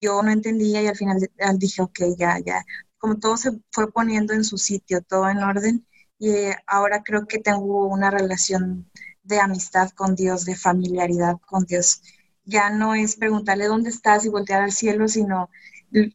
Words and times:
yo 0.00 0.22
no 0.22 0.30
entendía 0.30 0.82
y 0.82 0.86
al 0.86 0.96
final 0.96 1.18
dije, 1.56 1.82
ok, 1.82 2.00
ya, 2.16 2.38
ya, 2.38 2.64
como 2.98 3.18
todo 3.18 3.36
se 3.36 3.60
fue 3.70 3.90
poniendo 3.90 4.32
en 4.32 4.44
su 4.44 4.58
sitio, 4.58 5.02
todo 5.02 5.28
en 5.28 5.38
orden 5.38 5.86
y 6.18 6.30
eh, 6.30 6.56
ahora 6.66 7.02
creo 7.02 7.26
que 7.26 7.38
tengo 7.38 7.86
una 7.86 8.10
relación 8.10 8.90
de 9.22 9.40
amistad 9.40 9.90
con 9.90 10.14
Dios, 10.16 10.44
de 10.44 10.56
familiaridad 10.56 11.36
con 11.46 11.64
Dios. 11.64 12.02
Ya 12.44 12.70
no 12.70 12.94
es 12.94 13.16
preguntarle 13.16 13.66
dónde 13.66 13.90
estás 13.90 14.24
y 14.24 14.28
voltear 14.28 14.62
al 14.62 14.72
cielo, 14.72 15.06
sino 15.06 15.50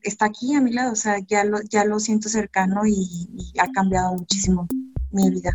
está 0.01 0.25
aquí 0.25 0.55
a 0.55 0.61
mi 0.61 0.71
lado, 0.71 0.93
o 0.93 0.95
sea, 0.95 1.19
ya 1.19 1.43
lo, 1.43 1.61
ya 1.61 1.85
lo 1.85 1.99
siento 1.99 2.27
cercano 2.27 2.85
y, 2.85 3.29
y 3.33 3.59
ha 3.59 3.71
cambiado 3.71 4.13
muchísimo 4.13 4.67
mi 5.11 5.29
vida. 5.29 5.51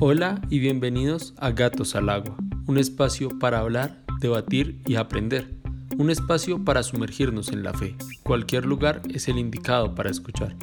Hola 0.00 0.40
y 0.50 0.58
bienvenidos 0.58 1.34
a 1.38 1.50
Gatos 1.50 1.96
al 1.96 2.10
Agua, 2.10 2.36
un 2.66 2.78
espacio 2.78 3.28
para 3.38 3.60
hablar, 3.60 4.02
debatir 4.20 4.80
y 4.86 4.96
aprender, 4.96 5.54
un 5.98 6.10
espacio 6.10 6.64
para 6.64 6.82
sumergirnos 6.82 7.50
en 7.50 7.62
la 7.62 7.72
fe. 7.72 7.94
Cualquier 8.24 8.66
lugar 8.66 9.02
es 9.08 9.28
el 9.28 9.38
indicado 9.38 9.94
para 9.94 10.10
escuchar. 10.10 10.56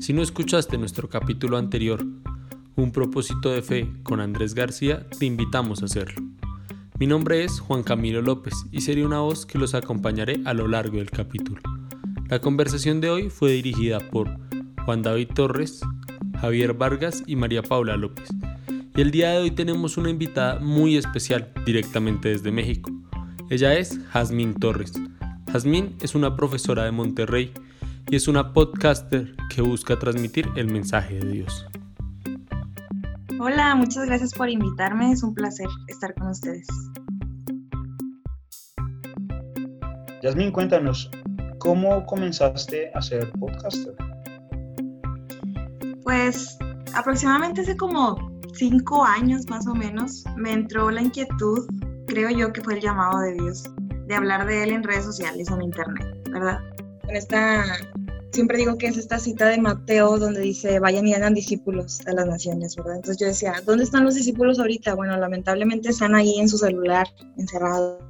Si 0.00 0.12
no 0.14 0.22
escuchaste 0.22 0.78
nuestro 0.78 1.08
capítulo 1.08 1.56
anterior, 1.56 2.04
Un 2.76 2.90
propósito 2.90 3.50
de 3.50 3.62
fe 3.62 3.88
con 4.02 4.18
Andrés 4.18 4.52
García, 4.52 5.06
te 5.16 5.26
invitamos 5.26 5.80
a 5.80 5.84
hacerlo. 5.84 6.20
Mi 6.98 7.06
nombre 7.06 7.44
es 7.44 7.60
Juan 7.60 7.84
Camilo 7.84 8.20
López 8.20 8.52
y 8.72 8.80
seré 8.80 9.06
una 9.06 9.20
voz 9.20 9.46
que 9.46 9.60
los 9.60 9.74
acompañaré 9.74 10.40
a 10.44 10.54
lo 10.54 10.66
largo 10.66 10.96
del 10.96 11.08
capítulo. 11.08 11.60
La 12.28 12.40
conversación 12.40 13.00
de 13.00 13.10
hoy 13.10 13.30
fue 13.30 13.52
dirigida 13.52 14.00
por 14.00 14.28
Juan 14.84 15.02
David 15.02 15.28
Torres, 15.36 15.82
Javier 16.40 16.74
Vargas 16.74 17.22
y 17.28 17.36
María 17.36 17.62
Paula 17.62 17.96
López 17.96 18.28
y 18.96 19.00
el 19.00 19.10
día 19.10 19.30
de 19.30 19.38
hoy 19.38 19.50
tenemos 19.50 19.96
una 19.96 20.08
invitada 20.08 20.60
muy 20.60 20.96
especial 20.96 21.52
directamente 21.66 22.28
desde 22.28 22.52
México. 22.52 22.92
Ella 23.50 23.74
es 23.74 23.98
Jazmín 24.10 24.54
Torres. 24.54 24.92
Jazmín 25.50 25.96
es 26.00 26.14
una 26.14 26.36
profesora 26.36 26.84
de 26.84 26.92
Monterrey 26.92 27.52
y 28.08 28.14
es 28.14 28.28
una 28.28 28.52
podcaster 28.52 29.34
que 29.52 29.62
busca 29.62 29.98
transmitir 29.98 30.48
el 30.54 30.70
mensaje 30.70 31.18
de 31.18 31.28
Dios. 31.28 31.66
Hola, 33.40 33.74
muchas 33.74 34.06
gracias 34.06 34.32
por 34.32 34.48
invitarme. 34.48 35.10
Es 35.10 35.24
un 35.24 35.34
placer 35.34 35.66
estar 35.88 36.14
con 36.14 36.28
ustedes. 36.28 36.68
Yasmin, 40.22 40.52
cuéntanos, 40.52 41.10
¿cómo 41.58 42.06
comenzaste 42.06 42.92
a 42.94 43.02
ser 43.02 43.30
podcaster? 43.32 43.94
Pues 46.04 46.56
aproximadamente 46.94 47.62
hace 47.62 47.76
como 47.76 48.33
cinco 48.56 49.04
años 49.04 49.48
más 49.48 49.66
o 49.66 49.74
menos, 49.74 50.24
me 50.36 50.52
entró 50.52 50.90
la 50.90 51.02
inquietud, 51.02 51.66
creo 52.06 52.30
yo 52.30 52.52
que 52.52 52.62
fue 52.62 52.74
el 52.74 52.80
llamado 52.80 53.20
de 53.20 53.34
Dios, 53.34 53.64
de 54.06 54.14
hablar 54.14 54.46
de 54.46 54.62
Él 54.62 54.70
en 54.70 54.82
redes 54.82 55.04
sociales, 55.04 55.48
en 55.50 55.62
Internet, 55.62 56.06
¿verdad? 56.30 56.58
Con 57.02 57.16
esta, 57.16 57.64
siempre 58.32 58.58
digo 58.58 58.76
que 58.78 58.86
es 58.86 58.96
esta 58.96 59.18
cita 59.18 59.48
de 59.48 59.58
Mateo 59.58 60.18
donde 60.18 60.40
dice, 60.40 60.78
vayan 60.78 61.06
y 61.06 61.14
hagan 61.14 61.34
discípulos 61.34 62.00
a 62.06 62.12
las 62.12 62.26
naciones, 62.26 62.76
¿verdad? 62.76 62.96
Entonces 62.96 63.18
yo 63.18 63.26
decía, 63.26 63.62
¿dónde 63.64 63.84
están 63.84 64.04
los 64.04 64.14
discípulos 64.14 64.58
ahorita? 64.58 64.94
Bueno, 64.94 65.16
lamentablemente 65.16 65.90
están 65.90 66.14
ahí 66.14 66.38
en 66.38 66.48
su 66.48 66.58
celular, 66.58 67.06
encerrados, 67.36 68.02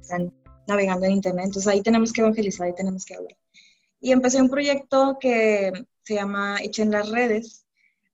están 0.00 0.32
navegando 0.66 1.06
en 1.06 1.12
Internet, 1.12 1.46
entonces 1.46 1.72
ahí 1.72 1.82
tenemos 1.82 2.12
que 2.12 2.20
evangelizar, 2.20 2.66
ahí 2.66 2.74
tenemos 2.74 3.04
que 3.04 3.14
hablar. 3.14 3.36
Y 4.00 4.12
empecé 4.12 4.40
un 4.40 4.50
proyecto 4.50 5.18
que 5.20 5.72
se 6.02 6.14
llama 6.14 6.58
Echen 6.62 6.90
las 6.90 7.10
redes, 7.10 7.65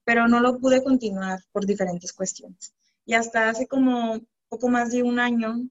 pero 0.05 0.29
no 0.29 0.41
lo 0.41 0.59
pude 0.59 0.83
continuar 0.83 1.41
por 1.53 1.67
diferentes 1.67 2.13
cuestiones. 2.13 2.75
Y 3.05 3.15
hasta 3.15 3.49
hace 3.49 3.67
como 3.67 4.21
poco 4.49 4.69
más 4.69 4.91
de 4.93 5.03
un 5.03 5.19
año 5.19 5.69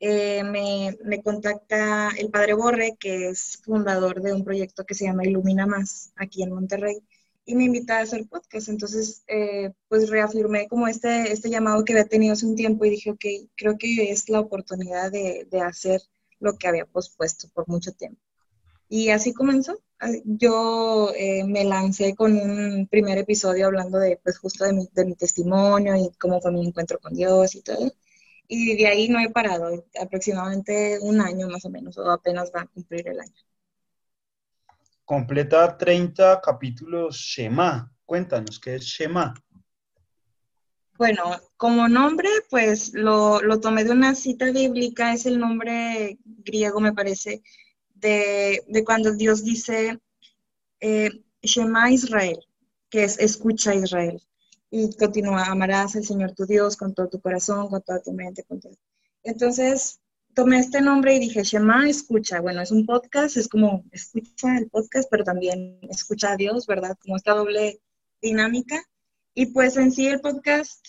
eh, 0.00 0.44
me, 0.44 0.96
me, 1.04 1.22
contacta 1.22 2.10
el 2.18 2.30
padre 2.30 2.54
Borre, 2.54 2.96
que 2.98 3.28
es 3.30 3.58
fundador 3.64 4.20
de 4.20 4.32
un 4.32 4.44
proyecto 4.44 4.84
que 4.84 4.94
se 4.94 5.04
llama 5.06 5.24
Ilumina 5.24 5.66
Más, 5.66 6.12
aquí 6.16 6.42
en 6.42 6.52
Monterrey, 6.52 6.98
y 7.46 7.54
me 7.54 7.64
invita 7.64 7.98
a 7.98 8.02
hacer 8.02 8.26
podcast. 8.28 8.68
Entonces, 8.68 9.22
eh, 9.28 9.72
pues 9.88 10.10
reafirmé 10.10 10.68
como 10.68 10.88
este, 10.88 11.32
este 11.32 11.48
llamado 11.48 11.84
que 11.84 11.92
había 11.94 12.04
tenido 12.06 12.34
hace 12.34 12.46
un 12.46 12.56
tiempo 12.56 12.84
y 12.84 12.90
dije, 12.90 13.10
ok, 13.10 13.24
creo 13.56 13.78
que 13.78 14.10
es 14.10 14.28
la 14.28 14.40
oportunidad 14.40 15.10
de, 15.10 15.46
de 15.50 15.60
hacer 15.60 16.02
lo 16.40 16.56
que 16.58 16.68
había 16.68 16.86
pospuesto 16.86 17.48
por 17.54 17.66
mucho 17.68 17.92
tiempo. 17.92 18.20
Y 18.88 19.10
así 19.10 19.32
comenzó. 19.32 19.80
Yo 20.24 21.10
eh, 21.16 21.44
me 21.44 21.64
lancé 21.64 22.14
con 22.14 22.36
un 22.36 22.86
primer 22.86 23.18
episodio 23.18 23.66
hablando 23.66 23.98
de, 23.98 24.20
pues, 24.22 24.38
justo 24.38 24.64
de 24.64 24.74
mi, 24.74 24.88
de 24.92 25.04
mi 25.04 25.14
testimonio 25.14 25.96
y 25.96 26.10
cómo 26.18 26.40
fue 26.40 26.52
mi 26.52 26.66
encuentro 26.66 26.98
con 26.98 27.14
Dios 27.14 27.54
y 27.54 27.62
todo. 27.62 27.90
Y 28.48 28.76
de 28.76 28.86
ahí 28.86 29.08
no 29.08 29.18
he 29.18 29.30
parado, 29.30 29.86
aproximadamente 30.00 30.98
un 31.00 31.20
año 31.20 31.48
más 31.48 31.64
o 31.64 31.70
menos, 31.70 31.96
o 31.98 32.10
apenas 32.10 32.52
va 32.54 32.62
a 32.62 32.66
cumplir 32.66 33.08
el 33.08 33.20
año. 33.20 33.34
Completa 35.04 35.76
30 35.76 36.40
capítulos 36.40 37.16
Shema. 37.16 37.90
Cuéntanos, 38.04 38.60
¿qué 38.60 38.76
es 38.76 38.82
Shema? 38.84 39.34
Bueno, 40.98 41.40
como 41.56 41.88
nombre, 41.88 42.28
pues 42.48 42.94
lo, 42.94 43.40
lo 43.42 43.60
tomé 43.60 43.84
de 43.84 43.90
una 43.90 44.14
cita 44.14 44.50
bíblica, 44.50 45.12
es 45.12 45.26
el 45.26 45.38
nombre 45.38 46.18
griego, 46.24 46.80
me 46.80 46.92
parece, 46.92 47.42
de, 47.96 48.62
cuando 48.84 49.12
Dios 49.12 49.44
dice, 49.44 49.98
eh, 50.80 51.10
Shema 51.42 51.90
Israel, 51.90 52.38
que 52.90 53.04
es 53.04 53.18
escucha 53.18 53.74
Israel. 53.74 54.20
Y 54.70 54.94
continúa, 54.96 55.44
amarás 55.44 55.96
al 55.96 56.04
Señor 56.04 56.32
tu 56.32 56.44
Dios 56.44 56.76
con 56.76 56.94
todo 56.94 57.08
tu 57.08 57.20
corazón, 57.20 57.68
con 57.68 57.82
toda 57.82 58.02
tu 58.02 58.12
mente. 58.12 58.44
Con 58.44 58.60
todo. 58.60 58.76
Entonces, 59.22 60.00
tomé 60.34 60.58
este 60.58 60.80
nombre 60.80 61.14
y 61.14 61.20
dije, 61.20 61.42
Shema, 61.42 61.88
escucha. 61.88 62.40
Bueno, 62.40 62.60
es 62.60 62.70
un 62.70 62.84
podcast, 62.84 63.36
es 63.36 63.48
como 63.48 63.84
escucha 63.92 64.58
el 64.58 64.68
podcast, 64.68 65.08
pero 65.10 65.24
también 65.24 65.78
escucha 65.88 66.32
a 66.32 66.36
Dios, 66.36 66.66
¿verdad? 66.66 66.96
Como 67.00 67.16
esta 67.16 67.32
doble 67.32 67.80
dinámica. 68.20 68.82
Y 69.34 69.46
pues 69.46 69.76
en 69.76 69.92
sí 69.92 70.06
el 70.08 70.20
podcast 70.20 70.84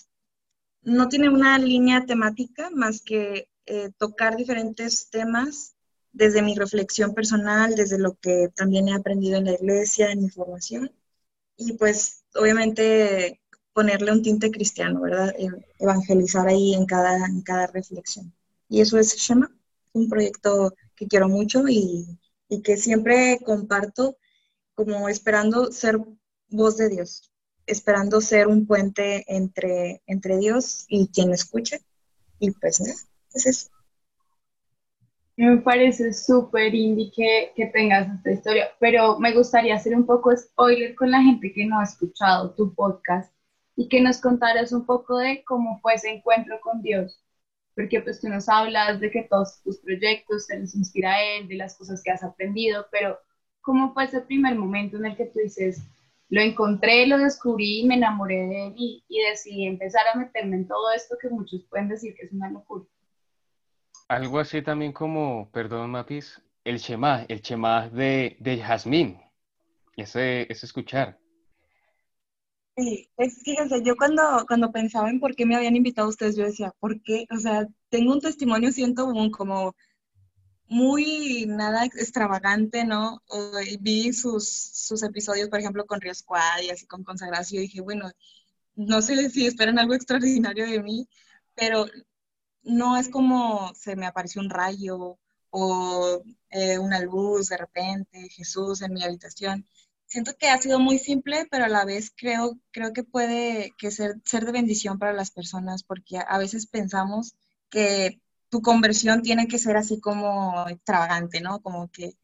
no 0.82 1.08
tiene 1.08 1.28
una 1.28 1.58
línea 1.58 2.04
temática 2.06 2.70
más 2.70 3.02
que 3.02 3.48
eh, 3.66 3.90
tocar 3.98 4.36
diferentes 4.36 5.10
temas 5.10 5.76
desde 6.18 6.42
mi 6.42 6.56
reflexión 6.56 7.14
personal, 7.14 7.76
desde 7.76 7.96
lo 7.96 8.14
que 8.16 8.48
también 8.56 8.88
he 8.88 8.94
aprendido 8.94 9.38
en 9.38 9.44
la 9.44 9.52
iglesia, 9.52 10.10
en 10.10 10.22
mi 10.22 10.28
formación, 10.28 10.90
y 11.56 11.74
pues 11.74 12.24
obviamente 12.34 13.40
ponerle 13.72 14.10
un 14.10 14.22
tinte 14.22 14.50
cristiano, 14.50 15.00
¿verdad? 15.00 15.32
E, 15.38 15.48
evangelizar 15.78 16.48
ahí 16.48 16.74
en 16.74 16.86
cada, 16.86 17.24
en 17.24 17.42
cada 17.42 17.68
reflexión. 17.68 18.34
Y 18.68 18.80
eso 18.80 18.98
es 18.98 19.14
Shema, 19.16 19.48
un 19.92 20.08
proyecto 20.08 20.74
que 20.96 21.06
quiero 21.06 21.28
mucho 21.28 21.68
y, 21.68 22.18
y 22.48 22.62
que 22.62 22.76
siempre 22.76 23.38
comparto 23.44 24.16
como 24.74 25.08
esperando 25.08 25.70
ser 25.70 26.00
voz 26.48 26.76
de 26.76 26.88
Dios, 26.88 27.30
esperando 27.66 28.20
ser 28.20 28.48
un 28.48 28.66
puente 28.66 29.24
entre, 29.28 30.02
entre 30.06 30.36
Dios 30.38 30.84
y 30.88 31.06
quien 31.08 31.32
escuche. 31.32 31.80
Y 32.40 32.50
pues, 32.50 32.80
¿no? 32.80 32.92
es 33.34 33.46
eso. 33.46 33.68
Me 35.38 35.56
parece 35.58 36.12
súper 36.12 36.74
indie 36.74 37.12
que, 37.14 37.70
tengas 37.72 38.12
esta 38.12 38.32
historia, 38.32 38.70
pero 38.80 39.20
me 39.20 39.32
gustaría 39.32 39.76
hacer 39.76 39.94
un 39.94 40.04
poco 40.04 40.36
spoiler 40.36 40.96
con 40.96 41.12
la 41.12 41.22
gente 41.22 41.52
que 41.52 41.64
no 41.64 41.78
ha 41.78 41.84
escuchado 41.84 42.50
tu 42.56 42.74
podcast 42.74 43.32
y 43.76 43.88
que 43.88 44.00
nos 44.00 44.20
contaras 44.20 44.72
un 44.72 44.84
poco 44.84 45.16
de 45.18 45.44
cómo 45.44 45.78
fue 45.80 45.94
ese 45.94 46.10
encuentro 46.10 46.58
con 46.60 46.82
Dios, 46.82 47.22
porque 47.76 48.00
pues 48.00 48.20
tú 48.20 48.28
nos 48.28 48.48
hablas 48.48 48.98
de 48.98 49.12
que 49.12 49.28
todos 49.30 49.62
tus 49.62 49.78
proyectos 49.78 50.48
te 50.48 50.58
los 50.58 50.74
inspira 50.74 51.14
a 51.14 51.22
Él, 51.22 51.46
de 51.46 51.54
las 51.54 51.78
cosas 51.78 52.02
que 52.02 52.10
has 52.10 52.24
aprendido, 52.24 52.86
pero 52.90 53.16
¿cómo 53.60 53.94
fue 53.94 54.06
ese 54.06 54.22
primer 54.22 54.56
momento 54.56 54.96
en 54.96 55.06
el 55.06 55.16
que 55.16 55.26
tú 55.26 55.38
dices, 55.38 55.80
lo 56.30 56.40
encontré, 56.40 57.06
lo 57.06 57.16
descubrí, 57.16 57.84
me 57.84 57.94
enamoré 57.94 58.44
de 58.48 58.66
Él 58.66 58.74
y, 58.76 59.04
y 59.08 59.20
decidí 59.20 59.66
empezar 59.66 60.02
a 60.12 60.18
meterme 60.18 60.56
en 60.56 60.66
todo 60.66 60.90
esto 60.90 61.16
que 61.22 61.30
muchos 61.30 61.62
pueden 61.70 61.88
decir 61.88 62.16
que 62.16 62.26
es 62.26 62.32
una 62.32 62.50
locura? 62.50 62.86
Algo 64.08 64.38
así 64.38 64.62
también 64.62 64.92
como, 64.92 65.50
perdón 65.52 65.90
Matis, 65.90 66.40
el 66.64 66.78
Shema, 66.78 67.26
el 67.28 67.42
Shema 67.42 67.90
de, 67.90 68.36
de 68.40 68.58
Jazmín, 68.58 69.20
ese, 69.96 70.50
ese 70.50 70.66
escuchar. 70.66 71.18
Sí, 72.76 73.10
fíjense, 73.44 73.82
yo 73.84 73.96
cuando, 73.96 74.22
cuando 74.46 74.70
pensaba 74.72 75.10
en 75.10 75.20
por 75.20 75.34
qué 75.34 75.44
me 75.44 75.56
habían 75.56 75.76
invitado 75.76 76.08
ustedes, 76.08 76.36
yo 76.36 76.44
decía, 76.44 76.72
¿por 76.78 77.02
qué? 77.02 77.26
O 77.30 77.36
sea, 77.36 77.66
tengo 77.90 78.12
un 78.12 78.20
testimonio, 78.20 78.72
siento 78.72 79.06
un, 79.06 79.30
como 79.30 79.74
muy 80.68 81.46
nada 81.46 81.84
extravagante, 81.84 82.84
¿no? 82.84 83.22
vi 83.80 84.12
sus, 84.12 84.48
sus 84.48 85.02
episodios, 85.02 85.48
por 85.48 85.58
ejemplo, 85.58 85.86
con 85.86 86.00
Río 86.00 86.14
Squad 86.14 86.60
y 86.62 86.70
así 86.70 86.86
con 86.86 87.02
Consagración, 87.04 87.62
y 87.62 87.66
dije, 87.66 87.80
bueno, 87.80 88.10
no 88.76 89.02
sé 89.02 89.28
si 89.30 89.46
esperan 89.46 89.78
algo 89.78 89.94
extraordinario 89.94 90.66
de 90.66 90.82
mí, 90.82 91.08
pero 91.54 91.86
no 92.62 92.96
es 92.96 93.08
como 93.08 93.72
se 93.74 93.96
me 93.96 94.06
apareció 94.06 94.40
un 94.40 94.50
rayo 94.50 95.18
o 95.50 96.22
eh, 96.50 96.78
una 96.78 97.00
luz 97.00 97.48
de 97.48 97.56
repente, 97.56 98.28
Jesús 98.30 98.82
en 98.82 98.92
mi 98.94 99.02
habitación. 99.04 99.66
Siento 100.06 100.34
que 100.38 100.48
ha 100.48 100.58
sido 100.58 100.80
muy 100.80 100.98
simple, 100.98 101.46
pero 101.50 101.64
a 101.66 101.68
la 101.68 101.84
vez 101.84 102.12
creo, 102.16 102.58
creo 102.70 102.92
que 102.92 103.04
puede 103.04 103.72
que 103.78 103.90
ser, 103.90 104.16
ser 104.24 104.46
de 104.46 104.52
bendición 104.52 104.98
para 104.98 105.12
las 105.12 105.30
personas, 105.30 105.82
porque 105.82 106.18
a, 106.18 106.38
veces 106.38 106.66
pensamos 106.66 107.34
que 107.70 108.20
tu 108.48 108.62
conversión 108.62 109.22
tiene 109.22 109.48
que 109.48 109.58
ser 109.58 109.76
así 109.76 110.00
como 110.00 110.66
extravagante, 110.68 111.40
¿no? 111.42 111.60
Como 111.60 111.90
que, 111.90 112.14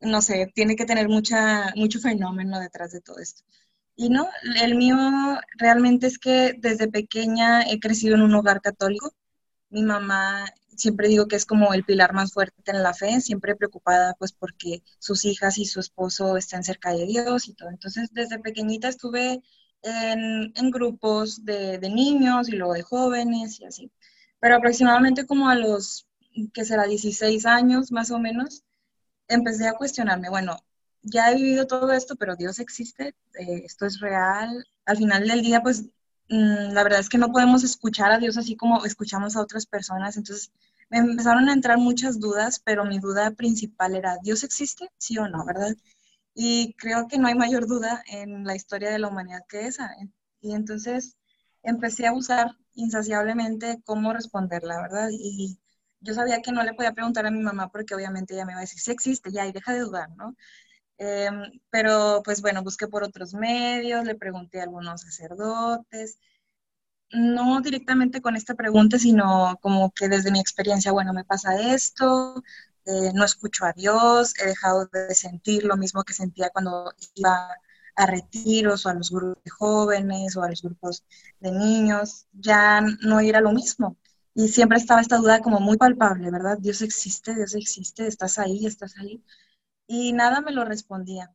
no 0.00 0.22
sé, 0.22 0.50
tiene 0.54 0.76
que 0.76 0.86
tener 0.86 1.08
mucha, 1.08 1.72
mucho 1.76 2.00
fenómeno 2.00 2.60
detrás 2.60 2.92
de 2.92 3.00
todo 3.02 3.18
esto. 3.18 3.42
Y 3.96 4.08
no, 4.10 4.28
el 4.62 4.74
mío 4.76 4.96
realmente 5.58 6.06
es 6.06 6.18
que 6.18 6.54
desde 6.58 6.88
pequeña 6.88 7.62
he 7.62 7.78
crecido 7.80 8.14
en 8.14 8.22
un 8.22 8.34
hogar 8.34 8.60
católico. 8.62 9.14
Mi 9.72 9.82
mamá 9.82 10.46
siempre 10.76 11.08
digo 11.08 11.26
que 11.28 11.36
es 11.36 11.46
como 11.46 11.74
el 11.74 11.84
pilar 11.84 12.12
más 12.14 12.32
fuerte 12.32 12.70
en 12.70 12.82
la 12.82 12.94
fe, 12.94 13.20
siempre 13.20 13.56
preocupada 13.56 14.14
pues 14.18 14.32
porque 14.32 14.82
sus 14.98 15.24
hijas 15.24 15.58
y 15.58 15.66
su 15.66 15.80
esposo 15.80 16.36
estén 16.36 16.64
cerca 16.64 16.92
de 16.92 17.06
Dios 17.06 17.48
y 17.48 17.54
todo. 17.54 17.70
Entonces 17.70 18.10
desde 18.12 18.38
pequeñita 18.38 18.88
estuve 18.88 19.42
en, 19.82 20.70
grupos 20.70 21.44
de, 21.44 21.78
de, 21.78 21.90
niños 21.90 22.48
y 22.48 22.52
luego 22.52 22.74
de 22.74 22.82
jóvenes 22.82 23.60
y 23.60 23.64
así. 23.64 23.92
Pero 24.40 24.56
aproximadamente 24.56 25.26
como 25.26 25.48
a 25.48 25.56
los, 25.56 26.06
que 26.52 26.64
será 26.64 26.84
16 26.86 27.46
años 27.46 27.92
más 27.92 28.10
o 28.10 28.18
menos, 28.18 28.62
empecé 29.28 29.68
a 29.68 29.74
cuestionarme, 29.74 30.28
bueno, 30.30 30.56
ya 31.02 31.30
he 31.30 31.36
vivido 31.36 31.66
todo 31.66 31.92
esto, 31.92 32.16
pero 32.16 32.36
Dios 32.36 32.58
existe, 32.58 33.14
eh, 33.34 33.62
esto 33.64 33.86
es 33.86 34.00
real. 34.00 34.66
Al 34.84 34.96
final 34.96 35.26
del 35.26 35.42
día, 35.42 35.62
pues 35.62 35.86
mm, 36.32 36.72
la 36.72 36.82
verdad 36.84 37.00
es 37.00 37.08
que 37.08 37.18
no 37.18 37.32
podemos 37.32 37.64
escuchar 37.64 38.12
a 38.12 38.18
Dios 38.18 38.36
así 38.38 38.56
como 38.56 38.84
escuchamos 38.84 39.36
a 39.36 39.42
otras 39.42 39.66
personas. 39.66 40.16
Entonces 40.16 40.52
me 40.90 40.98
empezaron 40.98 41.48
a 41.48 41.52
entrar 41.52 41.78
muchas 41.78 42.20
dudas, 42.20 42.60
pero 42.64 42.84
mi 42.84 42.98
duda 42.98 43.30
principal 43.32 43.94
era, 43.96 44.18
¿Dios 44.22 44.44
existe? 44.44 44.90
Sí 44.98 45.18
o 45.18 45.28
no, 45.28 45.44
¿verdad? 45.46 45.76
Y 46.34 46.74
creo 46.74 47.08
que 47.08 47.18
no 47.18 47.28
hay 47.28 47.34
mayor 47.34 47.66
duda 47.66 48.02
en 48.06 48.44
la 48.44 48.56
historia 48.56 48.90
de 48.90 48.98
la 48.98 49.08
humanidad 49.08 49.42
que 49.48 49.66
esa. 49.66 49.90
Y 50.40 50.52
entonces 50.54 51.16
empecé 51.62 52.06
a 52.06 52.12
buscar 52.12 52.56
insaciablemente 52.74 53.80
cómo 53.84 54.12
responderla, 54.12 54.80
¿verdad? 54.82 55.08
Y 55.12 55.58
yo 56.00 56.14
sabía 56.14 56.42
que 56.42 56.52
no 56.52 56.62
le 56.62 56.74
podía 56.74 56.92
preguntar 56.92 57.26
a 57.26 57.30
mi 57.30 57.40
mamá 57.40 57.68
porque 57.70 57.94
obviamente 57.94 58.34
ella 58.34 58.44
me 58.44 58.52
iba 58.52 58.60
a 58.60 58.62
decir, 58.62 58.80
sí 58.80 58.90
existe, 58.90 59.30
ya, 59.32 59.46
y 59.46 59.52
deja 59.52 59.72
de 59.72 59.80
dudar, 59.80 60.10
¿no? 60.16 60.36
Em, 61.04 61.50
pero 61.70 62.22
pues 62.24 62.40
bueno, 62.42 62.62
busqué 62.62 62.86
por 62.86 63.02
otros 63.02 63.34
medios, 63.34 64.04
le 64.04 64.14
pregunté 64.14 64.60
a 64.60 64.64
algunos 64.64 65.00
sacerdotes, 65.02 66.18
no 67.12 67.60
directamente 67.60 68.22
con 68.22 68.36
esta 68.36 68.54
pregunta, 68.54 68.98
sino 68.98 69.58
como 69.62 69.92
que 69.92 70.08
desde 70.08 70.30
mi 70.32 70.40
experiencia, 70.40 70.92
bueno, 70.92 71.12
me 71.12 71.24
pasa 71.24 71.60
esto, 71.74 72.42
eh, 72.86 73.12
no 73.14 73.24
escucho 73.24 73.64
a 73.64 73.72
Dios, 73.72 74.34
he 74.40 74.46
dejado 74.46 74.86
de 74.92 75.14
sentir 75.14 75.64
lo 75.64 75.76
mismo 75.76 76.04
que 76.04 76.14
sentía 76.14 76.50
cuando 76.50 76.92
iba 77.16 77.48
a 77.96 78.06
retiros 78.06 78.86
o 78.86 78.90
a 78.90 78.94
los 78.94 79.10
grupos 79.10 79.42
de 79.44 79.50
jóvenes 79.50 80.36
o 80.36 80.42
a 80.42 80.50
los 80.50 80.62
grupos 80.62 81.04
de 81.40 81.50
niños, 81.52 82.26
ya 82.32 82.80
no 82.80 83.20
era 83.20 83.40
lo 83.40 83.52
mismo. 83.52 83.96
Y 84.34 84.48
siempre 84.48 84.78
estaba 84.78 85.00
esta 85.00 85.18
duda 85.18 85.40
como 85.40 85.60
muy 85.60 85.76
palpable, 85.78 86.30
¿verdad? 86.30 86.58
Dios 86.58 86.80
existe, 86.82 87.34
Dios 87.34 87.54
existe, 87.54 88.06
estás 88.06 88.38
ahí, 88.38 88.66
estás 88.66 88.96
ahí 88.98 89.22
y 89.92 90.12
nada 90.14 90.40
me 90.40 90.52
lo 90.52 90.64
respondía. 90.64 91.30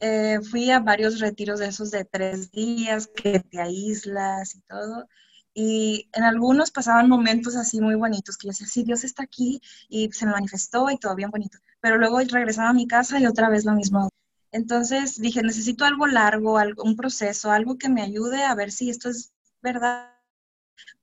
Eh, 0.00 0.40
fui 0.50 0.70
a 0.70 0.80
varios 0.80 1.18
retiros 1.18 1.60
de 1.60 1.68
esos 1.68 1.90
de 1.90 2.04
tres 2.04 2.50
días, 2.50 3.06
que 3.08 3.40
te 3.40 3.58
aíslas 3.58 4.54
y 4.54 4.60
todo. 4.60 5.08
Y 5.54 6.10
en 6.12 6.24
algunos 6.24 6.70
pasaban 6.70 7.08
momentos 7.08 7.56
así 7.56 7.80
muy 7.80 7.94
bonitos, 7.94 8.36
que 8.36 8.48
yo 8.48 8.50
decía, 8.50 8.66
sí, 8.66 8.84
Dios 8.84 9.02
está 9.04 9.22
aquí 9.22 9.62
y 9.88 10.12
se 10.12 10.26
me 10.26 10.32
manifestó 10.32 10.90
y 10.90 10.98
todo 10.98 11.14
bien 11.14 11.30
bonito. 11.30 11.58
Pero 11.80 11.96
luego 11.96 12.18
regresaba 12.20 12.68
a 12.68 12.74
mi 12.74 12.86
casa 12.86 13.18
y 13.18 13.26
otra 13.26 13.48
vez 13.48 13.64
lo 13.64 13.72
mismo. 13.72 14.10
Entonces 14.52 15.18
dije, 15.18 15.42
necesito 15.42 15.86
algo 15.86 16.06
largo, 16.06 16.58
algo, 16.58 16.82
un 16.82 16.96
proceso, 16.96 17.50
algo 17.50 17.78
que 17.78 17.88
me 17.88 18.02
ayude 18.02 18.42
a 18.44 18.54
ver 18.54 18.72
si 18.72 18.90
esto 18.90 19.08
es 19.08 19.32
verdad. 19.62 20.15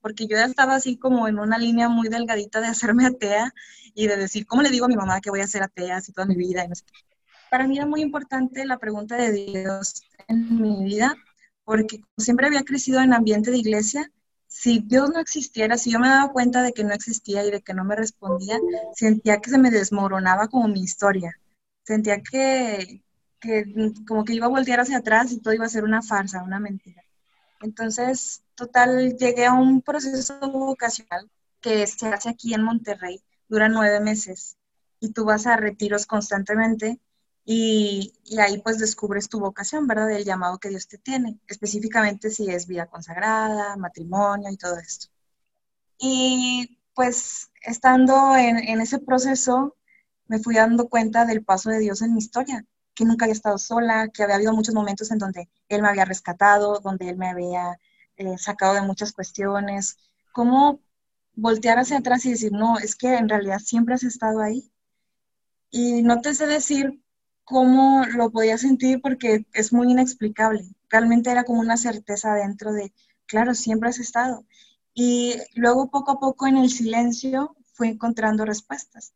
Porque 0.02 0.28
yo 0.28 0.38
ya 0.38 0.46
estaba 0.46 0.76
así 0.76 0.98
como 0.98 1.28
en 1.28 1.40
una 1.40 1.58
línea 1.58 1.90
muy 1.90 2.10
delgadita 2.10 2.62
de 2.62 2.68
hacerme 2.68 3.06
atea 3.06 3.54
y 3.94 4.08
de 4.08 4.18
decir, 4.18 4.46
¿cómo 4.46 4.62
le 4.62 4.70
digo 4.70 4.86
a 4.86 4.90
mi 4.90 4.96
mamá 4.96 5.22
que 5.22 5.30
voy 5.30 5.42
a 5.42 5.48
ser 5.48 5.64
atea 5.64 5.98
así 5.98 6.12
toda 6.12 6.28
mi 6.28 6.36
vida? 6.36 6.66
Para 7.50 7.68
mí 7.68 7.78
era 7.78 7.86
muy 7.86 8.02
importante 8.02 8.66
la 8.66 8.78
pregunta 8.78 9.16
de 9.16 9.32
Dios 9.32 10.02
en 10.28 10.62
mi 10.62 10.84
vida, 10.84 11.16
porque 11.64 12.02
siempre 12.18 12.48
había 12.48 12.64
crecido 12.64 13.02
en 13.02 13.14
ambiente 13.14 13.52
de 13.52 13.58
iglesia. 13.58 14.12
Si 14.48 14.80
Dios 14.80 15.10
no 15.12 15.20
existiera, 15.20 15.78
si 15.78 15.92
yo 15.92 16.00
me 16.00 16.10
daba 16.10 16.32
cuenta 16.32 16.62
de 16.62 16.74
que 16.74 16.84
no 16.84 16.94
existía 16.94 17.44
y 17.46 17.52
de 17.52 17.62
que 17.62 17.74
no 17.74 17.84
me 17.84 17.96
respondía, 17.96 18.60
sentía 18.94 19.40
que 19.40 19.50
se 19.50 19.58
me 19.58 19.72
desmoronaba 19.72 20.48
como 20.48 20.68
mi 20.68 20.82
historia. 20.82 21.40
Sentía 21.84 22.22
que, 22.22 23.04
que 23.40 23.66
como 24.08 24.24
que 24.24 24.34
iba 24.34 24.46
a 24.46 24.50
voltear 24.50 24.80
hacia 24.80 24.98
atrás 24.98 25.32
y 25.32 25.40
todo 25.40 25.54
iba 25.54 25.66
a 25.66 25.70
ser 25.70 25.84
una 25.84 26.02
farsa, 26.02 26.44
una 26.44 26.60
mentira. 26.60 27.04
Entonces, 27.62 28.43
total, 28.56 29.16
llegué 29.18 29.46
a 29.46 29.54
un 29.54 29.82
proceso 29.82 30.40
vocacional 30.52 31.30
que 31.62 31.88
se 31.88 32.08
hace 32.08 32.30
aquí 32.30 32.54
en 32.54 32.64
Monterrey, 32.64 33.24
dura 33.48 33.70
nueve 33.70 34.00
meses 34.00 34.58
y 35.00 35.12
tú 35.14 35.26
vas 35.26 35.48
a 35.48 35.58
retiros 35.58 36.06
constantemente 36.06 37.00
y, 37.46 38.14
y, 38.24 38.40
ahí 38.40 38.60
pues 38.60 38.80
descubres 38.80 39.28
tu 39.30 39.40
vocación, 39.40 39.88
¿verdad? 39.88 40.12
El 40.12 40.24
llamado 40.24 40.60
que 40.60 40.70
Dios 40.70 40.88
te 40.88 40.98
tiene, 40.98 41.40
específicamente 41.48 42.30
si 42.30 42.50
es 42.50 42.68
vida 42.68 42.86
consagrada, 42.88 43.76
matrimonio 43.76 44.50
y 44.50 44.58
todo 44.58 44.78
esto. 44.80 45.08
Y 45.98 46.80
pues 46.94 47.50
estando 47.62 48.36
en, 48.38 48.58
en 48.58 48.82
ese 48.82 49.00
proceso, 49.00 49.76
me 50.28 50.40
fui 50.40 50.56
dando 50.56 50.90
cuenta 50.90 51.26
del 51.26 51.44
paso 51.44 51.70
de 51.70 51.80
Dios 51.80 52.02
en 52.02 52.14
mi 52.14 52.20
historia, 52.20 52.66
que 52.96 53.06
nunca 53.06 53.26
había 53.26 53.34
estado 53.34 53.58
sola, 53.58 54.10
que 54.10 54.24
había 54.24 54.36
habido 54.36 54.54
muchos 54.54 54.76
momentos 54.76 55.12
en 55.12 55.18
donde 55.18 55.50
Él 55.70 55.82
me 55.82 55.90
había 55.90 56.06
rescatado, 56.06 56.80
donde 56.80 57.10
Él 57.10 57.18
me 57.18 57.30
había 57.30 57.78
eh, 58.18 58.38
sacado 58.38 58.76
de 58.76 58.82
muchas 58.82 59.12
cuestiones, 59.12 59.98
cómo 60.32 60.80
voltear 61.36 61.80
hacia 61.80 61.98
atrás 61.98 62.26
y 62.26 62.32
decir, 62.32 62.52
no, 62.52 62.78
es 62.78 62.96
que 62.96 63.16
en 63.16 63.30
realidad 63.30 63.60
siempre 63.60 63.96
has 63.96 64.04
estado 64.04 64.42
ahí. 64.42 64.72
Y 65.72 66.04
no 66.04 66.22
te 66.22 66.36
sé 66.36 66.46
decir 66.46 67.02
cómo 67.44 68.06
lo 68.06 68.32
podía 68.32 68.58
sentir 68.58 69.02
porque 69.02 69.46
es 69.54 69.74
muy 69.74 69.92
inexplicable. 69.92 70.64
Realmente 70.90 71.32
era 71.32 71.44
como 71.44 71.60
una 71.60 71.78
certeza 71.78 72.34
dentro 72.36 72.74
de, 72.74 72.94
claro, 73.26 73.56
siempre 73.56 73.90
has 73.90 74.00
estado. 74.00 74.46
Y 74.94 75.36
luego 75.56 75.90
poco 75.90 76.12
a 76.12 76.20
poco 76.20 76.48
en 76.48 76.58
el 76.58 76.70
silencio 76.70 77.56
fui 77.74 77.90
encontrando 77.90 78.46
respuestas. 78.46 79.14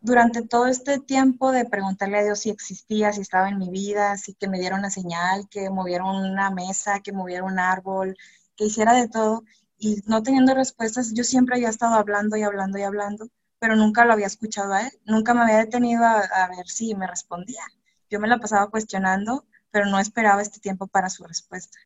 Durante 0.00 0.42
todo 0.42 0.66
este 0.66 1.00
tiempo 1.00 1.50
de 1.50 1.64
preguntarle 1.64 2.18
a 2.18 2.24
Dios 2.24 2.38
si 2.38 2.50
existía, 2.50 3.12
si 3.12 3.20
estaba 3.20 3.48
en 3.48 3.58
mi 3.58 3.68
vida, 3.68 4.16
si 4.16 4.32
que 4.34 4.48
me 4.48 4.58
diera 4.58 4.76
una 4.76 4.90
señal, 4.90 5.48
que 5.50 5.70
moviera 5.70 6.04
una 6.04 6.50
mesa, 6.50 7.00
que 7.00 7.12
moviera 7.12 7.44
un 7.44 7.58
árbol, 7.58 8.16
que 8.58 8.66
hiciera 8.66 8.92
de 8.92 9.08
todo, 9.08 9.44
y 9.78 10.02
no 10.06 10.22
teniendo 10.22 10.54
respuestas, 10.54 11.14
yo 11.14 11.24
siempre 11.24 11.54
había 11.56 11.70
estado 11.70 11.94
hablando 11.94 12.36
y 12.36 12.42
hablando 12.42 12.78
y 12.78 12.82
hablando, 12.82 13.28
pero 13.60 13.76
nunca 13.76 14.04
lo 14.04 14.12
había 14.12 14.26
escuchado 14.26 14.72
a 14.74 14.82
él, 14.82 14.92
nunca 15.06 15.32
me 15.32 15.42
había 15.42 15.58
detenido 15.58 16.04
a, 16.04 16.48
ver 16.48 16.66
si 16.66 16.94
me 16.94 17.06
respondía. 17.06 17.62
Yo 18.10 18.20
me 18.20 18.28
la 18.28 18.38
pasaba 18.38 18.68
cuestionando, 18.68 19.46
pero 19.70 19.86
no 19.86 20.00
esperaba 20.00 20.42
este 20.42 20.60
tiempo 20.60 20.88
para 20.88 21.08
su 21.08 21.24
respuesta. 21.24 21.78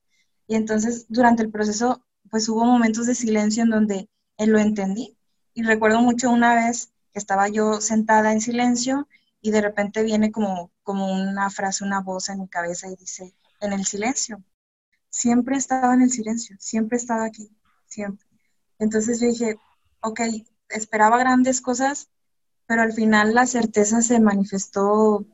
Y 0.47 0.55
entonces 0.55 1.07
durante 1.09 1.43
el 1.43 1.51
proceso, 1.51 2.05
pues 2.31 2.49
hubo 2.49 2.65
momentos 2.65 3.07
de 3.07 3.15
silencio 3.15 3.63
en 3.63 3.71
donde 3.71 4.09
él 4.39 4.51
lo 4.51 4.59
entendí. 4.59 5.17
Y 5.55 5.63
recuerdo 5.63 6.01
mucho 6.01 6.31
una 6.31 6.55
vez 6.55 6.93
que 7.13 7.19
estaba 7.19 7.49
yo 7.49 7.81
sentada 7.81 8.33
en 8.33 8.41
silencio 8.41 9.09
y 9.43 9.51
de 9.51 9.61
repente 9.61 10.03
viene 10.03 10.33
como, 10.33 10.71
como 10.83 11.13
una 11.13 11.51
frase, 11.51 11.85
una 11.85 12.01
voz 12.01 12.31
en 12.31 12.41
mi 12.41 12.49
cabeza 12.49 12.89
y 12.89 12.97
dice, 12.97 13.35
en 13.61 13.73
el 13.73 13.85
silencio. 13.85 14.43
Siempre 15.13 15.57
estaba 15.57 15.95
en 15.95 16.03
el 16.03 16.11
silencio, 16.11 16.57
siempre 16.59 16.97
estaba 16.97 17.27
aquí 17.27 17.49
siempre. 17.87 18.27
Entonces 18.79 19.21
dije, 19.21 19.57
ok, 20.01 20.21
esperaba 20.71 21.19
grandes 21.19 21.61
cosas, 21.61 22.09
pero 22.67 22.83
al 22.83 22.93
final 22.93 23.35
la 23.35 23.47
certeza 23.47 24.01
se 24.03 24.19
manifestó 24.19 25.25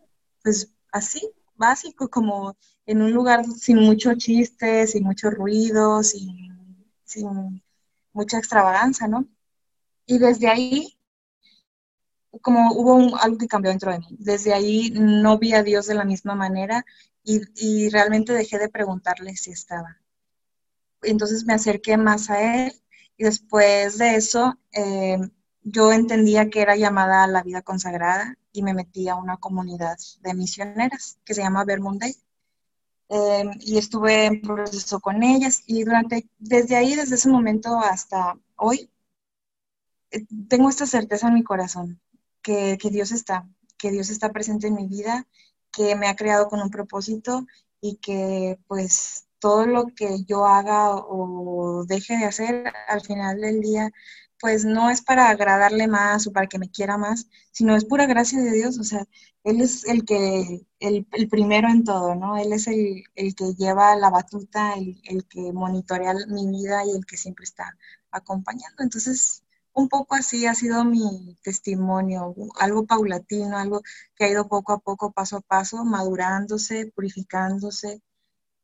pues 0.42 0.70
así, 0.92 1.30
básico, 1.56 2.08
como 2.08 2.56
en 2.87 3.02
un 3.02 3.12
lugar 3.12 3.44
sin 3.44 3.78
mucho 3.78 4.14
chiste, 4.14 4.87
sin 4.87 5.04
mucho 5.04 5.30
ruido, 5.30 6.02
sin, 6.02 6.92
sin 7.04 7.62
mucha 8.12 8.38
extravaganza, 8.38 9.06
¿no? 9.08 9.26
Y 10.06 10.18
desde 10.18 10.49
ahí, 10.49 10.98
como 12.40 12.73
hubo 12.73 13.16
algo 13.18 13.38
que 13.38 13.49
cambió 13.49 13.71
dentro 13.71 13.92
de 13.92 13.99
mí, 14.00 14.07
desde 14.18 14.54
ahí 14.54 14.90
no 14.95 15.38
vi 15.38 15.54
a 15.54 15.62
Dios 15.62 15.87
de 15.87 15.95
la 15.95 16.04
misma 16.04 16.35
manera 16.35 16.85
y, 17.25 17.90
realmente 17.90 18.33
dejé 18.33 18.59
de 18.59 18.71
preguntarle 18.71 19.37
si 19.37 19.50
estaba 19.50 19.99
entonces 21.02 21.45
me 21.45 21.54
acerqué 21.54 21.97
más 21.97 22.30
a 22.30 22.66
él 22.66 22.73
y 23.16 23.25
después 23.25 23.99
de 23.99 24.16
eso 24.16 24.59
eh, 24.73 25.18
yo 25.62 25.92
entendía 25.92 26.50
que 26.50 26.62
era 26.62 26.76
llamada 26.76 27.25
a 27.25 27.28
la 27.28 27.42
vida 27.42 27.62
consagrada 27.62 28.37
y 28.52 28.62
me 28.62 28.75
metí 28.75 29.09
a 29.09 29.16
una 29.16 29.37
comunidad 29.37 29.99
de 30.21 30.35
misioneras 30.35 31.18
que 31.25 31.35
se 31.35 31.42
llama 31.42 31.64
Vermonday. 31.64 32.16
Eh, 33.11 33.45
y 33.61 33.78
estuve 33.78 34.26
en 34.26 34.42
proceso 34.42 35.00
con 35.00 35.23
ellas 35.23 35.62
y 35.66 35.83
durante, 35.83 36.28
desde 36.38 36.76
ahí, 36.76 36.95
desde 36.95 37.14
ese 37.14 37.30
momento 37.30 37.78
hasta 37.78 38.38
hoy, 38.57 38.90
eh, 40.11 40.26
tengo 40.49 40.68
esta 40.68 40.87
certeza 40.87 41.28
en 41.28 41.35
mi 41.35 41.42
corazón, 41.42 42.00
que, 42.78 42.90
Dios 42.90 43.12
está, 43.12 43.47
que 43.76 43.90
Dios 43.90 44.11
está 44.11 44.33
presente 44.33 44.69
en 44.69 44.75
mi 44.75 44.87
vida, 44.87 45.26
que 45.73 45.97
me 45.97 46.09
ha 46.09 46.17
creado 46.17 46.49
con 46.49 46.61
un 46.62 46.71
propósito 46.71 47.47
y 47.81 47.97
que 47.97 48.59
pues 48.67 49.26
todo 49.38 49.67
lo 49.67 49.87
que 49.88 50.25
yo 50.25 50.47
haga 50.47 50.97
o 50.97 51.85
deje 51.87 52.17
de 52.17 52.25
hacer, 52.25 52.73
al 52.88 53.02
final 53.02 53.40
del 53.40 53.61
día 53.61 53.90
pues 54.40 54.64
no 54.64 54.88
es 54.90 55.02
para 55.02 55.31
agradarle 55.31 55.88
más 55.88 56.26
o 56.26 56.33
para 56.33 56.47
que 56.47 56.61
me 56.61 56.71
quiera 56.71 56.97
más, 56.97 57.28
sino 57.50 57.76
es 57.76 57.85
pura 57.85 58.07
gracia 58.07 58.40
de 58.40 58.52
Dios, 58.52 58.78
o 58.78 58.85
sea, 58.85 59.05
Él 59.43 59.61
es 59.61 59.85
el 59.85 60.05
que, 60.05 60.64
el, 60.78 61.07
primero 61.28 61.69
en 61.69 61.83
todo, 61.85 62.14
¿no? 62.14 62.37
Él 62.37 62.52
es 62.52 62.69
el, 62.69 63.05
que 63.17 63.55
lleva 63.57 63.97
la 63.97 64.11
batuta, 64.11 64.75
el, 64.75 65.00
el, 65.05 65.26
que 65.26 65.52
monitorea 65.52 66.14
mi 66.28 66.47
vida 66.49 66.85
y 66.87 66.90
el 66.90 67.05
que 67.05 67.17
siempre 67.17 67.45
está 67.45 67.76
acompañando. 68.12 68.85
Entonces, 68.85 69.43
un 69.78 69.88
poco 69.88 70.16
así 70.16 70.47
ha 70.47 70.54
sido 70.54 70.85
mi 70.85 71.37
testimonio, 71.42 72.35
algo 72.58 72.85
paulatino, 72.87 73.56
algo 73.58 73.82
que 74.16 74.25
ha 74.25 74.28
ido 74.28 74.49
poco 74.49 74.73
a 74.73 74.78
poco, 74.80 75.12
paso 75.12 75.37
a 75.38 75.40
paso, 75.40 75.85
madurándose, 75.85 76.92
purificándose. 76.94 78.02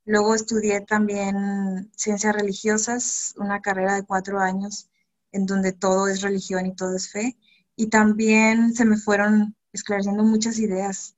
Luego 0.06 0.34
estudié 0.34 0.80
también 0.82 1.92
ciencias 1.96 2.34
religiosas, 2.34 3.34
una 3.38 3.62
carrera 3.62 3.94
de 3.94 4.04
cuatro 4.04 4.40
años 4.40 4.90
en 5.32 5.46
donde 5.46 5.72
todo 5.72 6.08
es 6.08 6.22
religión 6.22 6.66
y 6.66 6.74
todo 6.74 6.96
es 6.96 7.10
fe. 7.12 7.38
Y 7.76 7.88
también 7.88 8.74
se 8.74 8.84
me 8.84 8.96
fueron 8.96 9.56
esclareciendo 9.72 10.24
muchas 10.24 10.58
ideas. 10.58 11.16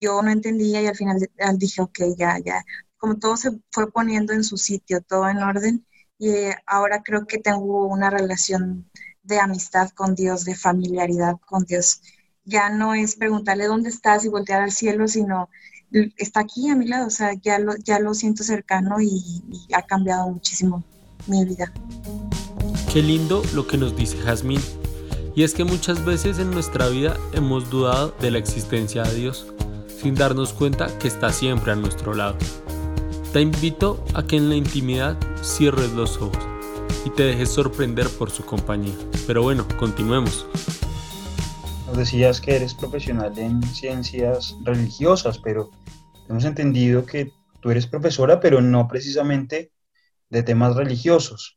Yo 0.00 0.20
no 0.22 0.30
entendía 0.30 0.82
y 0.82 0.86
al 0.86 0.96
final 0.96 1.18
dije, 1.58 1.80
ok, 1.82 2.00
ya, 2.18 2.38
ya. 2.38 2.64
Como 2.98 3.18
todo 3.18 3.36
se 3.38 3.50
fue 3.72 3.90
poniendo 3.90 4.32
en 4.34 4.44
su 4.44 4.58
sitio, 4.58 5.00
todo 5.02 5.28
en 5.28 5.38
orden. 5.38 5.85
Y 6.18 6.30
ahora 6.66 7.02
creo 7.02 7.26
que 7.26 7.38
tengo 7.38 7.86
una 7.86 8.10
relación 8.10 8.88
de 9.22 9.38
amistad 9.38 9.90
con 9.90 10.14
Dios, 10.14 10.44
de 10.44 10.54
familiaridad 10.54 11.36
con 11.46 11.64
Dios. 11.64 12.00
Ya 12.44 12.70
no 12.70 12.94
es 12.94 13.16
preguntarle 13.16 13.66
dónde 13.66 13.88
estás 13.88 14.24
y 14.24 14.28
voltear 14.28 14.62
al 14.62 14.70
cielo, 14.72 15.08
sino 15.08 15.48
está 16.16 16.40
aquí 16.40 16.68
a 16.68 16.76
mi 16.76 16.86
lado, 16.86 17.06
o 17.06 17.10
sea, 17.10 17.34
ya 17.34 17.58
lo, 17.58 17.76
ya 17.76 17.98
lo 17.98 18.14
siento 18.14 18.44
cercano 18.44 19.00
y, 19.00 19.42
y 19.50 19.74
ha 19.74 19.82
cambiado 19.82 20.28
muchísimo 20.30 20.84
mi 21.26 21.44
vida. 21.44 21.72
Qué 22.92 23.02
lindo 23.02 23.42
lo 23.54 23.66
que 23.66 23.76
nos 23.76 23.96
dice 23.96 24.16
Jazmín. 24.18 24.60
Y 25.34 25.42
es 25.42 25.52
que 25.52 25.64
muchas 25.64 26.02
veces 26.04 26.38
en 26.38 26.50
nuestra 26.50 26.88
vida 26.88 27.16
hemos 27.32 27.68
dudado 27.68 28.14
de 28.20 28.30
la 28.30 28.38
existencia 28.38 29.02
de 29.02 29.14
Dios, 29.14 29.52
sin 30.00 30.14
darnos 30.14 30.54
cuenta 30.54 30.86
que 30.98 31.08
está 31.08 31.30
siempre 31.30 31.72
a 31.72 31.76
nuestro 31.76 32.14
lado. 32.14 32.38
Te 33.32 33.40
invito 33.40 34.04
a 34.14 34.22
que 34.22 34.36
en 34.36 34.48
la 34.48 34.56
intimidad 34.56 35.16
cierres 35.42 35.92
los 35.92 36.16
ojos 36.18 36.38
y 37.04 37.10
te 37.10 37.24
dejes 37.24 37.50
sorprender 37.50 38.08
por 38.18 38.30
su 38.30 38.44
compañía. 38.44 38.94
Pero 39.26 39.42
bueno, 39.42 39.66
continuemos. 39.78 40.46
Nos 41.86 41.96
decías 41.96 42.40
que 42.40 42.56
eres 42.56 42.74
profesional 42.74 43.38
en 43.38 43.62
ciencias 43.62 44.56
religiosas, 44.64 45.38
pero 45.38 45.70
hemos 46.28 46.44
entendido 46.44 47.04
que 47.04 47.30
tú 47.60 47.70
eres 47.70 47.86
profesora, 47.86 48.40
pero 48.40 48.60
no 48.60 48.88
precisamente 48.88 49.72
de 50.30 50.42
temas 50.42 50.74
religiosos. 50.74 51.56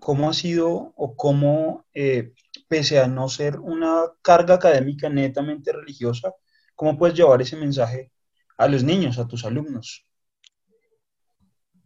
¿cómo 0.00 0.30
ha 0.30 0.32
sido 0.32 0.92
o 0.96 1.16
cómo, 1.16 1.86
eh, 1.94 2.32
pese 2.68 3.00
a 3.00 3.08
no 3.08 3.28
ser 3.28 3.58
una 3.58 4.04
carga 4.22 4.54
académica 4.54 5.08
netamente 5.08 5.72
religiosa, 5.72 6.32
cómo 6.74 6.96
puedes 6.96 7.16
llevar 7.16 7.42
ese 7.42 7.56
mensaje 7.56 8.10
a 8.56 8.68
los 8.68 8.84
niños, 8.84 9.18
a 9.18 9.26
tus 9.26 9.44
alumnos? 9.44 10.07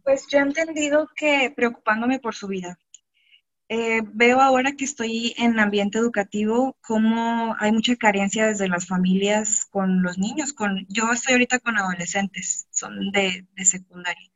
Pues 0.04 0.26
yo 0.28 0.38
he 0.38 0.42
entendido 0.42 1.08
que 1.16 1.52
preocupándome 1.54 2.18
por 2.18 2.34
su 2.34 2.48
vida. 2.48 2.78
Eh, 3.68 4.02
veo 4.04 4.40
ahora 4.40 4.72
que 4.72 4.84
estoy 4.84 5.34
en 5.38 5.58
ambiente 5.58 5.98
educativo 5.98 6.76
cómo 6.82 7.56
hay 7.58 7.72
mucha 7.72 7.96
carencia 7.96 8.46
desde 8.46 8.68
las 8.68 8.86
familias 8.86 9.66
con 9.70 10.02
los 10.02 10.18
niños. 10.18 10.52
Con, 10.52 10.86
yo 10.88 11.10
estoy 11.12 11.34
ahorita 11.34 11.60
con 11.60 11.78
adolescentes, 11.78 12.66
son 12.70 13.12
de, 13.12 13.46
de 13.52 13.64
secundaria. 13.64 14.30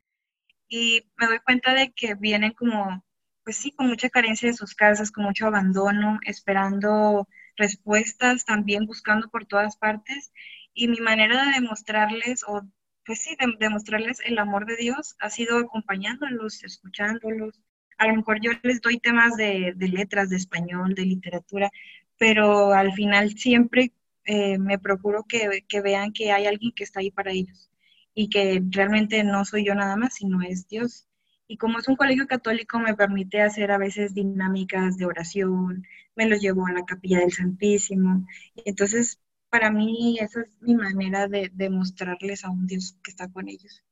Y 0.69 1.03
me 1.17 1.27
doy 1.27 1.39
cuenta 1.39 1.73
de 1.73 1.91
que 1.93 2.15
vienen 2.15 2.53
como 2.53 3.03
pues 3.47 3.55
sí, 3.57 3.71
con 3.71 3.87
mucha 3.87 4.09
carencia 4.09 4.49
de 4.49 4.57
sus 4.57 4.75
casas, 4.75 5.09
con 5.09 5.23
mucho 5.23 5.47
abandono, 5.47 6.19
esperando 6.25 7.29
respuestas, 7.55 8.43
también 8.43 8.85
buscando 8.85 9.29
por 9.29 9.45
todas 9.45 9.77
partes. 9.77 10.33
Y 10.73 10.89
mi 10.89 10.99
manera 10.99 11.45
de 11.45 11.51
demostrarles, 11.53 12.43
o 12.45 12.63
pues 13.07 13.21
sí, 13.21 13.35
de 13.39 13.47
demostrarles 13.59 14.19
el 14.25 14.37
amor 14.37 14.65
de 14.67 14.75
Dios 14.75 15.15
ha 15.19 15.29
sido 15.29 15.57
acompañándolos, 15.57 16.63
escuchándolos. 16.63 17.59
A 17.97 18.07
lo 18.07 18.15
mejor 18.15 18.39
yo 18.41 18.51
les 18.63 18.81
doy 18.81 18.99
temas 18.99 19.35
de, 19.37 19.73
letras, 19.79 20.29
de 20.29 20.35
español, 20.35 20.93
de 20.93 21.05
literatura, 21.05 21.71
pero 22.19 22.73
al 22.73 22.93
final 22.93 23.37
siempre 23.37 23.93
eh, 24.25 24.59
me 24.59 24.77
procuro 24.77 25.23
que, 25.23 25.63
que 25.67 25.81
vean 25.81 26.13
que 26.13 26.31
hay 26.31 26.45
alguien 26.45 26.73
que 26.75 26.83
está 26.83 26.99
ahí 26.99 27.09
para 27.09 27.31
ellos 27.31 27.71
y 28.13 28.29
que 28.29 28.61
realmente 28.69 29.23
no 29.23 29.45
soy 29.45 29.65
yo 29.65 29.73
nada 29.73 29.95
más, 29.95 30.15
sino 30.15 30.41
es 30.43 30.67
Dios 30.67 31.07
y 31.47 31.57
como 31.57 31.79
es 31.79 31.87
un 31.87 31.95
colegio 31.95 32.27
católico, 32.27 32.77
me 32.79 32.93
permite 32.93 33.41
hacer 33.41 33.71
a 33.71 33.77
veces 33.77 34.13
dinámicas 34.13 34.97
de 34.97 35.05
oración, 35.05 35.85
me 36.15 36.27
los 36.27 36.41
llevo 36.41 36.67
a 36.67 36.73
la 36.73 36.85
capilla 36.85 37.19
del 37.19 37.31
Santísimo. 37.31 38.27
Y 38.55 38.63
entonces, 38.69 39.19
para 39.49 39.71
mí, 39.71 40.17
esa 40.19 40.41
es 40.41 40.61
mi 40.61 40.75
manera 40.75 41.27
de, 41.27 41.49
demostrarles 41.53 42.43
a 42.43 42.49
un 42.49 42.67
Dios 42.67 42.95
que 43.03 43.11
está 43.11 43.31
con 43.31 43.47
ellos. 43.47 43.83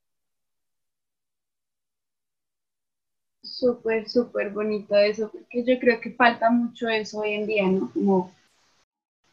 Súper, 3.42 4.10
súper 4.10 4.50
bonito 4.52 4.96
eso, 4.96 5.32
porque 5.32 5.64
yo 5.64 5.80
creo 5.80 6.02
que 6.02 6.12
falta 6.12 6.50
mucho 6.50 6.90
eso 6.90 7.20
hoy 7.20 7.34
en 7.34 7.48
día, 7.48 7.68
¿no? 7.68 7.92
Como 7.94 8.34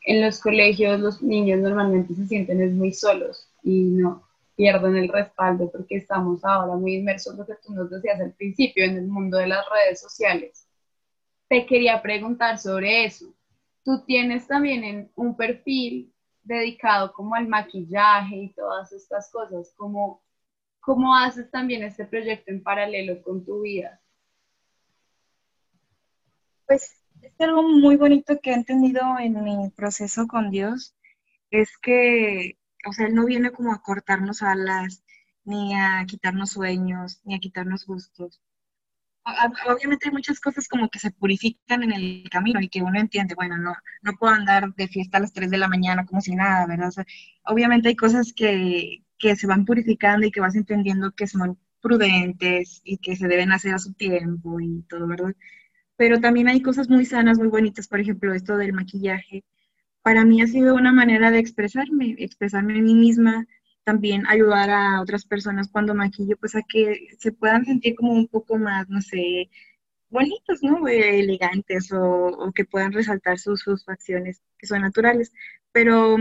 en 0.05 0.21
los 0.23 0.41
colegios 0.41 1.00
los 1.00 1.23
niños 1.23 1.61
normalmente 1.61 2.14
se 2.14 2.26
sienten 2.26 2.76
muy 2.76 2.93
solos 2.93 3.49
y 3.62 3.85
no, 3.85 4.23
pierden 4.57 4.97
el 4.97 5.09
respaldo 5.09 5.71
porque 5.71 5.97
estamos 5.97 6.45
ahora 6.45 6.76
muy 6.76 6.95
inmersos, 6.95 7.37
lo 7.37 7.47
que 7.47 7.55
tú 7.64 7.73
nos 7.73 7.91
decías 7.91 8.21
al 8.21 8.33
principio, 8.33 8.85
en 8.85 8.97
el 8.97 9.07
mundo 9.07 9.38
de 9.38 9.47
las 9.47 9.64
redes 9.69 10.00
sociales. 10.00 10.69
Te 11.49 11.67
quería 11.67 12.00
preguntar 12.02 12.59
sobre 12.59 13.05
eso. 13.05 13.35
Tú 13.85 14.05
tienes 14.07 14.47
también 14.47 15.11
un 15.17 15.37
perfil 15.37 16.12
dedicado 16.43 17.13
como 17.13 17.35
al 17.35 17.49
maquillaje 17.49 18.37
y 18.37 18.53
todas 18.53 18.93
estas 18.93 19.31
cosas. 19.31 19.73
¿Cómo, 19.77 20.23
¿Cómo 20.81 21.17
haces 21.17 21.51
también 21.51 21.83
este 21.83 22.05
proyecto 22.05 22.51
en 22.51 22.63
paralelo 22.63 23.23
con 23.23 23.45
tu 23.45 23.63
vida? 23.63 24.01
Pues 26.67 26.97
es 27.21 27.41
algo 27.41 27.63
muy 27.63 27.97
bonito 27.97 28.41
que 28.41 28.51
he 28.51 28.55
entendido 28.55 29.03
en 29.19 29.43
mi 29.45 29.71
proceso 29.71 30.27
con 30.27 30.51
Dios, 30.51 30.95
es 31.51 31.77
que 31.79 32.57
o 32.87 32.93
sea, 32.93 33.07
Él 33.07 33.15
no 33.15 33.25
viene 33.25 33.53
como 33.53 33.73
a 33.73 33.83
cortarnos 33.83 34.43
alas, 34.43 35.03
ni 35.45 35.75
a 35.75 36.05
quitarnos 36.07 36.51
sueños, 36.51 37.21
ni 37.25 37.35
a 37.35 37.39
quitarnos 37.39 37.87
gustos. 37.87 38.41
Obviamente 39.69 40.09
hay 40.09 40.12
muchas 40.12 40.41
cosas 40.41 40.67
como 40.69 40.88
que 40.88 40.99
se 40.99 41.12
purifican 41.12 41.83
en 41.85 41.93
el 41.93 42.29
camino 42.31 42.61
y 42.61 42.69
que 42.69 42.83
uno 42.83 42.99
entiende, 42.99 43.35
bueno, 43.35 43.57
no, 43.57 43.75
no 44.02 44.12
puedo 44.19 44.33
andar 44.35 44.75
de 44.75 44.88
fiesta 44.88 45.19
a 45.19 45.21
las 45.21 45.33
3 45.33 45.50
de 45.50 45.59
la 45.59 45.69
mañana 45.69 46.05
como 46.05 46.21
si 46.21 46.35
nada, 46.35 46.67
¿verdad? 46.67 46.93
obviamente 47.45 47.88
hay 47.88 47.97
cosas 47.97 48.33
que, 48.35 49.05
que 49.19 49.37
se 49.37 49.47
van 49.47 49.64
purificando 49.64 50.26
y 50.26 50.33
que 50.33 50.41
vas 50.41 50.57
entendiendo 50.57 51.12
que 51.12 51.26
son 51.29 51.59
prudentes 51.81 52.81
y 52.85 52.99
que 52.99 53.17
se 53.17 53.29
deben 53.29 53.52
hacer 53.52 53.75
a 53.75 53.79
su 53.79 53.93
tiempo 53.95 54.61
y 54.61 54.83
todo, 54.88 55.07
¿verdad? 55.07 55.35
Pero 55.97 56.21
también 56.21 56.49
hay 56.49 56.62
cosas 56.62 56.88
muy 56.88 57.05
sanas, 57.07 57.38
muy 57.38 57.49
bonitas, 57.49 57.88
por 57.88 58.00
ejemplo, 58.00 58.35
esto 58.35 58.57
del 58.57 58.73
maquillaje, 58.73 59.45
para 60.02 60.25
mí 60.25 60.43
ha 60.43 60.47
sido 60.47 60.75
una 60.75 60.93
manera 60.93 61.31
de 61.31 61.38
expresarme, 61.38 62.17
expresarme 62.19 62.79
a 62.79 62.83
mí 62.83 62.95
misma, 62.95 63.47
también 63.85 64.27
ayudar 64.29 64.71
a 64.71 65.01
otras 65.01 65.25
personas 65.27 65.69
cuando 65.69 65.95
maquillo, 65.95 66.37
pues 66.39 66.55
a 66.57 66.62
que 66.62 67.09
se 67.19 67.33
puedan 67.33 67.65
sentir 67.65 67.95
como 67.97 68.12
un 68.12 68.29
poco 68.29 68.59
más, 68.59 68.89
no 68.89 69.01
sé, 69.01 69.51
bonitos, 70.11 70.62
¿no? 70.62 70.87
elegantes 70.89 71.91
o, 71.93 72.53
que 72.55 72.65
puedan 72.65 72.93
resaltar 72.93 73.39
sus, 73.39 73.62
sus 73.62 73.85
facciones 73.85 74.43
que 74.59 74.67
son 74.67 74.83
naturales. 74.83 75.33
Pero, 75.73 76.17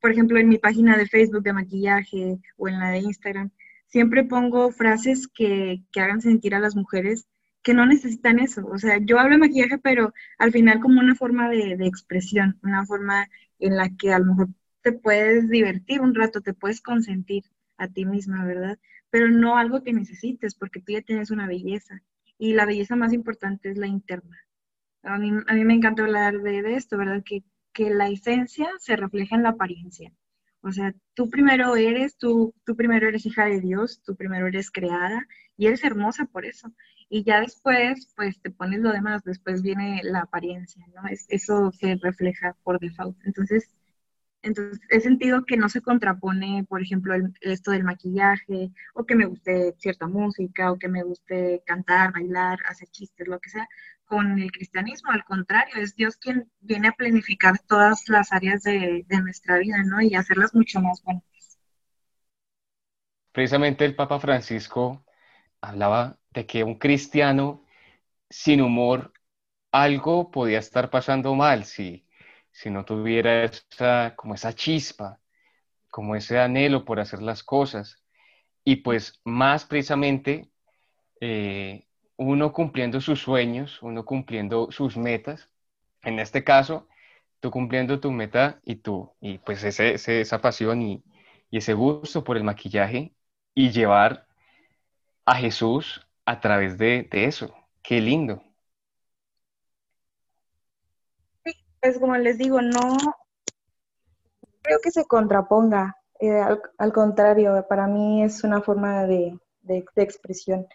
por 0.00 0.12
ejemplo, 0.12 0.38
en 0.38 0.48
mi 0.48 0.58
página 0.58 0.96
de 0.96 1.06
Facebook 1.06 1.42
de 1.42 1.52
maquillaje 1.52 2.38
o 2.56 2.68
en 2.68 2.78
la 2.80 2.90
de 2.90 2.98
Instagram, 3.00 3.50
siempre 3.86 4.24
pongo 4.24 4.70
frases 4.72 5.28
que, 5.28 5.82
que 5.92 6.00
hagan 6.00 6.20
sentir 6.20 6.54
a 6.54 6.60
las 6.60 6.76
mujeres 6.76 7.26
que 7.62 7.74
no 7.74 7.86
necesitan 7.86 8.38
eso. 8.38 8.66
O 8.66 8.78
sea, 8.78 8.98
yo 9.00 9.18
hablo 9.18 9.34
de 9.34 9.38
maquillaje, 9.40 9.78
pero 9.78 10.12
al 10.38 10.52
final 10.52 10.80
como 10.80 11.00
una 11.00 11.14
forma 11.14 11.48
de, 11.48 11.72
expresión, 11.86 12.58
una 12.62 12.86
forma 12.86 13.28
en 13.58 13.76
la 13.76 13.90
que 13.96 14.12
a 14.12 14.18
lo 14.18 14.26
mejor 14.26 14.48
te 14.82 14.92
puedes 14.92 15.48
divertir 15.48 16.00
un 16.00 16.14
rato, 16.14 16.40
te 16.40 16.54
puedes 16.54 16.80
consentir 16.80 17.44
a 17.76 17.88
ti 17.88 18.04
misma, 18.04 18.44
¿verdad? 18.44 18.78
Pero 19.10 19.28
no 19.28 19.56
algo 19.56 19.82
que 19.82 19.92
necesites, 19.92 20.54
porque 20.54 20.80
tú 20.80 20.92
ya 20.92 21.02
tienes 21.02 21.30
una 21.30 21.46
belleza. 21.46 22.02
Y 22.38 22.54
la 22.54 22.66
belleza 22.66 22.96
más 22.96 23.12
importante 23.12 23.70
es 23.70 23.78
la 23.78 23.86
interna. 23.86 24.38
A 25.02 25.18
mí, 25.18 25.30
a 25.46 25.54
mí 25.54 25.64
me 25.64 25.74
encanta 25.74 26.02
hablar 26.02 26.40
de, 26.40 26.74
esto, 26.74 26.96
¿verdad? 26.98 27.22
Que, 27.24 27.42
que 27.72 27.90
la 27.90 28.08
esencia 28.08 28.68
se 28.78 28.96
refleja 28.96 29.36
en 29.36 29.42
la 29.42 29.50
apariencia. 29.50 30.12
O 30.62 30.72
sea, 30.72 30.94
tú 31.14 31.30
primero 31.30 31.76
eres, 31.76 32.16
tú, 32.18 32.54
tú 32.64 32.76
primero 32.76 33.08
eres 33.08 33.24
hija 33.26 33.46
de 33.46 33.60
Dios, 33.60 34.02
tú 34.04 34.14
primero 34.14 34.46
eres 34.46 34.70
creada 34.70 35.26
y 35.56 35.66
eres 35.66 35.84
hermosa 35.84 36.26
por 36.26 36.44
eso 36.44 36.72
y 37.12 37.24
ya 37.24 37.40
después, 37.40 38.12
pues 38.16 38.40
te 38.40 38.50
pones 38.50 38.80
lo 38.80 38.92
demás, 38.92 39.24
después 39.24 39.62
viene 39.62 40.00
la 40.04 40.20
apariencia, 40.20 40.86
¿no? 40.94 41.08
Es, 41.08 41.26
eso 41.28 41.72
se 41.72 41.96
refleja 42.00 42.56
por 42.62 42.78
default. 42.78 43.18
Entonces, 43.24 43.68
entonces, 44.42 44.80
he 44.88 45.00
sentido 45.00 45.44
que 45.44 45.56
no 45.56 45.68
se 45.68 45.82
contrapone, 45.82 46.64
por 46.68 46.80
ejemplo, 46.80 47.14
esto 47.42 47.72
del 47.72 47.84
maquillaje, 47.84 48.70
o 48.94 49.04
que 49.04 49.14
me 49.14 49.26
guste 49.26 49.74
cierta 49.78 50.06
música, 50.06 50.72
o 50.72 50.78
que 50.78 50.88
me 50.88 51.02
guste 51.02 51.62
cantar, 51.66 52.12
bailar, 52.12 52.58
hacer 52.66 52.88
chistes, 52.88 53.28
lo 53.28 53.38
que 53.38 53.50
sea, 53.50 53.68
con 54.06 54.40
el 54.40 54.50
cristianismo, 54.50 55.12
al 55.12 55.24
contrario, 55.24 55.76
es 55.76 55.94
Dios 55.94 56.16
quien 56.16 56.50
viene 56.60 56.88
a 56.88 56.92
planificar 56.92 57.58
todas 57.60 58.08
las 58.08 58.32
áreas 58.32 58.62
de, 58.62 59.04
nuestra 59.22 59.58
vida, 59.58 59.84
¿no? 59.84 60.00
Y 60.00 60.14
hacerlas 60.14 60.54
mucho 60.54 60.80
más 60.80 61.02
buenas. 61.04 61.22
Precisamente 63.30 63.84
el 63.84 63.94
Papa 63.94 64.18
Francisco 64.18 65.04
hablaba 65.60 66.18
de 66.30 66.46
que 66.46 66.64
un 66.64 66.76
cristiano 66.76 67.64
sin 68.28 68.62
humor 68.62 69.12
algo 69.70 70.30
podía 70.30 70.58
estar 70.58 70.90
pasando 70.90 71.34
mal 71.34 71.64
si, 71.64 72.04
si 72.60 72.70
no 72.70 72.84
tuviera 72.84 73.44
esa, 73.44 74.14
como 74.16 74.34
esa 74.34 74.54
chispa, 74.54 75.20
como 75.90 76.16
ese 76.16 76.38
anhelo 76.38 76.84
por 76.84 77.00
hacer 77.00 77.22
las 77.22 77.42
cosas. 77.42 78.02
Y 78.64 78.76
pues 78.76 79.20
más 79.24 79.64
precisamente 79.64 80.50
eh, 81.20 81.86
uno 82.16 82.52
cumpliendo 82.52 83.00
sus 83.00 83.20
sueños, 83.20 83.82
uno 83.82 84.04
cumpliendo 84.04 84.70
sus 84.70 84.96
metas, 84.96 85.50
en 86.02 86.18
este 86.20 86.44
caso, 86.44 86.88
tú 87.40 87.50
cumpliendo 87.50 88.00
tu 88.00 88.12
meta 88.12 88.60
y 88.64 88.76
tú, 88.76 89.12
y 89.20 89.38
pues 89.38 89.64
ese, 89.64 89.94
esa 89.94 90.40
pasión 90.40 90.82
y, 90.82 91.04
y 91.50 91.58
ese 91.58 91.74
gusto 91.74 92.24
por 92.24 92.36
el 92.36 92.44
maquillaje 92.44 93.14
y 93.54 93.70
llevar 93.70 94.26
a 95.24 95.36
Jesús 95.36 96.06
a 96.24 96.40
través 96.40 96.78
de, 96.78 97.08
eso. 97.12 97.54
Qué 97.82 98.00
lindo. 98.00 98.42
Sí, 101.44 101.52
pues 101.80 101.98
como 101.98 102.16
les 102.16 102.38
digo, 102.38 102.60
no 102.60 102.96
creo 104.62 104.78
que 104.82 104.90
se 104.90 105.04
contraponga. 105.06 105.96
Eh, 106.20 106.40
al, 106.78 106.92
contrario, 106.92 107.64
para 107.68 107.86
mí 107.86 108.22
es 108.22 108.44
una 108.44 108.60
forma 108.60 109.06
de, 109.06 109.38
expresión. 109.96 110.66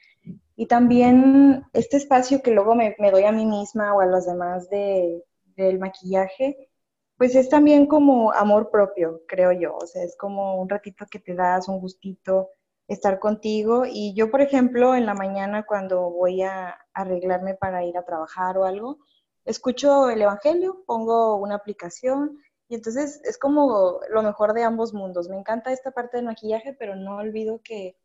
Y 0.56 0.68
también 0.68 1.66
este 1.74 1.98
espacio 1.98 2.42
que 2.42 2.52
luego 2.52 2.76
me, 2.76 2.96
doy 3.12 3.24
a 3.24 3.32
mí 3.32 3.46
misma 3.46 3.94
o 3.94 4.02
a 4.02 4.06
los 4.06 4.26
demás 4.26 4.70
de, 4.70 5.24
del 5.56 5.80
maquillaje, 5.80 6.70
pues 7.18 7.36
es 7.36 7.50
también 7.50 7.86
como 7.86 8.32
amor 8.34 8.72
propio, 8.72 9.22
creo 9.28 9.52
yo. 9.52 9.76
O 9.76 9.86
sea, 9.86 10.04
es 10.04 10.18
como 10.18 10.60
un 10.60 10.70
ratito 10.70 11.06
que 11.10 11.20
te 11.20 11.36
das, 11.36 11.68
un 11.68 11.80
gustito, 11.80 12.50
estar 12.88 13.20
contigo. 13.20 13.84
Y 13.86 14.14
yo, 14.16 14.32
por 14.32 14.42
ejemplo, 14.42 14.96
en 14.96 15.06
la 15.06 15.14
mañana 15.14 15.66
cuando 15.66 16.10
voy 16.10 16.42
a 16.42 16.76
arreglarme 16.94 17.54
para 17.54 17.84
ir 17.86 17.98
a 17.98 18.06
trabajar 18.06 18.58
o 18.58 18.66
algo, 18.66 18.98
escucho 19.46 20.10
el 20.10 20.22
Evangelio, 20.22 20.84
pongo 20.86 21.36
una 21.36 21.56
aplicación 21.56 22.40
y 22.68 22.76
entonces 22.76 23.22
es 23.24 23.38
como 23.38 24.00
lo 24.10 24.24
mejor 24.24 24.54
de 24.54 24.64
ambos 24.64 24.94
mundos. 24.94 25.30
Me 25.30 25.38
encanta 25.38 25.72
esta 25.72 25.92
parte 25.92 26.18
del 26.18 26.26
maquillaje, 26.26 26.74
pero 26.74 26.96
no 26.96 27.18
olvido 27.18 27.62
que 27.64 27.96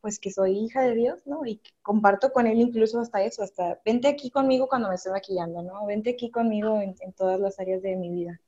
pues 0.00 0.18
que 0.18 0.30
soy 0.30 0.58
hija 0.58 0.82
de 0.82 0.94
Dios, 0.94 1.26
¿no? 1.26 1.46
Y 1.46 1.62
comparto 1.80 2.30
con 2.30 2.46
Él 2.46 2.60
incluso 2.60 3.00
hasta 3.00 3.22
eso, 3.24 3.42
hasta 3.42 3.80
vente 3.86 4.06
aquí 4.06 4.30
conmigo 4.30 4.68
cuando 4.68 4.90
me 4.90 4.96
estoy 4.96 5.12
maquillando, 5.12 5.62
¿no? 5.62 5.86
Vente 5.86 6.10
aquí 6.10 6.30
conmigo 6.30 6.78
en, 6.82 6.94
en 7.00 7.14
todas 7.14 7.40
las 7.40 7.58
áreas 7.58 7.80
de 7.80 7.96
mi 7.96 8.10
vida. 8.10 8.38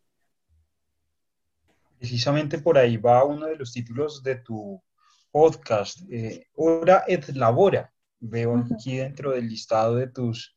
Precisamente 1.98 2.58
por 2.58 2.76
ahí 2.76 2.98
va 2.98 3.24
uno 3.24 3.46
de 3.46 3.56
los 3.56 3.72
títulos 3.72 4.22
de 4.22 4.36
tu 4.36 4.82
podcast, 5.30 6.00
eh, 6.10 6.46
Hora 6.54 7.04
et 7.06 7.28
Labora. 7.30 7.90
Veo 8.20 8.62
aquí 8.74 8.96
dentro 8.96 9.32
del 9.32 9.48
listado 9.48 9.96
de 9.96 10.08
tus, 10.08 10.55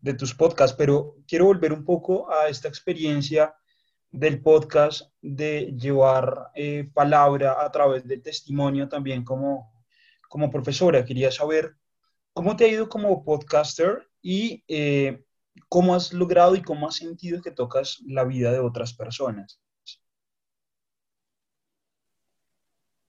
de 0.00 0.14
tus 0.14 0.34
podcasts, 0.34 0.76
pero 0.76 1.16
quiero 1.26 1.46
volver 1.46 1.72
un 1.72 1.84
poco 1.84 2.30
a 2.30 2.48
esta 2.48 2.68
experiencia 2.68 3.54
del 4.10 4.42
podcast 4.42 5.12
de 5.20 5.74
llevar 5.76 6.50
eh, 6.54 6.88
palabra 6.94 7.62
a 7.62 7.70
través 7.70 8.06
del 8.06 8.22
testimonio 8.22 8.88
también 8.88 9.24
como, 9.24 9.72
como 10.28 10.50
profesora. 10.50 11.04
Quería 11.04 11.30
saber 11.30 11.76
cómo 12.32 12.56
te 12.56 12.64
ha 12.64 12.68
ido 12.68 12.88
como 12.88 13.24
podcaster 13.24 14.08
y 14.22 14.64
eh, 14.68 15.24
cómo 15.68 15.94
has 15.94 16.12
logrado 16.12 16.54
y 16.54 16.62
cómo 16.62 16.88
has 16.88 16.96
sentido 16.96 17.42
que 17.42 17.50
tocas 17.50 18.00
la 18.06 18.24
vida 18.24 18.52
de 18.52 18.60
otras 18.60 18.94
personas. 18.94 19.60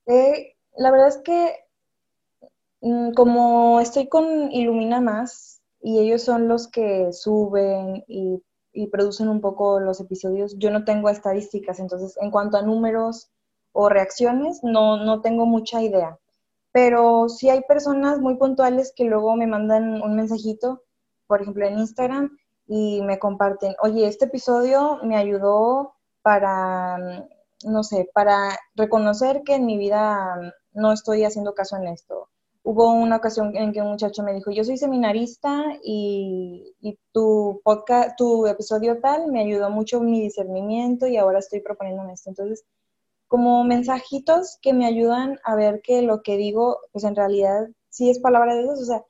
Eh, 0.08 0.58
la 0.76 0.92
verdad 0.92 1.10
es 1.10 1.18
que 1.24 1.56
mm, 2.82 3.14
como 3.14 3.80
estoy 3.80 4.10
con 4.10 4.52
Ilumina 4.52 5.00
Más 5.00 5.59
y 5.82 6.00
ellos 6.00 6.24
son 6.24 6.48
los 6.48 6.68
que 6.68 7.12
suben 7.14 8.04
y, 8.08 8.44
producen 8.92 9.28
un 9.28 9.42
poco 9.42 9.82
los 9.82 10.00
episodios, 10.00 10.58
yo 10.58 10.72
no 10.72 10.86
tengo 10.86 11.10
estadísticas, 11.10 11.80
entonces 11.80 12.16
en 12.22 12.32
cuanto 12.32 12.56
a 12.56 12.62
números 12.62 13.30
o 13.74 13.90
reacciones, 13.90 14.62
no, 14.64 14.96
no 14.96 15.20
tengo 15.20 15.46
mucha 15.46 15.82
idea. 15.82 16.18
Pero 16.72 17.28
sí 17.28 17.50
hay 17.50 17.62
personas 17.68 18.20
muy 18.20 18.36
puntuales 18.38 18.94
que 18.96 19.04
luego 19.04 19.36
me 19.36 19.48
mandan 19.48 20.02
un 20.02 20.16
mensajito, 20.16 20.84
por 21.28 21.42
ejemplo 21.42 21.66
en 21.66 21.80
Instagram, 21.80 22.38
y 22.68 23.02
me 23.02 23.20
comparten, 23.20 23.76
oye, 23.82 24.08
este 24.08 24.26
episodio 24.26 25.00
me 25.04 25.18
ayudó 25.18 25.96
para, 26.22 27.26
no 27.66 27.84
sé, 27.84 28.10
para 28.14 28.58
reconocer 28.76 29.42
que 29.44 29.56
en 29.56 29.66
mi 29.66 29.78
vida 29.78 30.54
no 30.72 30.94
estoy 30.94 31.26
haciendo 31.26 31.54
caso 31.54 31.76
en 31.76 31.88
esto. 31.88 32.30
Hubo 32.72 32.92
una 32.92 33.16
ocasión 33.16 33.58
en 33.58 33.74
que 33.74 33.82
un 33.82 33.88
muchacho 33.88 34.22
me 34.22 34.32
dijo, 34.32 34.52
yo 34.52 34.64
soy 34.64 34.78
seminarista 34.78 35.66
y, 35.84 36.76
tu 37.12 37.62
podcast, 37.64 38.16
tu 38.16 38.46
episodio 38.46 39.00
tal 39.00 39.32
me 39.32 39.42
ayudó 39.42 39.72
mucho 39.72 40.02
mi 40.02 40.22
discernimiento 40.22 41.08
y 41.08 41.18
ahora 41.18 41.40
estoy 41.40 41.62
proponiendo 41.62 42.08
esto. 42.14 42.30
Entonces, 42.30 42.64
como 43.28 43.64
mensajitos 43.64 44.60
que 44.62 44.74
me 44.74 44.86
ayudan 44.86 45.40
a 45.44 45.56
ver 45.56 45.82
que 45.82 46.04
lo 46.04 46.22
que 46.22 46.38
digo, 46.38 46.78
pues 46.92 47.06
en 47.06 47.16
realidad 47.16 47.70
sí 47.90 48.12
es 48.12 48.20
palabra 48.20 48.54
de 48.54 48.62
Dios. 48.62 48.80
O 48.80 48.86
sea, 48.86 49.04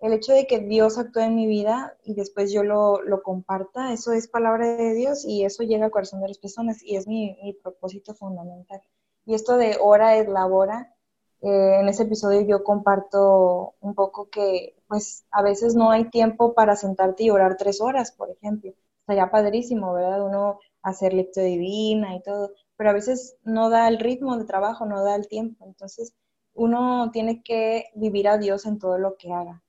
el 0.00 0.12
hecho 0.12 0.32
de 0.32 0.48
que 0.48 0.58
Dios 0.58 0.98
actúe 0.98 1.20
en 1.20 1.36
mi 1.36 1.46
vida 1.46 1.96
y 2.02 2.14
después 2.14 2.52
yo 2.52 2.64
lo, 2.64 3.22
comparta, 3.22 3.92
eso 3.92 4.10
es 4.10 4.26
palabra 4.26 4.74
de 4.74 4.94
Dios 4.94 5.24
y 5.24 5.44
eso 5.44 5.62
llega 5.62 5.84
al 5.84 5.92
corazón 5.92 6.22
de 6.22 6.28
las 6.28 6.38
personas 6.38 6.82
y 6.82 6.96
es 6.96 7.06
mi, 7.06 7.38
mi 7.40 7.52
propósito 7.52 8.14
fundamental. 8.14 8.80
Y 9.24 9.34
esto 9.34 9.56
de 9.56 9.76
hora 9.80 10.16
es 10.16 10.26
labora, 10.26 10.95
eh, 11.42 11.80
en 11.80 11.88
ese 11.88 12.04
episodio 12.04 12.42
yo 12.42 12.64
comparto 12.64 13.74
un 13.80 13.94
poco 13.94 14.28
que 14.30 14.76
pues 14.88 15.26
a 15.30 15.42
veces 15.42 15.74
no 15.74 15.90
hay 15.90 16.10
tiempo 16.10 16.54
para 16.54 16.76
sentarte 16.76 17.24
y 17.24 17.30
orar 17.30 17.56
tres 17.56 17.80
horas, 17.80 18.12
por 18.12 18.30
ejemplo. 18.30 18.72
Estaría 19.00 19.30
padrísimo, 19.30 19.92
¿verdad? 19.92 20.24
Uno 20.24 20.58
hacer 20.82 21.12
lectura 21.12 21.46
divina 21.46 22.14
y 22.16 22.22
todo, 22.22 22.52
pero 22.76 22.90
a 22.90 22.92
veces 22.92 23.36
no 23.44 23.70
da 23.70 23.88
el 23.88 23.98
ritmo 23.98 24.36
de 24.36 24.44
trabajo, 24.44 24.86
no 24.86 25.02
da 25.04 25.16
el 25.16 25.28
tiempo. 25.28 25.64
Entonces 25.66 26.14
uno 26.54 27.10
tiene 27.12 27.42
que 27.42 27.86
vivir 27.94 28.28
a 28.28 28.38
Dios 28.38 28.66
en 28.66 28.78
todo 28.78 28.98
lo 28.98 29.16
que 29.16 29.32
haga. 29.32 29.62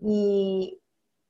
Y, 0.00 0.80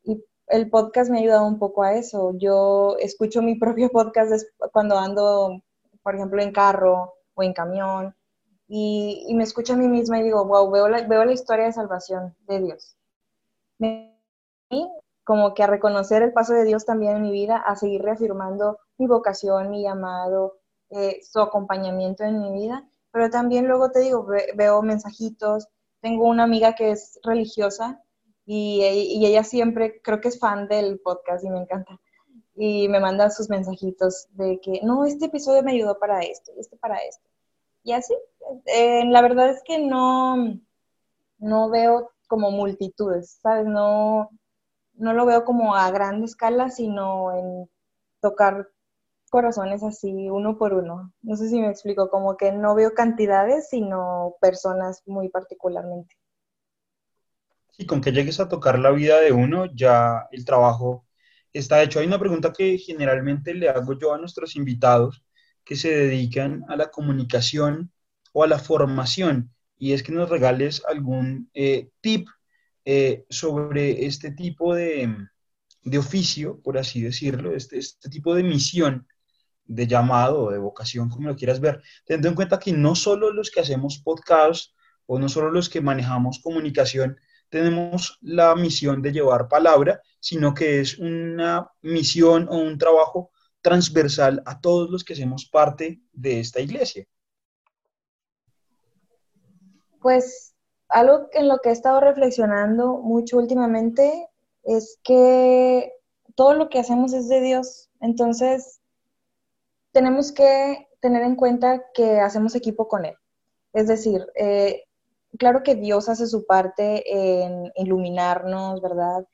y 0.05 0.25
el 0.49 0.71
podcast 0.71 1.11
me 1.11 1.19
ha 1.19 1.21
ayudado 1.23 1.47
un 1.47 1.59
poco 1.59 1.83
a 1.83 1.95
eso. 1.95 2.33
Yo 2.39 2.97
escucho 3.01 3.43
mi 3.43 3.57
propio 3.57 3.91
podcast 3.93 4.47
cuando 4.73 4.99
ando, 4.99 5.63
por 6.03 6.15
ejemplo, 6.15 6.43
en 6.43 6.53
carro 6.53 7.15
o 7.35 7.43
en 7.43 7.53
camión 7.55 8.15
y, 8.69 9.35
me 9.35 9.45
escucho 9.45 9.73
a 9.73 9.77
mí 9.77 9.89
misma 9.89 10.21
y 10.21 10.25
digo, 10.25 10.45
wow, 10.45 10.71
veo 10.71 10.89
la, 10.89 11.03
veo 11.07 11.25
la 11.25 11.33
historia 11.33 11.65
de 11.65 11.73
salvación 11.73 12.37
de 12.47 12.61
Dios. 12.61 12.97
Me, 13.79 14.15
como 15.25 15.55
que 15.55 15.63
a 15.63 15.67
reconocer 15.67 16.23
el 16.23 16.33
paso 16.33 16.53
de 16.53 16.65
Dios 16.65 16.85
también 16.85 17.17
en 17.17 17.23
mi 17.23 17.33
vida, 17.33 17.57
a 17.57 17.77
seguir 17.77 18.03
reafirmando 18.03 18.79
mi 18.99 19.07
vocación, 19.07 19.71
mi 19.71 19.83
llamado, 19.83 20.59
eh, 20.91 21.21
su 21.23 21.41
acompañamiento 21.41 22.25
en 22.25 22.41
mi 22.41 22.53
vida, 22.53 22.87
pero 23.11 23.31
también 23.31 23.67
luego 23.67 23.91
te 23.91 24.01
digo, 24.01 24.27
veo 24.55 24.83
mensajitos, 24.83 25.69
tengo 26.01 26.27
una 26.27 26.45
amiga 26.45 26.75
que 26.75 26.91
es 26.91 27.19
religiosa 27.23 28.03
y, 28.45 28.83
y, 28.83 29.27
ella 29.27 29.45
siempre 29.45 30.01
creo 30.03 30.21
que 30.21 30.29
es 30.29 30.39
fan 30.39 30.69
del 30.69 31.01
podcast 31.01 31.45
y 31.45 31.51
me 31.51 31.61
encanta. 31.61 31.99
Y 32.55 32.89
me 32.89 33.01
manda 33.01 33.31
sus 33.31 33.49
mensajitos 33.51 34.29
de 34.33 34.61
que, 34.61 34.81
no, 34.83 35.05
este 35.05 35.27
episodio 35.27 35.63
me 35.63 35.73
ayudó 35.73 35.99
para 35.99 36.21
esto, 36.21 36.53
y 36.57 36.61
este 36.61 36.77
para 36.77 36.97
esto 36.97 37.29
y 37.83 37.93
así. 37.93 38.15
Eh, 38.67 39.05
la 39.07 39.23
verdad 39.23 39.51
es 39.51 39.63
que 39.65 39.79
no, 39.79 40.37
no 41.39 41.71
veo 41.71 42.13
como 42.29 42.51
multitudes, 42.51 43.39
¿sabes? 43.43 43.67
No, 43.67 44.31
no 44.95 45.13
lo 45.15 45.27
veo 45.27 45.45
como 45.45 45.75
a 45.77 45.91
gran 45.91 46.23
escala, 46.25 46.71
sino 46.71 47.33
en 47.37 47.71
tocar 48.21 48.69
corazones 49.31 49.83
así 49.83 50.31
uno 50.31 50.59
por 50.59 50.75
uno. 50.75 51.13
No 51.23 51.37
sé 51.37 51.49
si 51.49 51.61
me 51.61 51.71
explico, 51.71 52.11
como 52.11 52.37
que 52.37 52.53
no 52.53 52.75
veo 52.75 52.95
cantidades, 52.95 53.69
sino 53.71 54.37
personas 54.41 55.03
muy 55.07 55.29
particularmente. 55.29 56.17
Sí, 57.71 57.87
con 57.87 58.01
que 58.01 58.13
llegues 58.13 58.41
a 58.41 58.49
tocar 58.49 58.79
la 58.79 58.91
vida 58.91 59.21
de 59.21 59.33
uno, 59.33 59.67
ya 59.75 60.27
el 60.33 60.45
trabajo 60.45 61.07
está 61.53 61.83
hecho. 61.83 62.01
Hay 62.01 62.07
una 62.07 62.19
pregunta 62.19 62.53
que 62.53 62.77
generalmente 62.79 63.55
le 63.55 63.69
hago 63.69 63.97
yo 63.99 64.13
a 64.13 64.19
nuestros 64.19 64.57
invitados 64.57 65.25
que 65.69 65.77
se 65.77 65.91
dedican 65.91 66.65
a 66.71 66.77
la 66.77 66.91
comunicación 66.91 67.93
o 68.33 68.43
a 68.43 68.47
la 68.47 68.59
formación. 68.59 69.53
Y 69.77 69.93
es 69.93 70.03
que 70.03 70.13
nos 70.13 70.31
regales 70.31 70.83
algún 70.89 71.51
eh, 71.53 71.91
tip 72.01 72.27
eh, 72.87 73.27
sobre 73.29 74.07
este 74.07 74.31
tipo 74.31 74.75
de, 74.75 75.15
de, 75.83 75.99
oficio, 75.99 76.59
por 76.63 76.79
así 76.79 77.03
decirlo, 77.03 77.55
este, 77.55 77.77
este 77.77 78.09
tipo 78.09 78.35
de 78.35 78.45
misión, 78.45 79.07
de 79.67 79.87
llamado 79.87 80.51
de 80.51 80.57
vocación, 80.57 81.11
como 81.11 81.29
lo 81.29 81.37
quieras 81.37 81.61
ver, 81.61 81.83
teniendo 82.07 82.29
en 82.29 82.35
cuenta 82.35 82.59
que 82.59 82.73
no 82.73 82.95
solo 82.95 83.31
los 83.31 83.51
que 83.51 83.61
hacemos 83.61 83.99
podcasts 83.99 84.75
o 85.05 85.19
no 85.19 85.29
solo 85.29 85.51
los 85.51 85.69
que 85.69 85.83
manejamos 85.83 86.39
comunicación 86.39 87.19
tenemos 87.51 88.19
la 88.23 88.55
misión 88.55 89.03
de 89.03 89.13
llevar 89.13 89.49
palabra, 89.49 90.01
sino 90.19 90.55
que 90.55 90.81
es 90.81 90.99
una 90.99 91.71
misión 91.83 92.49
o 92.49 92.57
un 92.57 92.79
trabajo 92.79 93.33
transversal 93.69 94.43
a 94.47 94.61
todos 94.63 94.89
los 94.89 95.05
que 95.05 95.13
hacemos 95.13 95.45
parte 95.45 96.01
de 96.13 96.41
esta 96.41 96.61
iglesia. 96.61 97.07
Pues 100.01 100.55
algo 100.89 101.29
en 101.33 101.49
lo 101.49 101.59
que 101.59 101.69
he 101.69 101.73
estado 101.73 102.01
reflexionando 102.01 102.97
mucho 102.97 103.37
últimamente 103.37 104.31
es 104.63 104.99
que 105.05 105.93
todo 106.35 106.55
lo 106.55 106.71
que 106.71 106.79
hacemos 106.79 107.13
es 107.13 107.29
de 107.29 107.43
Dios. 107.43 107.91
Entonces, 108.01 108.81
tenemos 109.93 110.33
que 110.33 110.89
tener 111.01 111.23
en 111.23 111.37
cuenta 111.37 111.85
que 111.93 112.21
hacemos 112.21 112.55
equipo 112.55 112.89
con 112.89 113.05
Él. 113.05 113.17
Es 113.75 113.87
decir, 113.87 114.27
eh, 114.35 114.85
claro 115.39 115.63
que 115.63 115.75
Dios 115.75 116.09
hace 116.09 116.27
su 116.27 116.47
parte 116.47 117.03
en 117.07 117.71
iluminarnos, 117.77 118.81
¿verdad? 118.81 119.27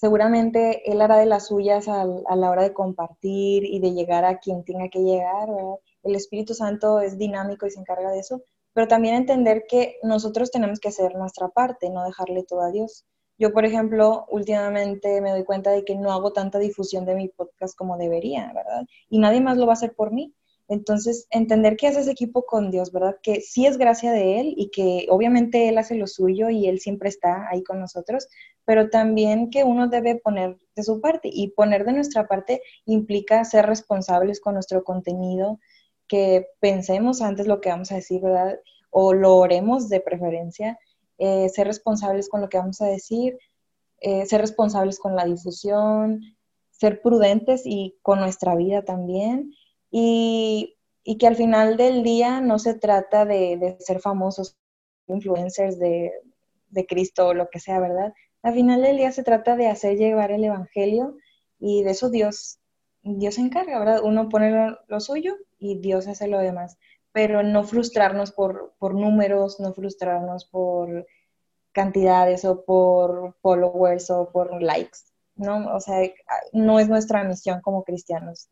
Seguramente 0.00 0.90
Él 0.90 1.02
hará 1.02 1.18
de 1.18 1.26
las 1.26 1.48
suyas 1.48 1.86
a, 1.86 2.06
la 2.06 2.50
hora 2.50 2.62
de 2.62 2.72
compartir 2.72 3.66
y 3.66 3.80
de 3.80 3.92
llegar 3.92 4.24
a 4.24 4.38
quien 4.38 4.64
tenga 4.64 4.88
que 4.88 5.00
llegar. 5.00 5.50
El 6.02 6.14
Espíritu 6.16 6.54
Santo 6.54 7.00
es 7.00 7.18
dinámico 7.18 7.66
y 7.66 7.70
se 7.70 7.80
encarga 7.80 8.10
de 8.10 8.20
eso, 8.20 8.42
pero 8.72 8.88
también 8.88 9.14
entender 9.14 9.64
que 9.68 9.98
nosotros 10.02 10.50
tenemos 10.50 10.80
que 10.80 10.88
hacer 10.88 11.16
nuestra 11.16 11.48
parte, 11.48 11.90
no 11.90 12.02
dejarle 12.02 12.44
todo 12.44 12.62
a 12.62 12.70
Dios. 12.70 13.04
Yo, 13.36 13.52
por 13.52 13.66
ejemplo, 13.66 14.24
últimamente 14.30 15.20
me 15.20 15.32
doy 15.32 15.44
cuenta 15.44 15.70
de 15.70 15.84
que 15.84 15.96
no 15.96 16.12
hago 16.12 16.32
tanta 16.32 16.58
difusión 16.58 17.04
de 17.04 17.14
mi 17.14 17.28
podcast 17.28 17.76
como 17.76 17.98
debería, 17.98 18.50
¿verdad? 18.54 18.86
Y 19.10 19.18
nadie 19.18 19.42
más 19.42 19.58
lo 19.58 19.66
va 19.66 19.72
a 19.72 19.74
hacer 19.74 19.94
por 19.94 20.12
mí. 20.12 20.34
Entonces, 20.70 21.26
entender 21.30 21.76
que 21.76 21.88
haces 21.88 22.06
equipo 22.06 22.46
con 22.46 22.70
Dios, 22.70 22.92
¿verdad? 22.92 23.16
Que 23.24 23.40
sí 23.40 23.66
es 23.66 23.76
gracia 23.76 24.12
de 24.12 24.38
Él 24.38 24.54
y 24.56 24.70
que 24.70 25.08
obviamente 25.10 25.68
Él 25.68 25.76
hace 25.78 25.96
lo 25.96 26.06
suyo 26.06 26.48
y 26.48 26.68
Él 26.68 26.78
siempre 26.78 27.08
está 27.08 27.48
ahí 27.50 27.64
con 27.64 27.80
nosotros, 27.80 28.28
pero 28.64 28.88
también 28.88 29.50
que 29.50 29.64
uno 29.64 29.88
debe 29.88 30.14
poner 30.14 30.56
de 30.76 30.84
su 30.84 31.00
parte 31.00 31.28
y 31.32 31.48
poner 31.48 31.84
de 31.84 31.94
nuestra 31.94 32.28
parte 32.28 32.62
implica 32.84 33.44
ser 33.44 33.66
responsables 33.66 34.40
con 34.40 34.54
nuestro 34.54 34.84
contenido, 34.84 35.58
que 36.06 36.46
pensemos 36.60 37.20
antes 37.20 37.48
lo 37.48 37.60
que 37.60 37.70
vamos 37.70 37.90
a 37.90 37.96
decir, 37.96 38.20
¿verdad? 38.20 38.60
O 38.90 39.12
lo 39.12 39.38
oremos 39.38 39.88
de 39.88 39.98
preferencia, 39.98 40.78
eh, 41.18 41.48
ser 41.48 41.66
responsables 41.66 42.28
con 42.28 42.42
lo 42.42 42.48
que 42.48 42.58
vamos 42.58 42.80
a 42.80 42.86
decir, 42.86 43.36
eh, 44.00 44.24
ser 44.24 44.40
responsables 44.40 45.00
con 45.00 45.16
la 45.16 45.24
difusión, 45.24 46.20
ser 46.70 47.02
prudentes 47.02 47.62
y 47.64 47.98
con 48.02 48.20
nuestra 48.20 48.54
vida 48.54 48.84
también 48.84 49.52
y, 49.90 50.76
que 51.18 51.26
al 51.26 51.36
final 51.36 51.76
del 51.76 52.02
día 52.02 52.40
no 52.40 52.58
se 52.58 52.74
trata 52.74 53.24
de, 53.24 53.76
ser 53.80 54.00
famosos, 54.00 54.56
influencers 55.08 55.78
de, 55.78 56.12
Cristo 56.88 57.28
o 57.28 57.34
lo 57.34 57.50
que 57.50 57.60
sea, 57.60 57.80
¿verdad? 57.80 58.14
Al 58.42 58.54
final 58.54 58.82
del 58.82 58.96
día 58.96 59.12
se 59.12 59.24
trata 59.24 59.56
de 59.56 59.66
hacer 59.66 59.98
llevar 59.98 60.30
el 60.30 60.44
Evangelio 60.44 61.16
y 61.58 61.82
de 61.82 61.90
eso 61.90 62.10
Dios, 62.10 62.60
Dios 63.02 63.34
se 63.34 63.40
encarga, 63.40 63.78
¿verdad? 63.78 64.02
Uno 64.04 64.28
pone 64.28 64.76
lo, 64.86 65.00
suyo 65.00 65.36
y 65.58 65.80
Dios 65.80 66.06
hace 66.06 66.28
lo 66.28 66.38
demás, 66.38 66.78
pero 67.12 67.42
no 67.42 67.64
frustrarnos 67.64 68.32
por, 68.32 68.74
por 68.78 68.94
números, 68.94 69.58
no 69.58 69.74
frustrarnos 69.74 70.44
por 70.46 71.06
cantidades 71.72 72.44
o 72.44 72.64
por 72.64 73.34
followers 73.42 74.10
o 74.10 74.30
por 74.30 74.62
likes, 74.62 74.98
¿no? 75.34 75.74
O 75.74 75.80
sea, 75.80 76.08
no 76.52 76.78
es 76.78 76.88
nuestra 76.88 77.24
misión 77.24 77.60
como 77.60 77.84
cristianos. 77.84 78.48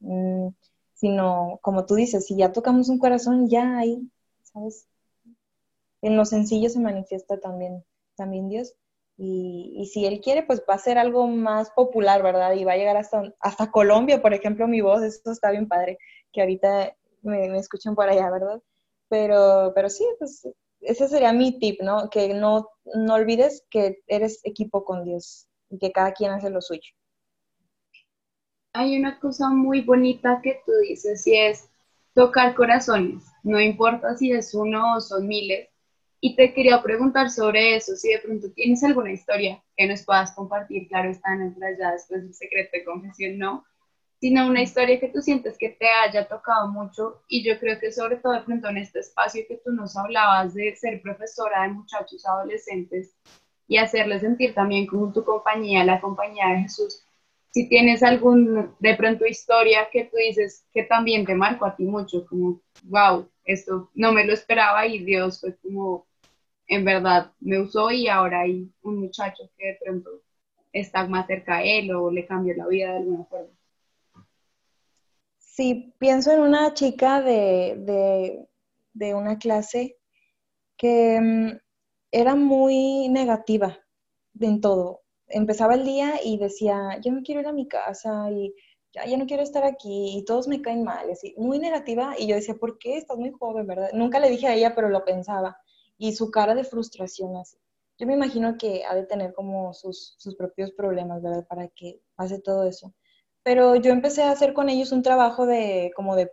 Sino 0.99 1.61
como 1.63 1.87
tú 1.87 1.95
dices, 1.95 2.27
si 2.27 2.37
ya 2.37 2.53
tocamos 2.53 2.89
un 2.89 2.99
corazón, 2.99 3.49
ya 3.49 3.79
ahí, 3.79 4.11
¿sabes? 4.43 4.89
En 6.03 6.17
lo 6.17 6.25
sencillo 6.25 6.69
se 6.69 6.81
manifiesta 6.81 7.39
también, 7.39 7.85
también 8.17 8.49
Dios. 8.49 8.75
Y, 9.17 9.89
si 9.93 10.07
Él 10.07 10.21
quiere, 10.21 10.43
pues 10.43 10.63
va 10.69 10.75
a 10.75 10.79
ser 10.79 10.99
algo 10.99 11.29
más 11.29 11.71
popular, 11.71 12.23
¿verdad? 12.23 12.55
Y 12.55 12.65
va 12.65 12.73
a 12.73 12.77
llegar 12.77 12.97
hasta, 12.97 13.23
hasta 13.41 13.71
Colombia, 13.71 14.21
por 14.23 14.35
ejemplo, 14.35 14.67
mi 14.69 14.81
voz, 14.81 15.03
eso 15.03 15.31
está 15.33 15.51
bien 15.53 15.69
padre, 15.69 15.99
que 16.33 16.41
ahorita 16.41 16.97
me, 17.23 17.57
escuchen 17.59 17.95
por 17.95 18.09
allá, 18.09 18.31
¿verdad? 18.31 18.61
Pero, 19.09 19.73
pero 19.75 19.89
sí, 19.89 20.05
pues 20.19 20.49
ese 20.81 21.09
sería 21.09 21.33
mi 21.33 21.59
tip, 21.61 21.81
¿no? 21.81 22.11
Que 22.11 22.35
no, 22.35 22.71
no 22.95 23.15
olvides 23.15 23.65
que 23.71 24.03
eres 24.09 24.41
equipo 24.45 24.85
con 24.85 25.05
Dios 25.05 25.49
y 25.71 25.79
que 25.79 25.93
cada 25.93 26.13
quien 26.13 26.33
hace 26.33 26.51
lo 26.51 26.61
suyo 26.61 26.98
hay 28.79 28.97
una 28.97 29.19
cosa 29.19 29.49
muy 29.49 29.81
bonita 29.81 30.41
que 30.41 30.61
tú 30.65 30.71
dices 30.89 31.27
y 31.27 31.37
es 31.37 31.69
tocar 32.15 32.55
corazones, 32.55 33.25
no 33.43 33.61
importa 33.61 34.17
si 34.17 34.31
es 34.31 34.55
uno 34.55 34.95
o 34.95 35.01
son 35.01 35.27
miles. 35.27 35.69
Y 36.21 36.37
te 36.37 36.55
quería 36.55 36.81
preguntar 36.81 37.29
sobre 37.31 37.75
eso, 37.75 37.97
si 37.97 38.09
de 38.09 38.21
pronto 38.21 38.53
tienes 38.53 38.85
alguna 38.85 39.11
historia 39.11 39.61
que 39.77 39.87
nos 39.89 40.05
puedas 40.05 40.31
compartir, 40.33 40.87
claro, 40.87 41.11
está 41.11 41.33
en 41.33 41.57
ya 41.79 41.91
después 41.91 42.23
del 42.23 42.35
secreto 42.35 42.71
de 42.73 42.85
confesión, 42.85 43.39
no, 43.39 43.65
sino 44.21 44.47
una 44.47 44.63
historia 44.63 45.01
que 45.01 45.09
tú 45.09 45.23
sientes 45.23 45.59
que 45.59 45.71
te 45.71 45.89
haya 45.89 46.29
tocado 46.29 46.69
mucho 46.69 47.23
y 47.29 47.43
yo 47.43 47.59
creo 47.59 47.81
que 47.81 47.91
sobre 47.91 48.17
todo 48.17 48.35
de 48.35 48.43
pronto 48.43 48.69
en 48.69 48.77
este 48.77 49.01
espacio 49.01 49.45
que 49.49 49.61
tú 49.65 49.73
nos 49.73 49.97
hablabas 49.97 50.55
de 50.55 50.75
ser 50.77 51.03
profesora 51.03 51.63
de 51.63 51.71
muchachos 51.71 52.25
adolescentes 52.25 53.17
y 53.67 53.79
hacerles 53.79 54.21
sentir 54.21 54.55
también 54.55 54.87
como 54.87 55.13
tu 55.13 55.25
compañía, 55.25 55.85
la 55.85 56.01
compañía 56.01 56.47
de 56.49 56.63
Jesús, 56.63 57.05
si 57.51 57.69
tienes 57.69 58.03
algún, 58.03 58.75
de 58.79 58.95
pronto, 58.95 59.27
historia 59.27 59.89
que 59.91 60.05
tú 60.05 60.17
dices 60.17 60.67
que 60.73 60.85
también 60.85 61.25
te 61.25 61.35
marcó 61.35 61.67
a 61.67 61.77
ti 61.77 61.85
mucho, 61.85 62.27
como, 62.27 62.61
wow, 62.85 63.29
esto 63.45 63.91
no 63.95 64.13
me 64.13 64.25
lo 64.25 64.33
esperaba 64.33 64.87
y 64.87 65.05
Dios 65.05 65.41
fue 65.41 65.57
como, 65.57 66.07
en 66.67 66.85
verdad, 66.85 67.33
me 67.41 67.61
usó 67.61 67.91
y 67.91 68.09
ahora 68.09 68.43
hay 68.43 68.71
un 68.83 69.01
muchacho 69.01 69.51
que 69.57 69.69
de 69.69 69.79
pronto 69.83 70.11
está 70.73 71.07
más 71.07 71.27
cerca 71.27 71.57
a 71.57 71.63
él 71.63 71.91
o 71.95 72.11
le 72.11 72.27
cambió 72.27 72.55
la 72.55 72.67
vida 72.67 72.93
de 72.93 72.99
alguna 72.99 73.25
forma. 73.25 73.53
Sí, 75.39 75.93
pienso 75.99 76.33
en 76.33 76.41
una 76.41 76.75
chica 76.75 77.21
de, 77.21 78.47
de 78.93 79.15
una 79.15 79.39
clase 79.39 79.97
que 80.77 81.19
mm, 81.21 81.59
era 82.13 82.35
muy 82.35 83.09
negativa 83.09 83.79
en 84.39 84.61
todo 84.61 85.03
empezaba 85.29 85.75
el 85.75 85.85
día 85.85 86.21
y 86.23 86.39
decía, 86.39 86.99
yo 87.03 87.13
no 87.13 87.23
quiero 87.23 87.41
ir 87.41 87.47
a 87.47 87.53
mi 87.53 87.67
casa 87.69 88.31
y 88.31 88.55
ya, 88.93 89.17
no 89.17 89.27
quiero 89.27 89.43
estar 89.43 89.65
aquí 89.65 90.17
y 90.17 90.25
todos 90.25 90.49
me 90.49 90.63
caen 90.63 90.83
mal, 90.83 91.11
así, 91.11 91.35
muy 91.37 91.59
negativa. 91.59 92.15
Y 92.19 92.27
yo 92.27 92.37
decía, 92.37 92.55
¿por 92.55 92.79
qué? 92.79 92.97
Estás 92.97 93.19
muy 93.19 93.31
joven, 93.31 93.67
¿verdad? 93.67 93.91
Nunca 93.93 94.19
le 94.19 94.31
dije 94.31 94.47
a 94.47 94.55
ella, 94.55 94.75
pero 94.75 94.89
lo 94.89 95.05
pensaba. 95.05 95.59
Y 95.99 96.15
su 96.15 96.31
cara 96.31 96.55
de 96.55 96.65
frustración 96.65 97.37
así. 97.37 97.59
Yo 97.99 98.07
me 98.07 98.15
imagino 98.15 98.57
que 98.57 98.85
ha 98.85 98.95
de 98.95 99.05
tener 99.05 99.35
como 99.35 99.75
sus, 99.75 100.15
sus 100.19 100.37
propios 100.37 100.73
problemas, 100.73 101.23
¿verdad? 101.23 101.47
Para 101.47 101.69
que 101.69 102.01
pase 102.15 102.41
todo 102.41 102.65
eso. 102.65 102.95
Pero 103.43 103.77
yo 103.77 103.93
empecé 103.93 104.23
a 104.23 104.31
hacer 104.31 104.55
con 104.55 104.69
ellos 104.69 104.93
un 104.93 105.03
trabajo 105.03 105.47
de 105.47 105.93
como 105.97 106.15
de 106.17 106.31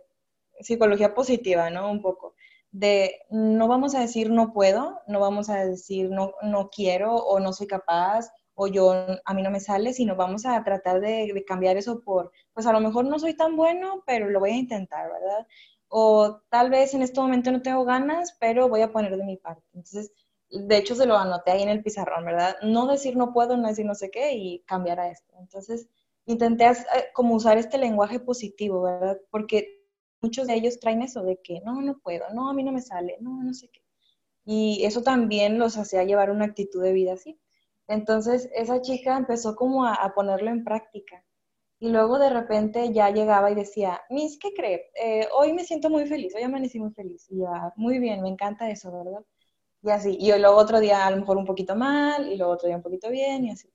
psicología 0.60 1.14
positiva, 1.14 1.70
¿no? 1.70 1.90
Un 1.90 2.02
poco 2.02 2.34
de 2.70 3.22
no 3.30 3.68
vamos 3.68 3.94
a 3.94 4.00
decir 4.00 4.30
no 4.30 4.52
puedo, 4.52 5.00
no 5.06 5.18
vamos 5.18 5.48
a 5.48 5.64
decir 5.64 6.10
no, 6.10 6.34
no 6.42 6.68
quiero 6.68 7.14
o 7.14 7.40
no 7.40 7.52
soy 7.52 7.66
capaz 7.66 8.30
o 8.58 8.66
yo 8.68 8.92
a 9.24 9.34
mí 9.34 9.42
no 9.42 9.50
me 9.50 9.60
sale, 9.60 9.92
sino 9.92 10.16
vamos 10.16 10.46
a 10.46 10.64
tratar 10.64 11.00
de, 11.00 11.44
cambiar 11.46 11.76
eso 11.76 12.02
por, 12.02 12.32
pues 12.54 12.66
a 12.66 12.72
lo 12.72 12.80
mejor 12.80 13.04
no 13.04 13.18
soy 13.18 13.34
tan 13.34 13.54
bueno, 13.54 14.02
pero 14.06 14.30
lo 14.30 14.40
voy 14.40 14.50
a 14.52 14.56
intentar, 14.56 15.12
¿verdad? 15.12 15.46
O 15.88 16.40
tal 16.48 16.70
vez 16.70 16.94
en 16.94 17.02
este 17.02 17.20
momento 17.20 17.52
no 17.52 17.60
tengo 17.62 17.84
ganas, 17.84 18.34
pero 18.40 18.68
voy 18.68 18.80
a 18.80 18.90
poner 18.90 19.14
de 19.16 19.24
mi 19.24 19.36
parte. 19.36 19.62
Entonces, 19.74 20.10
de 20.48 20.76
hecho 20.78 20.94
se 20.94 21.06
lo 21.06 21.18
anoté 21.18 21.50
ahí 21.50 21.62
en 21.62 21.68
el 21.68 21.82
pizarrón, 21.82 22.24
¿verdad? 22.24 22.56
No 22.62 22.86
decir 22.86 23.14
no 23.14 23.32
puedo, 23.34 23.58
no 23.58 23.68
decir 23.68 23.84
no 23.84 23.94
sé 23.94 24.10
qué 24.10 24.32
y 24.32 24.60
cambiar 24.60 25.00
a 25.00 25.10
esto. 25.10 25.34
Entonces, 25.38 25.88
intenté 26.24 26.66
eh, 26.66 26.76
como 27.12 27.34
usar 27.34 27.58
este 27.58 27.76
lenguaje 27.76 28.20
positivo, 28.20 28.82
¿verdad? 28.82 29.20
Porque 29.30 29.84
muchos 30.22 30.46
de 30.46 30.54
ellos 30.54 30.80
traen 30.80 31.02
eso 31.02 31.22
de 31.22 31.40
que 31.42 31.60
no, 31.60 31.82
no 31.82 31.98
puedo, 31.98 32.24
no, 32.32 32.48
a 32.48 32.54
mí 32.54 32.64
no 32.64 32.72
me 32.72 32.80
sale, 32.80 33.18
no, 33.20 33.42
no 33.42 33.52
sé 33.52 33.68
qué. 33.68 33.82
Y 34.46 34.84
eso 34.86 35.02
también 35.02 35.58
los 35.58 35.76
hacía 35.76 36.04
llevar 36.04 36.30
una 36.30 36.46
actitud 36.46 36.82
de 36.82 36.92
vida 36.92 37.12
así. 37.14 37.38
Entonces 37.88 38.48
esa 38.54 38.80
chica 38.82 39.16
empezó 39.16 39.56
como 39.56 39.86
a, 39.86 40.12
ponerlo 40.14 40.50
en 40.50 40.64
práctica. 40.64 41.24
Y 41.78 41.90
luego 41.90 42.18
de 42.18 42.30
repente 42.30 42.92
ya 42.92 43.10
llegaba 43.10 43.50
y 43.50 43.54
decía, 43.54 44.00
Miss, 44.10 44.38
¿qué 44.38 44.52
cree? 44.54 44.90
Eh, 44.94 45.28
hoy 45.38 45.52
me 45.52 45.64
siento 45.64 45.90
muy 45.90 46.06
feliz, 46.06 46.34
hoy 46.34 46.42
amanecí 46.42 46.80
muy 46.80 46.92
feliz. 46.92 47.26
Y 47.30 47.40
ya, 47.40 47.72
muy 47.76 47.98
bien, 47.98 48.22
me 48.22 48.30
encanta 48.30 48.70
eso, 48.70 48.92
¿verdad? 48.92 49.24
Y 49.82 49.90
así. 49.90 50.16
Y 50.20 50.28
luego 50.38 50.56
otro 50.56 50.80
día 50.80 51.06
a 51.06 51.10
lo 51.10 51.18
mejor 51.18 51.36
un 51.36 51.44
poquito 51.46 51.76
mal, 51.76 52.32
y 52.32 52.36
luego 52.36 52.52
otro 52.54 52.68
día 52.68 52.76
un 52.76 52.82
poquito 52.82 53.10
bien, 53.10 53.44
y 53.44 53.50
así. 53.50 53.70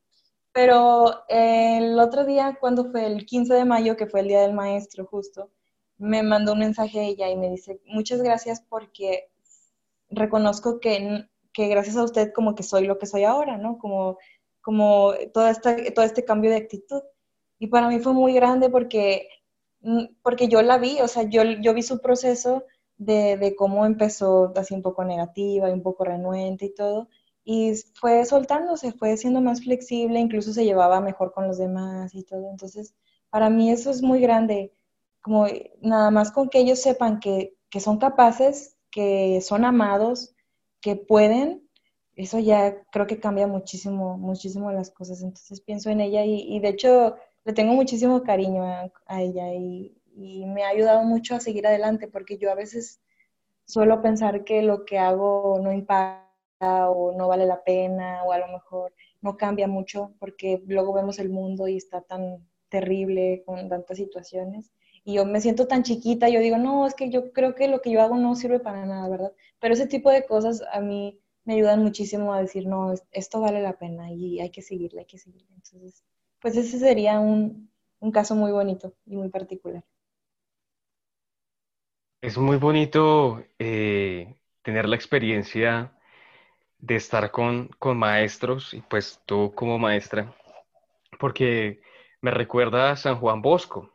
Pero 0.53 1.23
el 1.29 1.99
otro 1.99 2.25
día, 2.25 2.57
cuando 2.59 2.91
fue 2.91 3.05
el 3.05 3.25
15 3.25 3.53
de 3.53 3.65
mayo, 3.65 3.95
que 3.95 4.07
fue 4.07 4.21
el 4.21 4.27
Día 4.27 4.41
del 4.41 4.53
Maestro 4.53 5.05
justo, 5.05 5.51
me 5.97 6.23
mandó 6.23 6.53
un 6.53 6.59
mensaje 6.59 7.05
ella 7.05 7.29
y 7.29 7.37
me 7.37 7.49
dice, 7.49 7.79
muchas 7.85 8.21
gracias 8.21 8.61
porque 8.67 9.29
reconozco 10.09 10.79
que 10.79 11.27
que 11.53 11.67
gracias 11.67 11.97
a 11.97 12.03
usted 12.03 12.31
como 12.33 12.55
que 12.55 12.63
soy 12.63 12.85
lo 12.87 12.97
que 12.97 13.05
soy 13.05 13.23
ahora, 13.23 13.57
¿no? 13.57 13.77
Como, 13.77 14.17
como 14.61 15.13
toda 15.33 15.51
esta, 15.51 15.75
todo 15.93 16.05
este 16.05 16.25
cambio 16.25 16.51
de 16.51 16.57
actitud. 16.57 17.01
Y 17.59 17.67
para 17.67 17.87
mí 17.89 17.99
fue 17.99 18.13
muy 18.13 18.33
grande 18.33 18.69
porque, 18.69 19.27
mm, 19.81 20.05
porque 20.23 20.47
yo 20.47 20.61
la 20.61 20.77
vi, 20.77 20.99
o 21.01 21.07
sea, 21.07 21.23
yo, 21.23 21.43
yo 21.43 21.73
vi 21.73 21.83
su 21.83 22.01
proceso 22.01 22.65
de, 22.97 23.37
de 23.37 23.55
cómo 23.55 23.85
empezó 23.85 24.53
así 24.55 24.73
un 24.73 24.81
poco 24.81 25.03
negativa 25.03 25.69
y 25.69 25.73
un 25.73 25.83
poco 25.83 26.05
renuente 26.05 26.65
y 26.65 26.73
todo. 26.75 27.09
y 27.43 27.73
fue 27.99 28.23
soltándose, 28.25 28.91
fue 28.93 29.17
siendo 29.17 29.41
más 29.41 29.63
flexible, 29.63 30.19
incluso 30.19 30.53
se 30.53 30.63
llevaba 30.65 31.01
mejor 31.01 31.33
con 31.33 31.47
los 31.47 31.57
demás 31.57 32.13
y 32.15 32.23
todo. 32.23 32.49
Entonces, 32.51 32.93
para 33.31 33.49
mí 33.49 33.71
eso 33.71 33.89
es 33.91 34.01
muy 34.03 34.21
grande, 34.21 34.73
como 35.21 35.47
nada 35.81 36.11
más 36.11 36.31
con 36.31 36.49
que 36.49 36.59
ellos 36.59 36.79
sepan 36.81 37.19
que, 37.19 37.55
que 37.69 37.79
son 37.79 37.97
capaces, 37.97 38.77
que 38.91 39.41
son 39.41 39.65
amados, 39.65 40.35
que 40.81 40.95
pueden, 40.95 41.67
eso 42.15 42.39
ya 42.39 42.83
creo 42.91 43.07
que 43.07 43.19
cambia 43.19 43.47
muchísimo, 43.47 44.17
muchísimo 44.17 44.71
las 44.71 44.91
cosas. 44.91 45.21
Entonces 45.21 45.61
pienso 45.61 45.89
en 45.89 46.01
ella 46.01 46.25
y, 46.25 46.59
de 46.59 46.69
hecho 46.69 47.15
le 47.45 47.53
tengo 47.53 47.73
muchísimo 47.73 48.21
cariño 48.23 48.63
a, 49.07 49.21
ella 49.21 49.53
y, 49.53 49.95
y, 50.15 50.45
me 50.45 50.63
ha 50.63 50.69
ayudado 50.69 51.03
mucho 51.03 51.35
a 51.35 51.39
seguir 51.39 51.65
adelante 51.65 52.07
porque 52.07 52.37
yo 52.37 52.51
a 52.51 52.55
veces 52.55 53.01
suelo 53.65 54.01
pensar 54.01 54.43
que 54.43 54.61
lo 54.61 54.85
que 54.85 54.99
hago 54.99 55.59
no 55.61 55.71
impacta 55.71 56.89
o 56.89 57.13
no 57.13 57.27
vale 57.27 57.45
la 57.45 57.63
pena 57.63 58.23
o 58.23 58.31
a 58.31 58.39
lo 58.39 58.47
mejor 58.47 58.93
no 59.21 59.37
cambia 59.37 59.67
mucho 59.67 60.13
porque 60.19 60.61
luego 60.67 60.93
vemos 60.93 61.19
el 61.19 61.29
mundo 61.29 61.67
y 61.67 61.77
está 61.77 62.01
tan 62.01 62.45
terrible 62.69 63.43
con 63.45 63.69
tantas 63.69 63.97
situaciones 63.97 64.71
y 65.03 65.15
yo 65.15 65.25
me 65.25 65.41
siento 65.41 65.67
tan 65.67 65.83
chiquita, 65.83 66.29
yo 66.29 66.39
digo, 66.39 66.57
no, 66.57 66.85
es 66.87 66.95
que 66.95 67.09
yo 67.09 67.31
creo 67.33 67.55
que 67.55 67.67
lo 67.67 67.81
que 67.81 67.91
yo 67.91 68.01
hago 68.01 68.17
no 68.17 68.35
sirve 68.35 68.59
para 68.59 68.85
nada, 68.85 69.09
¿verdad? 69.09 69.33
Pero 69.59 69.73
ese 69.73 69.87
tipo 69.87 70.09
de 70.11 70.25
cosas 70.25 70.63
a 70.73 70.81
mí 70.81 71.19
me 71.45 71.53
ayudan 71.55 71.83
muchísimo 71.83 72.33
a 72.33 72.41
decir, 72.41 72.67
no, 72.67 72.93
esto 73.11 73.41
vale 73.41 73.61
la 73.61 73.77
pena 73.77 74.11
y 74.11 74.39
hay 74.39 74.51
que 74.51 74.61
seguirle, 74.61 75.01
hay 75.01 75.05
que 75.07 75.17
seguirle. 75.17 75.47
Entonces, 75.55 76.03
pues 76.39 76.55
ese 76.57 76.79
sería 76.79 77.19
un, 77.19 77.71
un 77.99 78.11
caso 78.11 78.35
muy 78.35 78.51
bonito 78.51 78.93
y 79.05 79.15
muy 79.17 79.29
particular. 79.29 79.83
Es 82.21 82.37
muy 82.37 82.57
bonito 82.57 83.43
eh, 83.59 84.35
tener 84.61 84.87
la 84.87 84.95
experiencia 84.95 85.93
de 86.79 86.95
estar 86.97 87.31
con, 87.31 87.69
con 87.79 87.97
maestros 87.99 88.73
y 88.73 88.81
pues 88.81 89.21
tú 89.25 89.53
como 89.55 89.79
maestra, 89.79 90.35
porque 91.19 91.81
me 92.21 92.31
recuerda 92.31 92.91
a 92.91 92.97
San 92.97 93.17
Juan 93.19 93.41
Bosco, 93.43 93.90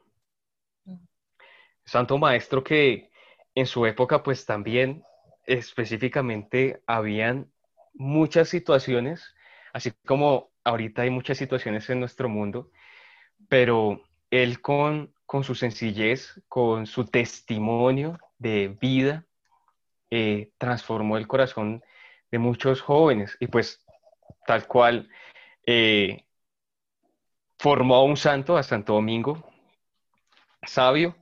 santo 1.86 2.18
maestro 2.18 2.62
que 2.62 3.10
en 3.54 3.66
su 3.66 3.86
época 3.86 4.22
pues 4.22 4.44
también 4.44 5.02
específicamente 5.46 6.82
habían 6.86 7.50
muchas 7.94 8.48
situaciones, 8.48 9.34
así 9.72 9.92
como 10.04 10.50
ahorita 10.64 11.02
hay 11.02 11.10
muchas 11.10 11.38
situaciones 11.38 11.88
en 11.88 12.00
nuestro 12.00 12.28
mundo, 12.28 12.70
pero 13.48 14.02
él 14.30 14.60
con, 14.60 15.14
con 15.24 15.44
su 15.44 15.54
sencillez, 15.54 16.42
con 16.48 16.86
su 16.86 17.06
testimonio 17.06 18.18
de 18.38 18.76
vida, 18.80 19.24
eh, 20.10 20.50
transformó 20.58 21.16
el 21.16 21.26
corazón 21.26 21.82
de 22.30 22.38
muchos 22.38 22.80
jóvenes 22.80 23.36
y 23.40 23.46
pues 23.46 23.84
tal 24.46 24.66
cual 24.66 25.08
eh, 25.64 26.24
formó 27.58 27.96
a 27.96 28.04
un 28.04 28.16
santo, 28.16 28.56
a 28.56 28.62
Santo 28.62 28.94
Domingo, 28.94 29.48
sabio, 30.62 31.16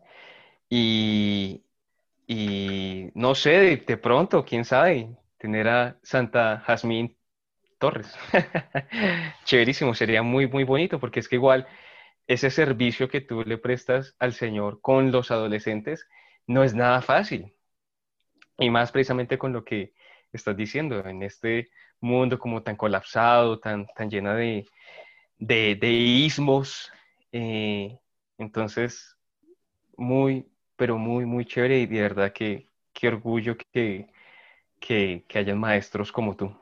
y, 2.26 3.10
no 3.14 3.34
sé, 3.34 3.84
de, 3.87 3.96
pronto, 3.96 4.44
quién 4.44 4.64
sabe, 4.64 5.16
tener 5.38 5.68
a 5.68 5.98
Santa 6.02 6.62
Jazmín 6.66 7.16
Torres. 7.78 8.16
Chéverísimo, 9.44 9.94
sería 9.94 10.22
muy, 10.22 10.48
muy 10.48 10.64
bonito, 10.64 10.98
porque 10.98 11.20
es 11.20 11.28
que 11.28 11.37
igual 11.37 11.66
ese 12.26 12.50
servicio 12.50 13.08
que 13.08 13.20
tú 13.20 13.42
le 13.44 13.58
prestas 13.58 14.16
al 14.18 14.32
Señor 14.32 14.80
con 14.80 15.12
los 15.12 15.30
adolescentes 15.30 16.08
no 16.46 16.64
es 16.64 16.74
nada 16.74 17.02
fácil. 17.02 17.54
Y 18.58 18.70
más 18.70 18.90
precisamente 18.90 19.38
con 19.38 19.52
lo 19.52 19.64
que 19.64 19.92
estás 20.32 20.56
diciendo, 20.56 21.06
en 21.06 21.22
este 21.22 21.70
mundo 22.00 22.38
como 22.38 22.62
tan 22.62 22.76
colapsado, 22.76 23.60
tan, 23.60 23.87
tan 23.94 24.10
llena 24.10 24.34
de, 24.34 24.66
de, 25.38 25.90
ismos. 25.90 26.90
Eh, 27.32 27.96
entonces, 28.38 29.16
muy, 29.96 30.48
pero 30.76 30.98
muy, 30.98 31.26
muy 31.26 31.44
chévere 31.44 31.80
y 31.80 31.87
de 31.87 32.00
verdad 32.02 32.32
que 32.32 32.70
qué 32.92 33.08
orgullo 33.08 33.56
que, 33.56 34.08
que, 34.80 35.24
que 35.28 35.38
hayan 35.38 35.58
maestros 35.58 36.12
como 36.12 36.37
tú. 36.37 36.54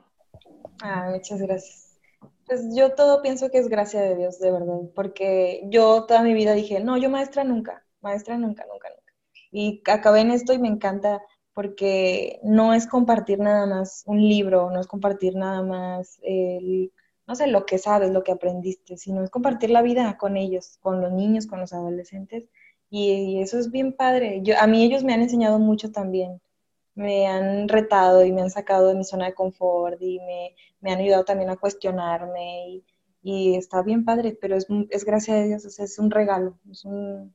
Ah, 0.83 1.11
muchas 1.11 1.41
gracias. 1.41 1.99
Pues 2.47 2.75
yo 2.75 2.95
todo 2.95 3.23
pienso 3.23 3.51
que 3.51 3.59
es 3.59 3.69
gracia 3.69 4.01
de 4.01 4.17
Dios, 4.17 4.39
de 4.41 4.51
verdad, 4.51 4.81
porque 4.95 5.63
yo 5.71 6.05
toda 6.07 6.23
mi 6.23 6.35
vida 6.35 6.55
dije, 6.55 6.81
no, 6.81 6.97
yo 6.97 7.09
maestra 7.09 7.45
nunca, 7.45 7.85
maestra 8.01 8.37
nunca, 8.37 8.65
nunca, 8.67 8.89
nunca. 8.89 9.13
Y 9.51 9.83
acabé 9.91 10.21
en 10.21 10.31
esto 10.31 10.53
y 10.53 10.59
me 10.59 10.69
encanta 10.69 11.23
porque 11.55 12.41
no 12.43 12.75
es 12.75 12.87
compartir 12.87 13.39
nada 13.39 13.67
más 13.67 14.03
un 14.07 14.21
libro, 14.21 14.71
no 14.71 14.81
es 14.81 14.87
compartir 14.87 15.37
nada 15.37 15.63
más 15.63 16.19
el, 16.23 16.93
no 17.27 17.35
sé, 17.35 17.47
lo 17.47 17.67
que 17.67 17.79
sabes, 17.79 18.11
lo 18.11 18.23
que 18.25 18.33
aprendiste, 18.33 18.97
sino 18.97 19.23
es 19.23 19.31
compartir 19.31 19.71
la 19.71 19.83
vida 19.83 20.17
con 20.19 20.37
ellos, 20.37 20.79
con 20.81 21.01
los 21.01 21.13
niños, 21.13 21.47
con 21.47 21.61
los 21.61 21.73
adolescentes 21.73 22.45
y, 22.93 23.41
eso 23.41 23.59
es 23.59 23.71
bien 23.71 23.95
padre. 23.95 24.41
Yo, 24.43 24.55
a 24.61 24.67
mí 24.67 24.85
ellos 24.85 25.03
me 25.03 25.15
han 25.15 25.23
enseñado 25.23 25.59
mucho 25.59 25.91
también. 25.91 26.41
Me 26.95 27.27
han 27.27 27.69
retado 27.69 28.25
y 28.25 28.33
me 28.33 28.43
han 28.43 28.51
sacado 28.51 28.89
de 28.89 28.95
mi 28.95 29.05
zona 29.05 29.27
de 29.27 29.35
confort 29.35 30.01
y 30.01 30.21
me, 30.21 30.55
me 30.81 30.93
han 30.93 30.99
ayudado 31.01 31.25
también 31.25 31.51
a 31.51 31.57
cuestionarme 31.57 32.69
y, 32.69 32.85
y 33.23 33.55
está 33.57 33.83
bien 33.83 34.05
padre, 34.05 34.37
pero 34.41 34.57
es, 34.57 34.67
es 34.91 35.05
gracias 35.05 35.39
a 35.39 35.45
Dios, 35.45 35.79
es 35.79 35.99
un 35.99 36.11
regalo, 36.11 36.59
es 36.71 36.85
un, 36.85 37.35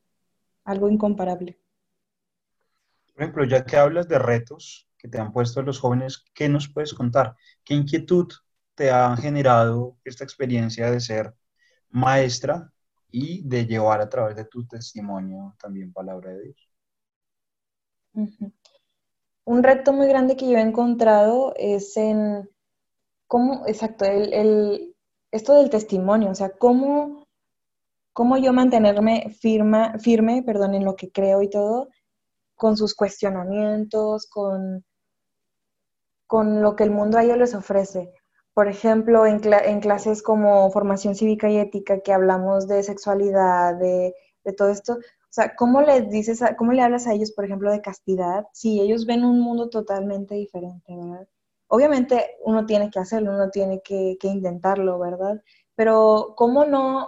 algo 0.64 0.90
incomparable. 0.90 1.58
Por 3.14 3.24
ejemplo, 3.24 3.46
ya 3.46 3.66
que 3.66 3.78
hablas 3.78 4.08
de 4.08 4.20
retos 4.20 4.88
que 4.96 5.08
te 5.08 5.18
han 5.18 5.32
puesto 5.32 5.64
los 5.64 5.80
jóvenes, 5.80 6.24
¿qué 6.36 6.50
nos 6.50 6.68
puedes 6.68 6.94
contar? 6.94 7.36
¿Qué 7.64 7.74
inquietud 7.74 8.28
te 8.76 8.92
ha 8.92 9.18
generado 9.18 9.98
esta 10.04 10.24
experiencia 10.24 10.92
de 10.92 11.00
ser 11.00 11.34
maestra 11.90 12.72
y 13.10 13.48
de 13.48 13.66
llevar 13.66 14.02
a 14.02 14.10
través 14.10 14.36
de 14.36 14.46
tu 14.46 14.66
testimonio 14.66 15.56
también 15.60 15.94
palabra 15.94 16.32
de 16.32 16.44
Dios. 16.44 16.74
Un 19.46 19.64
reto 19.64 19.94
muy 19.94 20.08
grande 20.08 20.36
que 20.36 20.50
yo 20.50 20.58
he 20.58 20.62
encontrado 20.62 21.54
es 21.56 21.96
en 21.98 22.50
cómo, 23.28 23.66
exacto, 23.68 24.06
el, 24.06 24.96
esto 25.32 25.56
del 25.56 25.70
testimonio, 25.70 26.32
o 26.32 26.36
sea, 26.36 26.50
cómo, 26.50 27.28
cómo 28.14 28.38
yo 28.38 28.54
mantenerme 28.54 29.36
firma, 29.40 29.98
firme 30.00 30.44
perdón, 30.44 30.74
en 30.74 30.86
lo 30.86 30.96
que 30.96 31.12
creo 31.12 31.42
y 31.42 31.50
todo, 31.50 31.90
con 32.56 32.76
sus 32.76 32.96
cuestionamientos, 32.96 34.28
con, 34.28 34.84
con 36.26 36.62
lo 36.62 36.76
que 36.76 36.84
el 36.84 36.92
mundo 36.92 37.18
a 37.18 37.24
ellos 37.24 37.38
les 37.38 37.54
ofrece 37.54 38.12
por 38.58 38.68
ejemplo, 38.68 39.28
en, 39.28 39.40
clases 39.82 40.24
como 40.24 40.72
formación 40.72 41.14
cívica 41.14 41.48
y 41.48 41.58
ética, 41.58 42.00
que 42.00 42.12
hablamos 42.12 42.68
de 42.68 42.82
sexualidad, 42.82 43.76
de, 43.76 44.16
todo 44.58 44.70
esto, 44.70 44.94
o 44.94 45.30
sea, 45.30 45.56
¿cómo 45.56 45.84
les 45.84 46.10
dices, 46.10 46.42
cómo 46.58 46.72
le 46.72 46.82
hablas 46.82 47.06
a 47.06 47.14
ellos, 47.14 47.32
por 47.34 47.46
ejemplo, 47.46 47.72
de 47.72 47.82
castidad, 47.82 48.48
si 48.54 48.82
ellos 48.82 49.06
ven 49.06 49.24
un 49.24 49.42
mundo 49.42 49.70
totalmente 49.70 50.34
diferente, 50.34 50.96
¿verdad? 50.96 51.28
Obviamente 51.68 52.32
uno 52.46 52.66
tiene 52.66 52.90
que 52.90 52.98
hacerlo, 52.98 53.32
uno 53.32 53.52
tiene 53.52 53.80
que, 53.84 54.18
que 54.20 54.28
intentarlo, 54.28 54.98
¿verdad? 54.98 55.40
Pero 55.76 56.34
¿cómo 56.36 56.66
no 56.66 57.08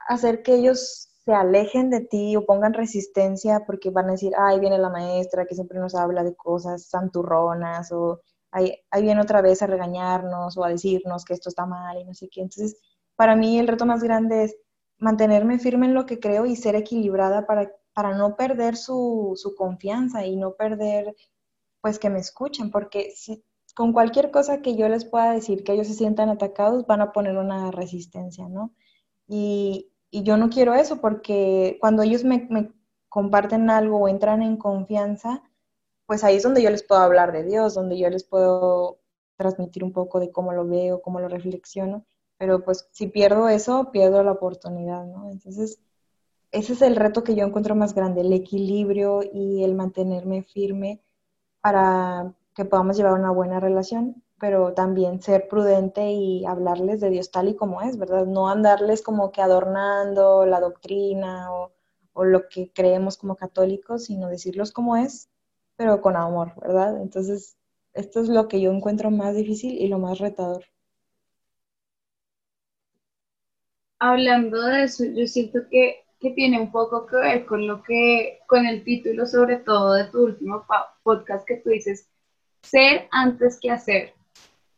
hacer 0.00 0.42
que 0.42 0.56
ellos 0.56 1.10
se 1.24 1.32
alejen 1.32 1.90
de 1.90 2.00
ti 2.00 2.34
o 2.34 2.44
pongan 2.44 2.74
resistencia 2.74 3.62
porque 3.66 3.90
van 3.90 4.08
a 4.08 4.12
decir, 4.12 4.32
ay, 4.36 4.58
viene 4.58 4.78
la 4.78 4.90
maestra 4.90 5.46
que 5.46 5.54
siempre 5.54 5.78
nos 5.78 5.94
habla 5.94 6.24
de 6.24 6.34
cosas 6.34 6.88
santurronas 6.88 7.92
o 7.92 8.20
ahí, 8.56 9.02
viene 9.02 9.20
otra 9.20 9.42
vez 9.42 9.62
a 9.62 9.66
regañarnos 9.66 10.56
o 10.56 10.64
a 10.64 10.70
decirnos 10.70 11.24
que 11.24 11.34
esto 11.34 11.48
está 11.48 11.66
mal 11.66 11.98
y 11.98 12.04
no 12.04 12.14
sé 12.14 12.28
qué. 12.28 12.40
Entonces, 12.42 12.76
para 13.14 13.36
mí 13.36 13.58
el 13.58 13.68
reto 13.68 13.86
más 13.86 14.02
grande 14.02 14.44
es 14.44 14.56
mantenerme 14.98 15.58
firme 15.58 15.86
en 15.86 15.94
lo 15.94 16.06
que 16.06 16.18
creo 16.20 16.46
y 16.46 16.56
ser 16.56 16.74
equilibrada 16.74 17.46
para, 17.46 17.70
para 17.92 18.16
no 18.16 18.36
perder 18.36 18.76
su, 18.76 19.32
su 19.36 19.54
confianza 19.54 20.24
y 20.26 20.36
no 20.36 20.54
perder, 20.54 21.14
pues, 21.80 21.98
que 21.98 22.10
me 22.10 22.18
escuchen, 22.18 22.70
porque 22.70 23.12
si, 23.14 23.44
con 23.74 23.92
cualquier 23.92 24.30
cosa 24.30 24.62
que 24.62 24.74
yo 24.76 24.88
les 24.88 25.04
pueda 25.04 25.32
decir 25.32 25.62
que 25.62 25.72
ellos 25.72 25.86
se 25.88 25.94
sientan 25.94 26.30
atacados, 26.30 26.86
van 26.86 27.02
a 27.02 27.12
poner 27.12 27.36
una 27.36 27.70
resistencia, 27.70 28.48
¿no? 28.48 28.72
Y, 29.28 29.90
y 30.10 30.22
yo 30.22 30.36
no 30.38 30.48
quiero 30.48 30.74
eso 30.74 31.00
porque 31.00 31.76
cuando 31.80 32.02
ellos 32.02 32.24
me, 32.24 32.46
me 32.50 32.72
comparten 33.08 33.68
algo 33.70 33.98
o 33.98 34.08
entran 34.08 34.42
en 34.42 34.56
confianza, 34.56 35.42
pues 36.06 36.24
ahí 36.24 36.36
es 36.36 36.42
donde 36.42 36.62
yo 36.62 36.70
les 36.70 36.82
puedo 36.82 37.00
hablar 37.00 37.32
de 37.32 37.44
Dios, 37.44 37.74
donde 37.74 37.98
yo 37.98 38.08
les 38.10 38.24
puedo 38.24 39.00
transmitir 39.36 39.84
un 39.84 39.92
poco 39.92 40.20
de 40.20 40.30
cómo 40.32 40.52
lo 40.52 40.66
veo, 40.66 41.02
cómo 41.02 41.20
lo 41.20 41.28
reflexiono, 41.28 42.04
pero 42.38 42.64
pues 42.64 42.88
si 42.92 43.08
pierdo 43.08 43.48
eso, 43.48 43.90
pierdo 43.92 44.22
la 44.22 44.32
oportunidad, 44.32 45.04
¿no? 45.06 45.30
Entonces, 45.30 45.80
ese 46.52 46.72
es 46.74 46.82
el 46.82 46.96
reto 46.96 47.24
que 47.24 47.34
yo 47.34 47.44
encuentro 47.44 47.74
más 47.74 47.94
grande, 47.94 48.22
el 48.22 48.32
equilibrio 48.32 49.20
y 49.22 49.64
el 49.64 49.74
mantenerme 49.74 50.42
firme 50.42 51.02
para 51.60 52.34
que 52.54 52.64
podamos 52.64 52.96
llevar 52.96 53.14
una 53.14 53.30
buena 53.30 53.60
relación, 53.60 54.22
pero 54.38 54.72
también 54.74 55.20
ser 55.22 55.48
prudente 55.48 56.10
y 56.12 56.44
hablarles 56.46 57.00
de 57.00 57.10
Dios 57.10 57.30
tal 57.30 57.48
y 57.48 57.56
como 57.56 57.82
es, 57.82 57.98
¿verdad? 57.98 58.26
No 58.26 58.48
andarles 58.48 59.02
como 59.02 59.32
que 59.32 59.42
adornando 59.42 60.46
la 60.46 60.60
doctrina 60.60 61.52
o, 61.52 61.72
lo 62.24 62.48
que 62.48 62.72
creemos 62.72 63.18
como 63.18 63.36
católicos, 63.36 64.04
sino 64.04 64.28
decirlos 64.28 64.72
como 64.72 64.96
es 64.96 65.28
pero 65.76 66.00
con 66.00 66.16
amor, 66.16 66.52
¿verdad? 66.60 67.00
Entonces, 67.00 67.56
esto 67.92 68.20
es 68.20 68.28
lo 68.28 68.48
que 68.48 68.60
yo 68.60 68.70
encuentro 68.72 69.10
más 69.10 69.36
difícil 69.36 69.72
y 69.72 69.88
lo 69.88 69.98
más 69.98 70.18
retador. 70.18 70.64
Hablando 73.98 74.60
de 74.62 74.84
eso, 74.84 75.04
yo 75.04 75.26
siento 75.26 75.60
que, 75.70 76.04
que 76.20 76.30
tiene 76.30 76.60
un 76.60 76.70
poco 76.70 77.06
que 77.06 77.16
ver 77.16 77.46
con 77.46 77.66
lo 77.66 77.82
que, 77.82 78.40
con 78.46 78.66
el 78.66 78.84
título 78.84 79.26
sobre 79.26 79.56
todo 79.56 79.94
de 79.94 80.04
tu 80.04 80.24
último 80.24 80.64
podcast 81.02 81.46
que 81.46 81.56
tú 81.56 81.70
dices, 81.70 82.08
ser 82.62 83.08
antes 83.10 83.58
que 83.60 83.70
hacer. 83.70 84.12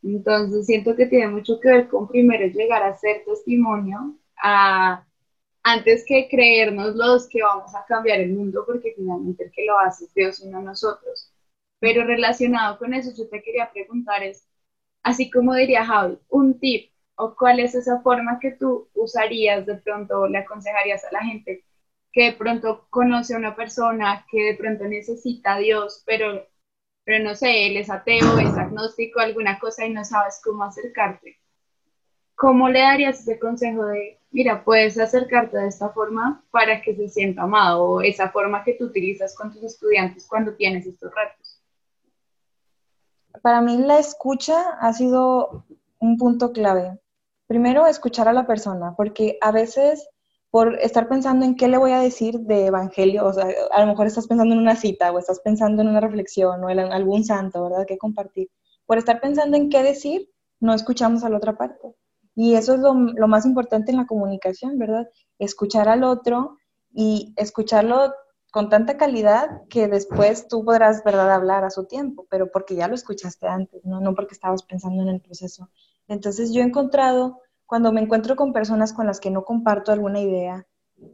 Entonces 0.03 0.67
siento 0.67 0.95
que 0.95 1.07
tiene 1.07 1.29
mucho 1.29 1.59
que 1.59 1.69
ver 1.69 1.89
con 1.89 2.07
primero 2.07 2.47
llegar 2.47 2.85
a 2.85 2.97
ser 2.97 3.25
testimonio, 3.25 4.15
a, 4.41 5.05
antes 5.63 6.05
que 6.07 6.29
creernos 6.29 6.95
los 6.97 7.29
que 7.29 7.43
vamos 7.43 7.75
a 7.75 7.85
cambiar 7.87 8.21
el 8.21 8.33
mundo, 8.33 8.65
porque 8.67 8.95
finalmente 8.97 9.45
el 9.45 9.51
que 9.53 9.67
lo 9.67 9.79
hace 9.79 10.05
es 10.07 10.15
Dios 10.15 10.41
y 10.41 10.49
no 10.49 10.63
nosotros. 10.63 11.33
Pero 11.81 12.05
relacionado 12.05 12.79
con 12.79 12.95
eso, 12.95 13.11
yo 13.17 13.29
te 13.29 13.43
quería 13.43 13.71
preguntar 13.73 14.23
es, 14.23 14.47
así 15.03 15.31
como 15.31 15.55
diría 15.55 15.85
Javi, 15.85 16.19
un 16.29 16.59
tip 16.61 16.93
o 17.17 17.35
cuál 17.37 17.61
es 17.61 17.75
esa 17.75 18.01
forma 18.03 18.39
que 18.41 18.53
tú 18.53 18.89
usarías 18.95 19.67
de 19.67 19.77
pronto 19.77 20.27
le 20.29 20.39
aconsejarías 20.39 21.05
a 21.05 21.13
la 21.13 21.25
gente 21.25 21.65
que 22.13 22.25
de 22.25 22.33
pronto 22.33 22.87
conoce 22.91 23.35
a 23.35 23.39
una 23.39 23.57
persona 23.57 24.27
que 24.31 24.43
de 24.43 24.55
pronto 24.57 24.85
necesita 24.85 25.55
a 25.55 25.59
Dios, 25.59 26.03
pero 26.07 26.47
pero 27.05 27.25
no 27.25 27.35
sé, 27.35 27.67
él 27.67 27.79
es 27.79 27.91
ateo, 27.91 28.39
es 28.39 28.57
agnóstico, 28.57 29.21
alguna 29.21 29.59
cosa 29.59 29.87
y 29.87 29.91
no 29.91 30.05
sabes 30.05 30.41
cómo 30.45 30.65
acercarte. 30.65 31.39
¿Cómo 32.39 32.69
le 32.69 32.79
darías 32.79 33.19
ese 33.19 33.37
consejo 33.37 33.87
de, 33.87 34.21
mira, 34.31 34.63
puedes 34.63 34.97
acercarte 34.97 35.59
de 35.59 35.67
esta 35.67 35.89
forma 35.89 36.45
para 36.53 36.81
que 36.81 36.95
se 36.95 37.09
sienta 37.09 37.43
amado 37.43 37.83
o 37.83 38.01
esa 38.01 38.31
forma 38.31 38.63
que 38.63 38.75
tú 38.75 38.85
utilizas 38.85 39.35
con 39.35 39.53
tus 39.53 39.65
estudiantes 39.65 40.25
cuando 40.29 40.55
tienes 40.55 40.87
estos 40.87 41.13
retos? 41.13 41.61
Para 43.43 43.61
mí 43.61 43.79
la 43.79 43.99
escucha 43.99 44.79
ha 44.81 44.93
sido 44.93 45.65
un 45.99 46.17
punto 46.17 46.53
clave. 46.53 47.01
Primero, 47.49 47.89
escuchar 47.89 48.29
a 48.29 48.33
la 48.33 48.47
persona, 48.47 48.95
porque 48.97 49.37
a 49.41 49.51
veces 49.51 50.09
por 50.53 50.79
estar 50.81 51.09
pensando 51.09 51.45
en 51.45 51.57
qué 51.57 51.67
le 51.67 51.77
voy 51.77 51.91
a 51.91 51.99
decir 51.99 52.39
de 52.39 52.67
evangelio, 52.67 53.27
o 53.27 53.33
sea, 53.33 53.49
a 53.73 53.81
lo 53.81 53.87
mejor 53.89 54.07
estás 54.07 54.29
pensando 54.29 54.55
en 54.55 54.61
una 54.61 54.77
cita 54.77 55.11
o 55.11 55.19
estás 55.19 55.41
pensando 55.41 55.83
en 55.83 55.89
una 55.89 56.01
reflexión 56.01 56.63
o 56.63 56.71
en 56.71 56.79
algún 56.79 57.25
santo, 57.25 57.65
¿verdad? 57.65 57.85
Que 57.85 57.99
compartir. 57.99 58.49
Por 58.87 58.97
estar 58.97 59.21
pensando 59.21 59.57
en 59.57 59.71
qué 59.71 59.83
decir, 59.83 60.31
no 60.61 60.73
escuchamos 60.73 61.25
a 61.25 61.31
la 61.31 61.39
otra 61.39 61.59
parte. 61.59 61.97
Y 62.41 62.55
eso 62.55 62.75
es 62.75 62.79
lo, 62.79 62.95
lo 62.95 63.27
más 63.27 63.45
importante 63.47 63.91
en 63.91 63.97
la 63.97 64.07
comunicación, 64.07 64.79
¿verdad? 64.79 65.09
Escuchar 65.41 65.89
al 65.89 66.05
otro 66.05 66.57
y 66.95 67.35
escucharlo 67.37 68.15
con 68.53 68.69
tanta 68.69 68.97
calidad 68.97 69.63
que 69.69 69.89
después 69.89 70.47
tú 70.47 70.65
podrás, 70.65 71.03
¿verdad?, 71.03 71.33
hablar 71.33 71.65
a 71.65 71.71
su 71.71 71.87
tiempo, 71.87 72.29
pero 72.31 72.49
porque 72.53 72.77
ya 72.77 72.87
lo 72.87 72.95
escuchaste 72.95 73.49
antes, 73.49 73.85
¿no? 73.85 74.01
No 74.01 74.15
porque 74.15 74.35
estabas 74.35 74.63
pensando 74.63 75.03
en 75.03 75.09
el 75.09 75.21
proceso. 75.21 75.69
Entonces 76.07 76.53
yo 76.53 76.61
he 76.61 76.65
encontrado 76.65 77.41
cuando 77.67 77.91
me 77.91 78.03
encuentro 78.03 78.37
con 78.37 78.53
personas 78.53 78.93
con 78.93 79.09
las 79.09 79.19
que 79.19 79.33
no 79.33 79.45
comparto 79.45 79.91
alguna 79.91 80.21
idea, 80.21 80.65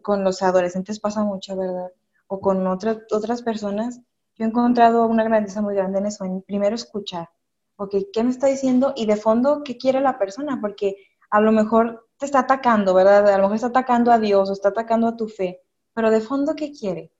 con 0.02 0.24
los 0.24 0.42
adolescentes 0.42 1.00
pasa 1.00 1.24
mucho, 1.24 1.56
¿verdad? 1.56 1.90
O 2.26 2.38
con 2.38 2.66
otras 2.66 2.98
otras 3.10 3.40
personas, 3.40 3.98
yo 4.36 4.44
he 4.44 4.48
encontrado 4.48 5.06
una 5.06 5.24
grandeza 5.24 5.62
muy 5.62 5.74
grande 5.74 6.00
en 6.00 6.06
eso, 6.06 6.26
en 6.26 6.42
primero 6.42 6.74
escuchar, 6.74 7.30
ok, 7.76 7.94
¿qué 8.12 8.22
me 8.22 8.30
está 8.30 8.46
diciendo? 8.46 8.92
Y 8.94 9.06
de 9.06 9.16
fondo, 9.16 9.62
¿qué 9.64 9.76
quiere 9.76 10.00
la 10.00 10.18
persona? 10.18 10.60
Porque 10.60 10.96
a 11.34 11.40
lo 11.40 11.50
mejor 11.50 12.06
te 12.16 12.26
está 12.26 12.40
atacando, 12.40 12.94
¿verdad? 12.94 13.28
A 13.28 13.38
lo 13.38 13.42
mejor 13.42 13.56
está 13.56 13.66
atacando 13.66 14.12
a 14.12 14.20
Dios 14.20 14.48
o 14.48 14.52
está 14.52 14.68
atacando 14.68 15.08
a 15.08 15.16
tu 15.16 15.26
fe, 15.26 15.60
pero 15.92 16.12
de 16.12 16.20
fondo, 16.20 16.54
¿qué 16.54 16.70
quiere? 16.70 17.10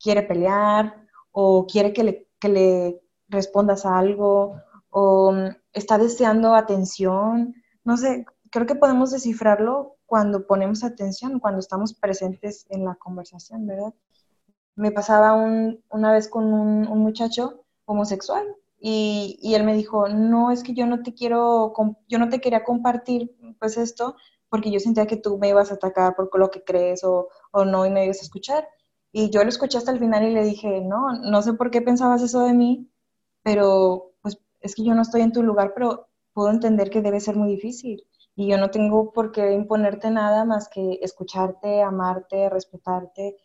¿Quiere 0.00 0.22
pelear 0.22 0.94
o 1.32 1.66
quiere 1.66 1.92
que 1.92 2.04
le, 2.04 2.28
que 2.38 2.48
le 2.48 3.02
respondas 3.28 3.84
a 3.84 3.98
algo 3.98 4.54
o 4.90 5.32
mm, 5.32 5.56
está 5.72 5.98
deseando 5.98 6.54
atención? 6.54 7.52
No 7.82 7.96
sé, 7.96 8.24
creo 8.48 8.64
que 8.64 8.76
podemos 8.76 9.10
descifrarlo 9.10 9.96
cuando 10.06 10.46
ponemos 10.46 10.84
atención, 10.84 11.40
cuando 11.40 11.58
estamos 11.58 11.94
presentes 11.94 12.66
en 12.70 12.84
la 12.84 12.94
conversación, 12.94 13.66
¿verdad? 13.66 13.92
Me 14.76 14.92
pasaba 14.92 15.34
una 15.34 16.12
vez 16.12 16.28
con 16.28 16.44
un, 16.44 16.82
muchacho 17.00 17.64
homosexual 17.86 18.46
y, 18.86 19.54
él 19.54 19.64
me 19.64 19.74
dijo, 19.74 20.08
no, 20.08 20.50
es 20.50 20.62
que 20.62 20.74
yo 20.74 20.84
no 20.84 21.02
te 21.02 21.14
quiero, 21.14 21.72
yo 22.06 22.18
no 22.18 22.28
te 22.28 22.40
quería 22.42 22.64
compartir 22.64 23.34
pues 23.58 23.78
esto 23.78 24.16
porque 24.50 24.70
yo 24.70 24.78
sentía 24.78 25.06
que 25.06 25.16
tú 25.16 25.38
me 25.38 25.48
ibas 25.48 25.70
a 25.70 25.76
atacar 25.76 26.14
por 26.14 26.38
lo 26.38 26.50
que 26.50 26.62
crees 26.64 27.02
o, 27.02 27.28
o 27.50 27.64
no 27.64 27.86
y 27.86 27.90
me 27.90 28.04
ibas 28.04 28.18
a 28.18 28.24
escuchar. 28.24 28.68
Y 29.10 29.30
yo 29.30 29.42
lo 29.42 29.48
escuché 29.48 29.78
hasta 29.78 29.90
el 29.90 29.98
final 30.00 30.24
y 30.24 30.34
le 30.34 30.44
dije, 30.44 30.82
no, 30.82 31.12
no 31.14 31.40
sé 31.40 31.54
por 31.54 31.70
qué 31.70 31.80
pensabas 31.80 32.20
eso 32.22 32.44
de 32.44 32.52
mí, 32.52 32.90
pero 33.42 34.12
pues 34.20 34.38
es 34.60 34.74
que 34.74 34.84
yo 34.84 34.94
no 34.94 35.00
estoy 35.00 35.22
en 35.22 35.32
tu 35.32 35.42
lugar, 35.42 35.72
pero 35.74 36.08
puedo 36.34 36.50
entender 36.50 36.90
que 36.90 37.00
debe 37.00 37.20
ser 37.20 37.36
muy 37.36 37.48
difícil 37.48 38.06
y 38.36 38.48
yo 38.48 38.58
no 38.58 38.70
tengo 38.70 39.12
por 39.12 39.32
qué 39.32 39.52
imponerte 39.52 40.10
nada 40.10 40.44
más 40.44 40.68
que 40.68 40.98
escucharte, 41.00 41.80
amarte, 41.82 42.50
respetarte 42.50 43.38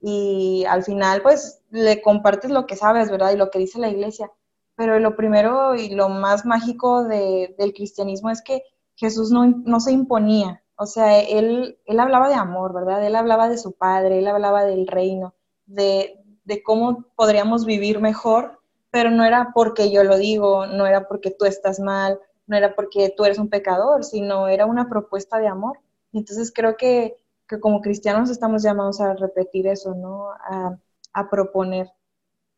y 0.00 0.66
al 0.68 0.82
final 0.84 1.22
pues 1.22 1.62
le 1.70 2.02
compartes 2.02 2.50
lo 2.50 2.66
que 2.66 2.76
sabes, 2.76 3.10
¿verdad? 3.10 3.32
Y 3.32 3.36
lo 3.38 3.50
que 3.50 3.58
dice 3.58 3.78
la 3.78 3.88
iglesia. 3.88 4.30
Pero 4.76 4.98
lo 4.98 5.16
primero 5.16 5.74
y 5.74 5.90
lo 5.90 6.08
más 6.08 6.44
mágico 6.46 7.04
del 7.04 7.74
cristianismo 7.74 8.30
es 8.30 8.42
que 8.42 8.62
Jesús 8.96 9.30
no, 9.30 9.46
no 9.46 9.80
se 9.80 9.92
imponía, 9.92 10.62
o 10.82 10.86
sea, 10.86 11.20
él, 11.20 11.78
él 11.84 12.00
hablaba 12.00 12.28
de 12.28 12.34
amor, 12.34 12.72
¿verdad? 12.72 13.06
Él 13.06 13.14
hablaba 13.14 13.48
de 13.48 13.56
su 13.56 13.72
Padre, 13.72 14.18
él 14.18 14.26
hablaba 14.26 14.64
del 14.64 14.88
reino, 14.88 15.32
de, 15.66 16.18
de 16.44 16.62
cómo 16.62 17.04
podríamos 17.14 17.64
vivir 17.64 18.00
mejor, 18.00 18.60
pero 18.90 19.10
no 19.10 19.24
era 19.24 19.52
porque 19.54 19.92
yo 19.92 20.02
lo 20.02 20.18
digo, 20.18 20.66
no 20.66 20.86
era 20.86 21.06
porque 21.06 21.30
tú 21.30 21.44
estás 21.44 21.78
mal, 21.78 22.18
no 22.48 22.56
era 22.56 22.74
porque 22.74 23.14
tú 23.16 23.24
eres 23.24 23.38
un 23.38 23.48
pecador, 23.48 24.02
sino 24.02 24.48
era 24.48 24.66
una 24.66 24.88
propuesta 24.88 25.38
de 25.38 25.46
amor. 25.46 25.78
Entonces 26.12 26.52
creo 26.52 26.76
que, 26.76 27.16
como 27.60 27.80
cristianos 27.80 28.28
estamos 28.28 28.62
llamados 28.64 29.00
a 29.00 29.14
repetir 29.14 29.68
eso, 29.68 29.94
¿no? 29.94 30.30
A, 30.30 30.76
a 31.12 31.30
proponer 31.30 31.92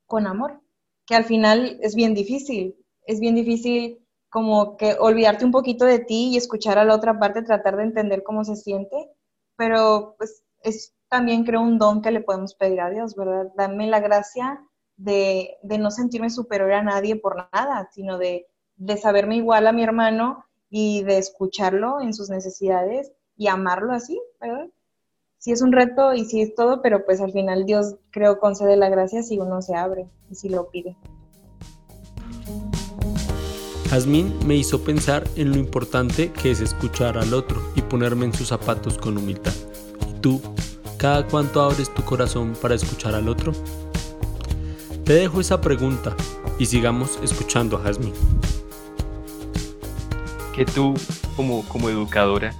con 0.06 0.26
amor, 0.26 0.60
que 1.06 1.14
al 1.14 1.24
final 1.24 1.78
es 1.82 1.94
bien 1.94 2.14
difícil, 2.14 2.76
es 3.06 3.20
bien 3.20 3.34
difícil 3.34 3.98
como 4.30 4.76
que 4.76 4.96
olvidarte 4.98 5.44
un 5.44 5.52
poquito 5.52 5.84
de 5.84 5.98
ti 6.00 6.30
y 6.32 6.36
escuchar 6.36 6.78
a 6.78 6.84
la 6.84 6.94
otra 6.94 7.18
parte, 7.18 7.42
tratar 7.42 7.76
de 7.76 7.84
entender 7.84 8.22
cómo 8.22 8.44
se 8.44 8.56
siente, 8.56 8.96
pero 9.56 10.14
pues 10.18 10.42
es 10.62 10.94
también 11.08 11.44
creo 11.44 11.60
un 11.62 11.78
don 11.78 12.02
que 12.02 12.10
le 12.10 12.20
podemos 12.20 12.54
pedir 12.54 12.80
a 12.80 12.90
Dios, 12.90 13.14
¿verdad? 13.14 13.52
Dame 13.56 13.86
la 13.86 14.00
gracia 14.00 14.64
de, 14.96 15.56
de 15.62 15.78
no 15.78 15.90
sentirme 15.90 16.30
superior 16.30 16.72
a 16.72 16.82
nadie 16.82 17.16
por 17.16 17.36
nada, 17.52 17.88
sino 17.92 18.18
de 18.18 18.46
de 18.76 18.96
saberme 18.96 19.36
igual 19.36 19.68
a 19.68 19.72
mi 19.72 19.84
hermano 19.84 20.44
y 20.68 21.04
de 21.04 21.18
escucharlo 21.18 22.00
en 22.00 22.12
sus 22.12 22.28
necesidades 22.28 23.12
y 23.36 23.46
amarlo 23.46 23.92
así, 23.92 24.20
¿verdad? 24.40 24.66
Sí 25.44 25.52
es 25.52 25.60
un 25.60 25.72
reto 25.72 26.14
y 26.14 26.24
sí 26.24 26.40
es 26.40 26.54
todo, 26.54 26.80
pero 26.80 27.04
pues 27.04 27.20
al 27.20 27.30
final 27.30 27.66
Dios 27.66 27.96
creo 28.10 28.38
concede 28.38 28.78
la 28.78 28.88
gracia 28.88 29.22
si 29.22 29.38
uno 29.38 29.60
se 29.60 29.74
abre 29.74 30.06
y 30.30 30.36
si 30.36 30.48
lo 30.48 30.70
pide. 30.70 30.96
Jazmín 33.90 34.34
me 34.46 34.56
hizo 34.56 34.82
pensar 34.82 35.24
en 35.36 35.50
lo 35.50 35.58
importante 35.58 36.32
que 36.32 36.50
es 36.50 36.62
escuchar 36.62 37.18
al 37.18 37.34
otro 37.34 37.60
y 37.76 37.82
ponerme 37.82 38.24
en 38.24 38.32
sus 38.32 38.48
zapatos 38.48 38.96
con 38.96 39.18
humildad. 39.18 39.52
¿Y 40.08 40.18
tú, 40.20 40.40
cada 40.96 41.26
cuánto 41.26 41.60
abres 41.60 41.92
tu 41.92 42.02
corazón 42.02 42.54
para 42.62 42.76
escuchar 42.76 43.14
al 43.14 43.28
otro? 43.28 43.52
Te 45.04 45.12
dejo 45.12 45.42
esa 45.42 45.60
pregunta 45.60 46.16
y 46.58 46.64
sigamos 46.64 47.18
escuchando 47.22 47.76
a 47.76 47.80
Jazmín 47.80 48.14
que 50.54 50.64
tú 50.64 50.94
como, 51.36 51.68
como 51.68 51.90
educadora 51.90 52.54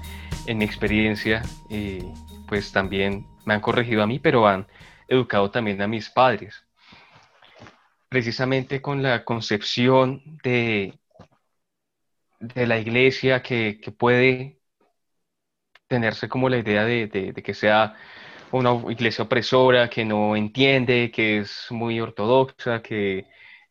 en 0.45 0.59
mi 0.59 0.67
experiencia, 0.67 1.43
eh, 1.71 2.13
pues 2.55 2.71
también 2.71 3.27
me 3.47 3.55
han 3.55 3.61
corregido 3.61 4.01
a 4.05 4.07
mí, 4.07 4.21
pero 4.21 4.47
han 4.47 4.69
educado 5.09 5.51
también 5.51 5.83
a 5.83 5.89
mis 5.89 6.09
padres. 6.09 6.65
Precisamente 8.09 8.81
con 8.81 9.03
la 9.03 9.25
concepción 9.25 10.23
de, 10.45 10.97
de 12.39 12.67
la 12.69 12.79
iglesia 12.79 13.43
que, 13.43 13.81
puede 13.99 14.61
tenerse 15.89 16.29
como 16.29 16.49
la 16.49 16.59
idea 16.59 16.85
de, 16.85 17.09
de, 17.09 17.43
que 17.43 17.55
sea 17.55 17.97
una 18.53 18.71
iglesia 18.89 19.25
opresora, 19.25 19.91
que 19.91 20.05
no 20.05 20.37
entiende, 20.37 21.11
que 21.11 21.39
es 21.39 21.67
muy 21.71 22.01
ortodoxa, 22.01 22.83
que 22.83 23.27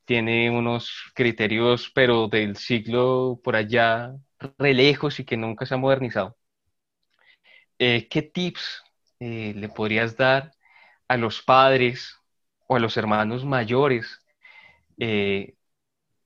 tiene 0.06 0.50
unos 0.52 0.92
criterios, 1.16 1.90
pero 1.96 2.28
del 2.28 2.58
siglo 2.58 3.40
por 3.44 3.56
allá 3.56 4.14
re 4.58 4.74
lejos 4.74 5.20
y 5.22 5.26
que 5.26 5.38
nunca 5.38 5.66
se 5.66 5.76
ha 5.76 5.78
modernizado. 5.78 6.36
Eh, 7.80 8.08
¿Qué 8.10 8.22
tips 8.22 8.84
eh, 9.20 9.54
le 9.56 9.70
podrías 9.70 10.16
dar 10.18 10.54
a 11.08 11.18
los 11.18 11.42
padres 11.42 12.18
o 12.68 12.76
a 12.76 12.80
los 12.80 12.98
hermanos 12.98 13.46
mayores? 13.46 14.22
Eh, 14.98 15.56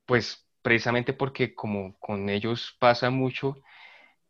pues 0.05 0.47
precisamente 0.61 1.13
porque 1.13 1.55
como 1.55 1.97
con 1.99 2.29
ellos 2.29 2.75
pasa 2.79 3.09
mucho, 3.11 3.57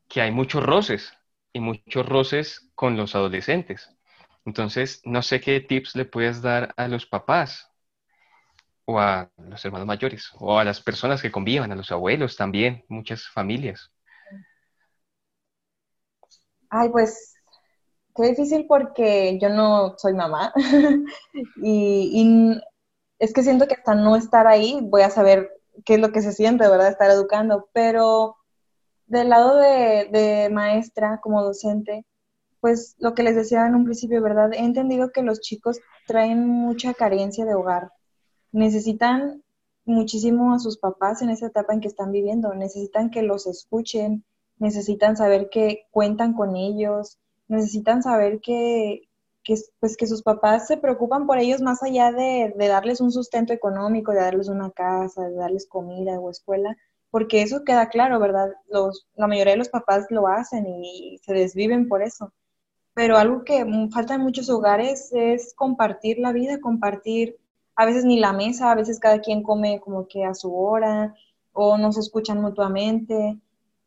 que 0.09 0.21
hay 0.21 0.31
muchos 0.31 0.63
roces 0.63 1.13
y 1.53 1.59
muchos 1.61 2.07
roces 2.07 2.71
con 2.75 2.97
los 2.97 3.15
adolescentes. 3.15 3.89
Entonces, 4.45 5.01
no 5.05 5.21
sé 5.23 5.41
qué 5.41 5.61
tips 5.61 5.95
le 5.95 6.05
puedes 6.05 6.41
dar 6.41 6.73
a 6.77 6.87
los 6.89 7.05
papás 7.05 7.71
o 8.85 8.99
a 8.99 9.31
los 9.37 9.63
hermanos 9.65 9.85
mayores, 9.87 10.31
o 10.39 10.57
a 10.59 10.63
las 10.63 10.81
personas 10.81 11.21
que 11.21 11.31
convivan, 11.31 11.71
a 11.71 11.75
los 11.75 11.91
abuelos 11.91 12.35
también, 12.37 12.83
muchas 12.89 13.27
familias. 13.27 13.91
Ay, 16.69 16.89
pues 16.89 17.35
qué 18.15 18.23
difícil 18.29 18.65
porque 18.67 19.37
yo 19.39 19.49
no 19.49 19.97
soy 19.97 20.13
mamá 20.13 20.53
y, 21.63 22.59
es 23.19 23.33
que 23.33 23.43
siento 23.43 23.67
que 23.67 23.75
hasta 23.75 23.95
no 23.95 24.15
estar 24.15 24.47
ahí 24.47 24.79
voy 24.83 25.01
a 25.01 25.09
saber 25.09 25.51
qué 25.85 25.95
es 25.95 25.99
lo 25.99 26.11
que 26.11 26.21
se 26.21 26.33
siente, 26.33 26.67
¿verdad? 26.67 26.89
Estar 26.89 27.09
educando, 27.09 27.67
pero 27.73 28.35
del 29.07 29.29
lado 29.29 29.57
de, 29.57 30.09
de 30.11 30.49
maestra 30.51 31.19
como 31.21 31.43
docente, 31.43 32.05
pues 32.59 32.95
lo 32.99 33.13
que 33.13 33.23
les 33.23 33.35
decía 33.35 33.65
en 33.65 33.75
un 33.75 33.85
principio, 33.85 34.21
¿verdad? 34.21 34.53
He 34.53 34.59
entendido 34.59 35.11
que 35.11 35.23
los 35.23 35.39
chicos 35.39 35.79
traen 36.05 36.47
mucha 36.47 36.93
carencia 36.93 37.45
de 37.45 37.55
hogar. 37.55 37.91
Necesitan 38.51 39.43
muchísimo 39.85 40.53
a 40.53 40.59
sus 40.59 40.77
papás 40.77 41.21
en 41.21 41.29
esa 41.29 41.47
etapa 41.47 41.73
en 41.73 41.81
que 41.81 41.87
están 41.87 42.11
viviendo. 42.11 42.53
Necesitan 42.53 43.09
que 43.09 43.21
los 43.21 43.47
escuchen, 43.47 44.25
necesitan 44.59 45.17
saber 45.17 45.49
que 45.49 45.85
cuentan 45.91 46.33
con 46.33 46.55
ellos, 46.55 47.17
necesitan 47.47 48.03
saber 48.03 48.39
que, 48.41 49.03
pues, 49.79 49.97
que 49.97 50.07
sus 50.07 50.23
papás 50.23 50.67
se 50.67 50.77
preocupan 50.77 51.25
por 51.27 51.37
ellos 51.39 51.61
más 51.61 51.83
allá 51.83 52.11
de, 52.11 52.53
de, 52.57 52.67
darles 52.67 53.01
un 53.01 53.11
sustento 53.11 53.53
económico, 53.53 54.11
de 54.11 54.21
darles 54.21 54.49
una 54.49 54.71
casa, 54.71 55.27
de 55.29 55.35
darles 55.35 55.67
comida 55.67 56.19
o 56.19 56.29
escuela, 56.29 56.77
porque 57.11 57.41
eso 57.41 57.63
queda 57.63 57.89
claro, 57.89 58.19
¿verdad? 58.19 58.51
Los, 58.69 59.07
la 59.15 59.27
mayoría 59.27 59.53
de 59.53 59.59
los 59.59 59.69
papás 59.69 60.07
lo 60.09 60.27
hacen 60.27 60.67
y 60.67 61.19
se 61.23 61.33
desviven 61.33 61.87
por 61.87 62.01
eso 62.03 62.33
pero 62.97 63.15
algo 63.15 63.43
que 63.43 63.63
falta 63.91 64.15
en 64.15 64.21
muchos 64.21 64.49
hogares 64.49 65.11
es 65.13 65.53
compartir 65.53 66.17
la 66.17 66.31
vida, 66.31 66.59
compartir 66.59 67.37
a 67.75 67.85
veces 67.85 68.05
ni 68.05 68.19
la 68.19 68.33
mesa, 68.33 68.71
a 68.71 68.75
veces 68.75 68.99
cada 68.99 69.21
quien 69.21 69.43
come 69.43 69.79
como 69.79 70.07
que 70.07 70.25
a 70.25 70.33
su 70.33 70.59
hora 70.59 71.13
o 71.53 71.77
no 71.77 71.91
se 71.91 71.99
escuchan 71.99 72.41
mutuamente. 72.41 73.37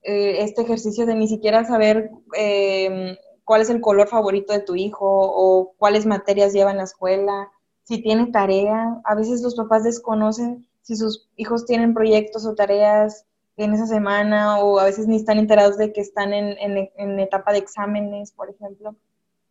Eh, 0.03 0.43
este 0.43 0.63
ejercicio 0.63 1.05
de 1.05 1.15
ni 1.15 1.29
siquiera 1.29 1.65
saber 1.65 2.11
em, 2.35 3.17
cuál 3.45 3.61
es 3.61 3.71
el 3.71 3.81
color 3.81 4.09
favorito 4.09 4.53
de 4.53 4.61
tu 4.61 4.75
hijo 4.75 5.07
o 5.07 5.75
cuáles 5.77 6.07
materias 6.07 6.53
lleva 6.53 6.71
en 6.71 6.79
la 6.79 6.85
escuela, 6.85 7.51
si 7.85 8.03
tiene 8.03 8.29
tarea. 8.29 9.01
A 9.05 9.15
veces 9.15 9.43
los 9.43 9.55
papás 9.57 9.85
desconocen 9.85 10.67
si 10.83 10.97
sus 10.97 11.29
hijos 11.37 11.67
tienen 11.67 11.95
proyectos 11.95 12.47
o 12.47 12.55
tareas 12.55 13.27
en 13.57 13.75
esa 13.75 13.87
semana 13.87 14.59
o 14.59 14.79
a 14.79 14.85
veces 14.85 15.07
ni 15.07 15.17
están 15.17 15.39
enterados 15.39 15.77
de 15.77 15.93
que 15.93 16.01
están 16.01 16.33
en, 16.33 16.57
en, 16.97 17.21
etapa 17.21 17.53
de 17.53 17.59
exámenes, 17.59 18.33
por 18.33 18.49
ejemplo. 18.49 18.97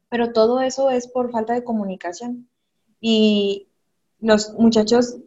Pero 0.10 0.34
todo 0.34 0.62
eso 0.62 0.90
es 0.90 1.08
por 1.08 1.32
falta 1.32 1.54
de 1.54 1.64
comunicación. 1.64 2.50
Y 3.00 3.68
los 4.20 4.54
muchachos, 4.54 5.18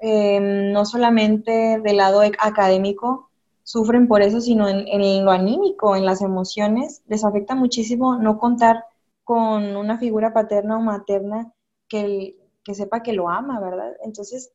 em, 0.00 0.72
no 0.72 0.84
solamente 0.84 1.80
del 1.82 1.96
lado 1.96 2.20
académico, 2.38 3.27
sufren 3.68 4.08
por 4.08 4.22
eso, 4.22 4.40
sino 4.40 4.66
en, 4.66 4.88
en, 4.88 5.26
lo 5.26 5.30
anímico, 5.30 5.94
en 5.94 6.06
las 6.06 6.22
emociones, 6.22 7.02
les 7.06 7.22
afecta 7.22 7.54
muchísimo 7.54 8.16
no 8.16 8.38
contar 8.38 8.82
con 9.24 9.76
una 9.76 9.98
figura 9.98 10.32
paterna 10.32 10.78
o 10.78 10.80
materna 10.80 11.52
que, 11.86 12.34
que 12.64 12.74
sepa 12.74 13.02
que 13.02 13.12
lo 13.12 13.28
ama, 13.28 13.60
¿verdad? 13.60 13.92
Entonces, 14.02 14.52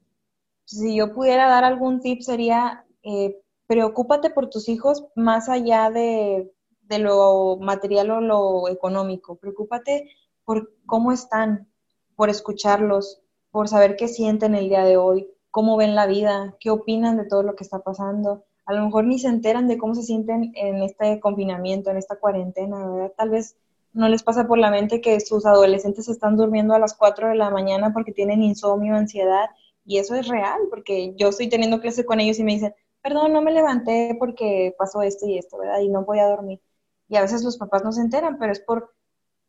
si 0.66 0.95
yo 0.95 1.14
pudiera 1.14 1.47
dar 1.47 1.64
algún 1.64 1.99
tip 1.99 2.22
sería 2.22 2.86
eh, 3.03 3.39
preocúpate 3.68 4.32
por 4.32 4.49
tus 4.49 4.68
hijos 4.68 5.05
más 5.16 5.47
allá 5.47 5.91
de, 5.91 6.51
lo 6.89 7.57
material 7.57 8.09
o 8.09 8.22
lo 8.22 8.68
económico. 8.68 9.36
Preocúpate 9.36 10.09
por 10.43 10.74
cómo 10.88 11.11
están, 11.11 11.68
por 12.16 12.30
escucharlos, 12.30 13.22
por 13.51 13.68
saber 13.68 13.95
qué 13.95 14.07
sienten 14.07 14.55
el 14.55 14.70
día 14.70 14.84
de 14.84 14.97
hoy, 14.97 15.28
cómo 15.51 15.78
ven 15.78 15.93
la 15.93 16.07
vida, 16.07 16.55
qué 16.59 16.72
opinan 16.72 17.18
de 17.18 17.28
todo 17.28 17.43
lo 17.43 17.55
que 17.55 17.64
está 17.64 17.84
pasando. 17.84 18.43
A 18.66 18.74
lo 18.74 18.86
mejor 18.86 19.05
ni 19.05 19.20
se 19.20 19.28
enteran 19.28 19.68
de 19.68 19.78
cómo 19.78 19.95
se 19.95 20.03
sienten 20.03 20.51
en 20.55 20.82
este 20.84 21.20
confinamiento, 21.20 21.91
en 21.91 21.97
esta 21.97 22.16
cuarentena, 22.18 22.88
¿verdad? 22.89 23.14
Tal 23.18 23.30
vez 23.30 23.57
no 23.93 24.09
les 24.09 24.24
pasa 24.24 24.47
por 24.47 24.57
la 24.57 24.72
mente 24.72 25.01
que 25.01 25.20
sus 25.20 25.45
adolescentes 25.45 26.07
están 26.09 26.36
durmiendo 26.38 26.74
a 26.74 26.80
las 26.80 26.95
4 26.95 27.30
de 27.30 27.36
la 27.36 27.49
mañana 27.49 27.93
porque 27.93 28.11
tienen 28.11 28.41
insomnio, 28.41 28.95
ansiedad, 28.95 29.49
y 29.86 29.97
eso 29.97 30.16
es 30.16 30.28
real, 30.28 30.59
porque 30.70 31.14
yo 31.16 31.30
estoy 31.30 31.49
teniendo 31.49 31.82
clase 31.82 32.05
con 32.05 32.20
ellos 32.20 32.39
y 32.39 32.43
me 32.43 32.53
dicen, 32.53 32.74
perdón, 33.01 33.34
no 33.34 33.41
me 33.41 33.51
levanté 33.51 34.16
porque 34.18 34.74
pasó 34.78 35.01
esto 35.01 35.28
y 35.28 35.38
esto, 35.38 35.57
¿verdad? 35.57 35.80
Y 35.82 35.89
no 35.89 36.05
voy 36.05 36.20
a 36.20 36.28
dormir. 36.28 36.61
Y 37.09 37.18
a 37.18 37.22
veces 37.22 37.43
los 37.43 37.57
papás 37.57 37.84
no 37.84 37.91
se 37.91 38.01
enteran, 38.01 38.38
pero 38.39 38.51
es 38.53 38.61
por, 38.61 38.93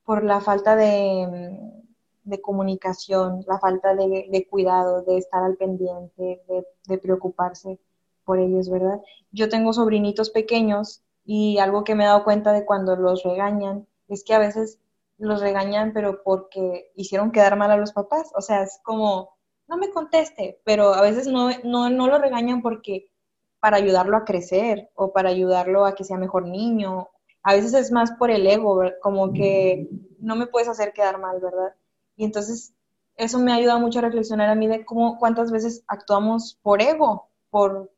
por 0.04 0.24
la 0.24 0.40
falta 0.40 0.76
de, 0.76 1.58
de 2.24 2.40
comunicación, 2.40 3.44
la 3.46 3.58
falta 3.58 3.94
de, 3.94 4.26
de, 4.30 4.46
cuidado, 4.48 5.02
de 5.02 5.18
estar 5.18 5.42
al 5.44 5.56
pendiente, 5.56 6.42
de, 6.48 6.66
de 6.86 6.98
preocuparse 6.98 7.78
por 8.24 8.38
ellos, 8.38 8.70
¿verdad? 8.70 9.00
Yo 9.32 9.48
tengo 9.48 9.72
sobrinitos 9.72 10.30
pequeños 10.30 11.02
y 11.24 11.58
algo 11.58 11.84
que 11.84 11.94
me 11.94 12.04
he 12.04 12.06
dado 12.06 12.24
cuenta 12.24 12.52
de 12.52 12.64
cuando 12.64 12.96
los 12.96 13.22
regañan 13.22 13.86
es 14.08 14.24
que 14.24 14.34
a 14.34 14.38
veces 14.38 14.78
los 15.18 15.40
regañan, 15.40 15.92
pero 15.92 16.22
porque 16.22 16.90
hicieron 16.96 17.32
quedar 17.32 17.56
mal 17.56 17.70
a 17.70 17.76
los 17.76 17.92
papás. 17.92 18.30
O 18.36 18.40
sea, 18.40 18.62
es 18.62 18.80
como, 18.82 19.36
no 19.68 19.76
me 19.76 19.90
conteste, 19.90 20.60
pero 20.64 20.94
a 20.94 21.02
veces 21.02 21.26
no, 21.26 21.50
no, 21.64 21.90
no 21.90 22.08
lo 22.08 22.18
regañan 22.18 22.62
porque 22.62 23.10
para 23.60 23.78
ayudarlo 23.78 24.16
a 24.16 24.24
crecer 24.24 24.90
o 24.94 25.12
para 25.12 25.30
ayudarlo 25.30 25.86
a 25.86 25.94
que 25.94 26.04
sea 26.04 26.18
mejor 26.18 26.46
niño. 26.46 27.08
A 27.42 27.54
veces 27.54 27.74
es 27.74 27.90
más 27.90 28.12
por 28.12 28.30
el 28.30 28.46
ego, 28.46 28.82
como 29.00 29.32
que 29.32 29.88
no 30.18 30.36
me 30.36 30.46
puedes 30.46 30.68
hacer 30.68 30.92
quedar 30.92 31.18
mal, 31.18 31.40
¿verdad? 31.40 31.74
Y 32.16 32.24
entonces 32.24 32.74
eso 33.16 33.38
me 33.38 33.52
ha 33.52 33.56
ayudado 33.56 33.80
mucho 33.80 34.00
a 34.00 34.02
reflexionar 34.02 34.50
a 34.50 34.54
mí 34.54 34.66
de 34.66 34.84
cómo, 34.84 35.18
cuántas 35.18 35.50
veces 35.50 35.84
actuamos 35.86 36.58
por 36.62 36.82
ego, 36.82 37.30
por, 37.50 37.93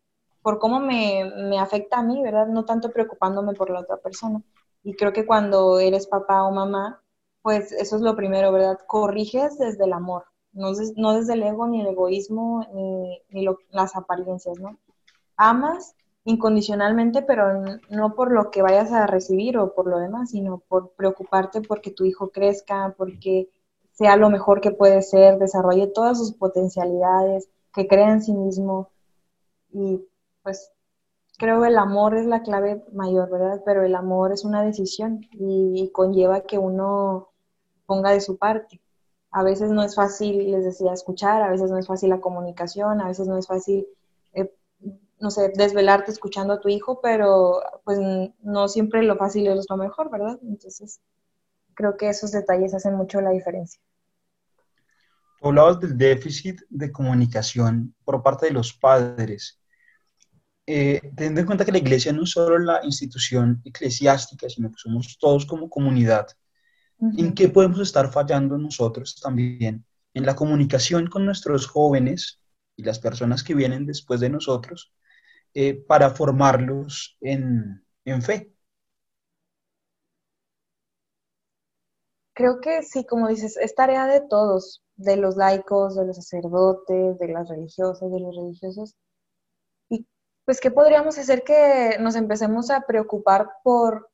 por 0.46 0.60
cómo 0.60 0.78
me, 0.78 1.24
me 1.24 1.58
afecta 1.58 1.98
a 1.98 2.04
mí, 2.04 2.22
¿verdad? 2.22 2.46
No 2.46 2.64
tanto 2.64 2.92
preocupándome 2.92 3.52
por 3.54 3.68
la 3.68 3.80
otra 3.80 3.96
persona. 3.96 4.40
Y 4.84 4.94
creo 4.94 5.12
que 5.12 5.26
cuando 5.26 5.80
eres 5.80 6.06
papá 6.06 6.44
o 6.44 6.52
mamá, 6.52 7.02
pues 7.42 7.72
eso 7.72 7.96
es 7.96 8.02
lo 8.02 8.14
primero, 8.14 8.52
¿verdad? 8.52 8.78
Corriges 8.86 9.58
desde 9.58 9.86
el 9.86 9.92
amor, 9.92 10.26
no, 10.52 10.70
no 10.94 11.14
desde 11.14 11.32
el 11.32 11.42
ego, 11.42 11.66
ni 11.66 11.80
el 11.80 11.88
egoísmo, 11.88 12.64
ni, 12.72 13.20
ni 13.30 13.44
las 13.72 13.96
apariencias, 13.96 14.56
¿no? 14.60 14.78
amas 15.36 15.96
incondicionalmente, 16.22 17.22
pero 17.22 17.64
no 17.90 18.14
por 18.14 18.30
lo 18.30 18.52
que 18.52 18.62
vayas 18.62 18.92
a 18.92 19.08
recibir 19.08 19.58
o 19.58 19.74
por 19.74 19.88
lo 19.88 19.98
demás, 19.98 20.30
sino 20.30 20.58
por 20.68 20.92
preocuparte 20.92 21.60
porque 21.60 21.90
tu 21.90 22.04
hijo 22.04 22.28
crezca, 22.28 22.94
porque 22.96 23.50
sea 23.94 24.14
lo 24.14 24.30
mejor 24.30 24.60
que 24.60 24.70
puede 24.70 25.02
ser, 25.02 25.38
desarrolle 25.40 25.88
todas 25.88 26.18
sus 26.18 26.34
potencialidades, 26.34 27.48
que 27.74 27.88
crea 27.88 28.12
en 28.12 28.22
sí 28.22 28.32
mismo. 28.32 28.90
Y 29.72 30.06
pues 30.46 30.70
creo 31.38 31.60
que 31.60 31.68
el 31.68 31.78
amor 31.78 32.16
es 32.16 32.26
la 32.26 32.42
clave 32.42 32.84
mayor, 32.92 33.28
¿verdad? 33.30 33.62
Pero 33.66 33.82
el 33.82 33.96
amor 33.96 34.32
es 34.32 34.44
una 34.44 34.62
decisión 34.62 35.26
y, 35.32 35.90
conlleva 35.92 36.42
que 36.42 36.58
uno 36.58 37.32
ponga 37.86 38.12
de 38.12 38.20
su 38.20 38.38
parte. 38.38 38.80
A 39.32 39.42
veces 39.42 39.70
no 39.70 39.82
es 39.82 39.96
fácil, 39.96 40.52
les 40.52 40.64
decía, 40.64 40.92
escuchar, 40.92 41.42
a 41.42 41.50
veces 41.50 41.70
no 41.70 41.78
es 41.78 41.86
fácil 41.88 42.10
la 42.10 42.20
comunicación, 42.20 43.00
a 43.00 43.08
veces 43.08 43.26
no 43.26 43.36
es 43.38 43.46
fácil 43.46 43.86
no 45.18 45.30
sé, 45.30 45.52
desvelarte 45.54 46.10
escuchando 46.10 46.54
a 46.54 46.60
tu 46.60 46.68
hijo, 46.68 47.00
pero 47.00 47.62
pues 47.84 47.98
no 48.42 48.68
siempre 48.68 49.02
lo 49.02 49.16
fácil 49.16 49.46
es 49.46 49.66
lo 49.68 49.76
mejor, 49.76 50.10
¿verdad? 50.10 50.38
Entonces, 50.42 51.00
creo 51.74 51.96
que 51.96 52.08
esos 52.08 52.32
detalles 52.32 52.74
hacen 52.74 52.94
mucho 52.94 53.20
la 53.20 53.30
diferencia. 53.30 53.80
Hablabas 55.40 55.80
del 55.80 55.96
déficit 55.96 56.60
de 56.68 56.90
comunicación 56.90 57.94
por 58.04 58.22
parte 58.22 58.46
de 58.46 58.52
los 58.52 58.72
padres. 58.72 59.60
Eh, 60.68 61.00
teniendo 61.14 61.40
en 61.40 61.46
cuenta 61.46 61.64
que 61.64 61.72
la 61.72 61.78
iglesia 61.78 62.12
no 62.12 62.24
es 62.24 62.30
solo 62.30 62.58
la 62.58 62.84
institución 62.84 63.62
eclesiástica, 63.64 64.48
sino 64.48 64.70
que 64.70 64.78
somos 64.78 65.16
todos 65.18 65.46
como 65.46 65.70
comunidad, 65.70 66.26
¿en 67.16 67.34
qué 67.34 67.48
podemos 67.48 67.78
estar 67.80 68.10
fallando 68.10 68.58
nosotros 68.58 69.20
también? 69.22 69.84
En 70.12 70.26
la 70.26 70.34
comunicación 70.34 71.06
con 71.06 71.24
nuestros 71.24 71.66
jóvenes 71.66 72.40
y 72.74 72.82
las 72.82 72.98
personas 72.98 73.44
que 73.44 73.54
vienen 73.54 73.86
después 73.86 74.18
de 74.18 74.30
nosotros, 74.30 74.92
eh, 75.54 75.74
para 75.74 76.10
formarlos 76.10 77.16
en, 77.20 77.82
fe. 78.20 78.52
Creo 82.34 82.60
que 82.60 82.82
sí, 82.82 83.06
como 83.06 83.28
dices, 83.28 83.56
es 83.56 83.74
tarea 83.74 84.06
de 84.06 84.20
todos, 84.20 84.82
de 84.96 85.16
los 85.16 85.36
laicos, 85.36 85.96
de 85.96 86.06
los 86.06 86.16
sacerdotes, 86.16 87.18
de 87.18 87.28
las 87.28 87.48
religiosas, 87.48 88.10
de 88.10 88.20
los 88.20 88.36
religiosos. 88.36 88.94
Pues, 90.46 90.60
¿qué 90.60 90.70
podríamos 90.70 91.18
hacer 91.18 91.42
que 91.42 91.96
nos 91.98 92.14
empecemos 92.14 92.70
a 92.70 92.82
preocupar 92.82 93.50
por, 93.64 94.10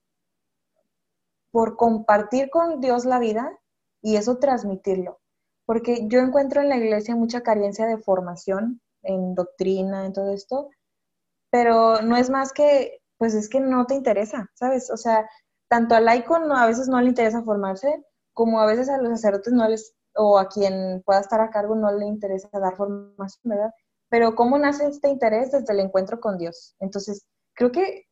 por 1.50 1.76
compartir 1.76 2.48
con 2.48 2.80
Dios 2.80 3.04
la 3.04 3.18
vida 3.18 3.60
y 4.00 4.16
eso 4.16 4.38
transmitirlo? 4.38 5.20
Porque 5.66 6.08
yo 6.08 6.20
encuentro 6.20 6.62
en 6.62 6.70
la 6.70 6.78
iglesia 6.78 7.14
mucha 7.16 7.42
carencia 7.42 7.86
de 7.86 7.98
formación 7.98 8.80
en 9.02 9.34
doctrina, 9.34 10.06
en 10.06 10.14
todo 10.14 10.32
esto, 10.32 10.70
pero 11.50 12.00
no 12.00 12.16
es 12.16 12.30
más 12.30 12.54
que, 12.54 13.02
pues 13.18 13.34
es 13.34 13.50
que 13.50 13.60
no 13.60 13.84
te 13.84 13.94
interesa, 13.94 14.50
¿sabes? 14.54 14.90
O 14.90 14.96
sea, 14.96 15.28
tanto 15.68 15.94
al 15.94 16.06
laico 16.06 16.36
a 16.36 16.66
veces 16.66 16.88
no 16.88 16.98
le 17.02 17.10
interesa 17.10 17.42
formarse, 17.42 18.06
como 18.32 18.58
a 18.60 18.66
veces 18.66 18.88
a 18.88 18.96
los 18.96 19.10
sacerdotes 19.10 19.52
no 19.52 19.68
les, 19.68 19.94
o 20.14 20.38
a 20.38 20.48
quien 20.48 21.02
pueda 21.04 21.20
estar 21.20 21.42
a 21.42 21.50
cargo 21.50 21.74
no 21.74 21.92
le 21.92 22.06
interesa 22.06 22.48
dar 22.58 22.74
formación, 22.74 23.40
¿verdad? 23.44 23.74
Pero 24.12 24.34
¿cómo 24.34 24.58
nace 24.58 24.86
este 24.86 25.08
interés 25.08 25.52
desde 25.52 25.72
el 25.72 25.80
encuentro 25.80 26.20
con 26.20 26.36
Dios? 26.36 26.76
Entonces, 26.80 27.26
creo 27.54 27.72
que 27.72 28.04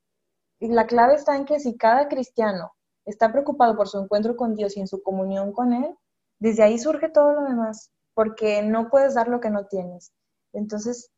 la 0.59 0.87
clave 0.87 1.13
está 1.13 1.37
en 1.37 1.45
que 1.45 1.61
si 1.61 1.77
cada 1.77 2.09
cristiano 2.09 2.73
está 3.05 3.31
preocupado 3.31 3.77
por 3.77 3.87
su 3.87 3.99
encuentro 3.99 4.35
con 4.35 4.55
Dios 4.55 4.79
y 4.79 4.81
en 4.81 4.87
su 4.87 5.03
comunión 5.03 5.53
con 5.53 5.75
Él, 5.75 5.95
desde 6.39 6.63
ahí 6.63 6.79
surge 6.79 7.11
todo 7.11 7.35
lo 7.35 7.43
demás, 7.43 7.91
porque 8.15 8.63
no 8.63 8.89
puedes 8.89 9.13
dar 9.13 9.29
lo 9.29 9.41
que 9.41 9.51
no 9.51 9.67
tienes. 9.67 10.11
Entonces, 10.55 11.11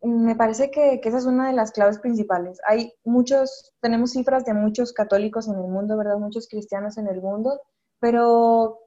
me 0.00 0.36
parece 0.36 0.70
que, 0.70 0.98
esa 1.04 1.18
es 1.18 1.26
una 1.26 1.48
de 1.48 1.54
las 1.54 1.72
claves 1.72 1.98
principales. 1.98 2.60
Hay 2.66 2.94
muchos, 3.04 3.74
tenemos 3.82 4.12
cifras 4.12 4.46
de 4.46 4.54
muchos 4.54 4.94
católicos 4.94 5.48
en 5.48 5.56
el 5.56 5.68
mundo, 5.68 5.98
¿verdad? 5.98 6.16
Muchos 6.16 6.48
cristianos 6.48 6.96
en 6.96 7.08
el 7.08 7.20
mundo, 7.20 7.60
pero 8.00 8.78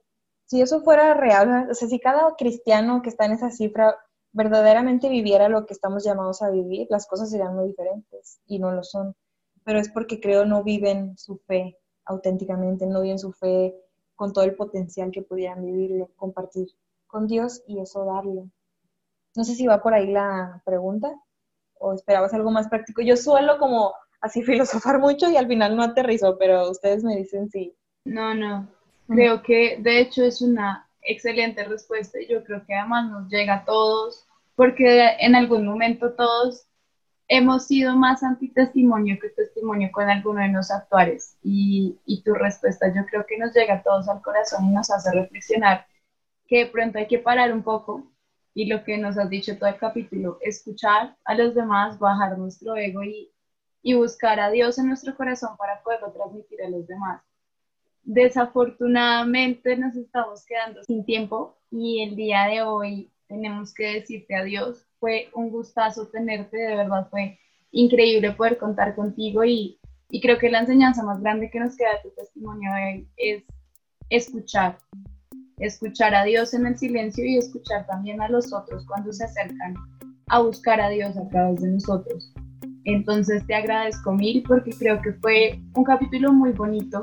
si 0.46 0.62
eso 0.62 0.80
fuera 0.80 1.14
real, 1.14 1.70
o 1.70 1.74
sea, 1.74 1.86
si 1.86 2.00
cada 2.00 2.34
cristiano 2.34 3.02
que 3.02 3.10
está 3.10 3.26
en 3.26 3.32
esa 3.32 3.52
cifra 3.52 3.96
verdaderamente 4.36 5.08
viviera 5.08 5.48
lo 5.48 5.64
que 5.64 5.72
estamos 5.72 6.04
llamados 6.04 6.42
a 6.42 6.50
vivir, 6.50 6.86
las 6.90 7.06
cosas 7.06 7.30
serían 7.30 7.56
muy 7.56 7.68
diferentes 7.68 8.38
y 8.46 8.58
no 8.58 8.70
lo 8.70 8.82
son. 8.82 9.16
Pero 9.64 9.78
es 9.80 9.88
porque 9.88 10.20
creo 10.20 10.44
no 10.44 10.62
viven 10.62 11.16
su 11.16 11.38
fe 11.38 11.78
auténticamente, 12.04 12.86
no 12.86 13.00
viven 13.00 13.18
su 13.18 13.32
fe 13.32 13.74
con 14.14 14.34
todo 14.34 14.44
el 14.44 14.54
potencial 14.54 15.10
que 15.10 15.22
pudieran 15.22 15.64
vivirlo, 15.64 16.10
compartir 16.16 16.68
con 17.06 17.26
Dios 17.26 17.62
y 17.66 17.80
eso 17.80 18.04
darle. 18.04 18.44
No 19.34 19.44
sé 19.44 19.54
si 19.54 19.66
va 19.66 19.82
por 19.82 19.94
ahí 19.94 20.12
la 20.12 20.62
pregunta 20.66 21.18
o 21.78 21.94
esperabas 21.94 22.34
algo 22.34 22.50
más 22.50 22.68
práctico. 22.68 23.00
Yo 23.00 23.16
suelo 23.16 23.58
como 23.58 23.94
así 24.20 24.42
filosofar 24.44 24.98
mucho 24.98 25.30
y 25.30 25.38
al 25.38 25.48
final 25.48 25.74
no 25.76 25.82
aterrizo, 25.82 26.36
pero 26.36 26.70
ustedes 26.70 27.02
me 27.02 27.16
dicen 27.16 27.48
sí. 27.48 27.74
No, 28.04 28.34
no. 28.34 28.68
Creo 29.08 29.42
que 29.42 29.78
de 29.80 30.00
hecho 30.00 30.24
es 30.24 30.42
una 30.42 30.85
excelente 31.06 31.64
respuesta. 31.64 32.20
Y 32.20 32.28
yo 32.28 32.44
creo 32.44 32.64
que 32.66 32.74
además 32.74 33.10
nos 33.10 33.28
llega 33.28 33.54
a 33.54 33.64
todos 33.64 34.26
porque 34.54 35.10
en 35.20 35.34
algún 35.34 35.66
momento 35.66 36.12
todos 36.14 36.66
hemos 37.28 37.66
sido 37.66 37.96
más 37.96 38.22
antitestimonio 38.22 39.18
que 39.20 39.30
testimonio 39.30 39.90
con 39.92 40.08
alguno 40.08 40.40
de 40.40 40.48
los 40.48 40.70
actuales. 40.70 41.36
Y, 41.42 41.98
y 42.06 42.22
tu 42.22 42.34
respuesta 42.34 42.92
yo 42.94 43.04
creo 43.06 43.26
que 43.26 43.38
nos 43.38 43.54
llega 43.54 43.74
a 43.74 43.82
todos 43.82 44.08
al 44.08 44.22
corazón 44.22 44.66
y 44.66 44.70
nos 44.70 44.90
hace 44.90 45.12
reflexionar 45.12 45.86
que 46.46 46.64
de 46.64 46.66
pronto 46.66 46.98
hay 46.98 47.06
que 47.06 47.18
parar 47.18 47.52
un 47.52 47.62
poco. 47.62 48.10
Y 48.54 48.66
lo 48.66 48.84
que 48.84 48.96
nos 48.96 49.18
has 49.18 49.28
dicho 49.28 49.58
todo 49.58 49.68
el 49.68 49.76
capítulo, 49.76 50.38
escuchar 50.40 51.14
a 51.26 51.34
los 51.34 51.54
demás, 51.54 51.98
bajar 51.98 52.38
nuestro 52.38 52.74
ego 52.76 53.04
y, 53.04 53.30
y 53.82 53.92
buscar 53.94 54.40
a 54.40 54.50
Dios 54.50 54.78
en 54.78 54.86
nuestro 54.88 55.14
corazón 55.14 55.58
para 55.58 55.82
poderlo 55.82 56.10
transmitir 56.12 56.62
a 56.62 56.70
los 56.70 56.86
demás. 56.86 57.22
Desafortunadamente 58.06 59.76
nos 59.76 59.96
estamos 59.96 60.46
quedando 60.46 60.80
sin 60.84 61.04
tiempo 61.04 61.58
y 61.72 62.04
el 62.04 62.14
día 62.14 62.44
de 62.44 62.62
hoy 62.62 63.10
tenemos 63.26 63.74
que 63.74 63.94
decirte 63.94 64.36
adiós. 64.36 64.86
Fue 65.00 65.28
un 65.34 65.50
gustazo 65.50 66.06
tenerte, 66.06 66.56
de 66.56 66.76
verdad 66.76 67.08
fue 67.10 67.36
increíble 67.72 68.30
poder 68.30 68.58
contar 68.58 68.94
contigo 68.94 69.44
y, 69.44 69.80
y 70.08 70.20
creo 70.20 70.38
que 70.38 70.50
la 70.50 70.60
enseñanza 70.60 71.02
más 71.02 71.20
grande 71.20 71.50
que 71.50 71.58
nos 71.58 71.76
queda 71.76 71.94
de 71.94 72.08
tu 72.08 72.14
testimonio 72.14 72.70
es 73.16 73.42
escuchar, 74.08 74.78
escuchar 75.58 76.14
a 76.14 76.22
Dios 76.22 76.54
en 76.54 76.64
el 76.66 76.78
silencio 76.78 77.24
y 77.24 77.38
escuchar 77.38 77.88
también 77.88 78.20
a 78.20 78.28
los 78.28 78.52
otros 78.52 78.86
cuando 78.86 79.12
se 79.12 79.24
acercan 79.24 79.74
a 80.28 80.42
buscar 80.42 80.80
a 80.80 80.90
Dios 80.90 81.16
a 81.16 81.28
través 81.28 81.60
de 81.60 81.72
nosotros. 81.72 82.32
Entonces 82.84 83.44
te 83.48 83.54
agradezco 83.56 84.12
mil 84.12 84.44
porque 84.44 84.70
creo 84.70 85.02
que 85.02 85.12
fue 85.14 85.60
un 85.74 85.82
capítulo 85.82 86.32
muy 86.32 86.52
bonito 86.52 87.02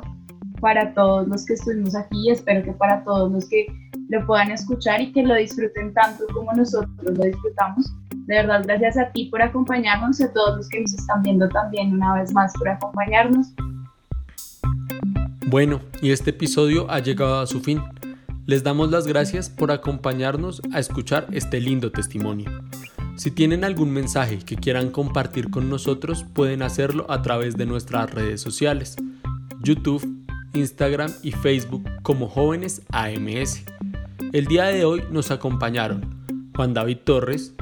para 0.64 0.94
todos 0.94 1.28
los 1.28 1.46
que 1.46 1.56
estuvimos 1.56 1.94
aquí 1.94 2.30
y 2.30 2.32
espero 2.32 2.64
que 2.64 2.72
para 2.72 3.04
todos 3.04 3.30
los 3.30 3.50
que 3.50 3.68
lo 4.08 4.26
puedan 4.26 4.50
escuchar 4.50 5.02
y 5.02 5.12
que 5.12 5.22
lo 5.22 5.36
disfruten 5.36 5.94
tanto 5.94 6.24
como 6.34 6.54
nosotros 6.54 6.90
lo 7.04 7.22
disfrutamos. 7.22 7.94
De 8.28 8.36
verdad, 8.36 8.64
gracias 8.66 8.98
a 8.98 9.12
ti 9.12 9.26
por 9.26 9.42
acompañarnos 9.42 10.22
y 10.22 10.24
a 10.24 10.32
todos 10.32 10.56
los 10.56 10.70
que 10.70 10.80
nos 10.80 10.94
están 10.94 11.22
viendo 11.22 11.50
también 11.50 11.92
una 11.92 12.14
vez 12.14 12.34
más 12.34 12.54
por 12.58 12.70
acompañarnos. 12.70 13.48
Bueno, 15.48 15.82
y 16.02 16.12
este 16.12 16.30
episodio 16.30 16.90
ha 16.90 17.00
llegado 17.00 17.42
a 17.42 17.46
su 17.46 17.60
fin. 17.60 17.82
Les 18.46 18.64
damos 18.64 18.90
las 18.90 19.06
gracias 19.06 19.50
por 19.50 19.70
acompañarnos 19.70 20.62
a 20.72 20.80
escuchar 20.80 21.28
este 21.34 21.60
lindo 21.60 21.92
testimonio. 21.92 22.50
Si 23.18 23.32
tienen 23.32 23.66
algún 23.66 23.92
mensaje 23.92 24.40
que 24.40 24.56
quieran 24.56 24.92
compartir 24.92 25.50
con 25.50 25.70
nosotros, 25.70 26.26
pueden 26.34 26.62
hacerlo 26.62 27.06
a 27.10 27.22
través 27.22 27.58
de 27.58 27.66
nuestras 27.66 28.10
redes 28.10 28.40
sociales, 28.40 28.96
YouTube, 29.62 30.23
Instagram 30.54 31.12
y 31.22 31.32
Facebook 31.32 31.84
como 32.04 32.28
Jóvenes 32.30 32.82
AMS. 32.92 33.64
El 34.32 34.46
día 34.46 34.66
de 34.66 34.86
hoy 34.86 35.04
nos 35.12 35.32
acompañaron 35.32 36.52
Juan 36.56 36.74
David 36.74 37.00
Torres, 37.04 37.56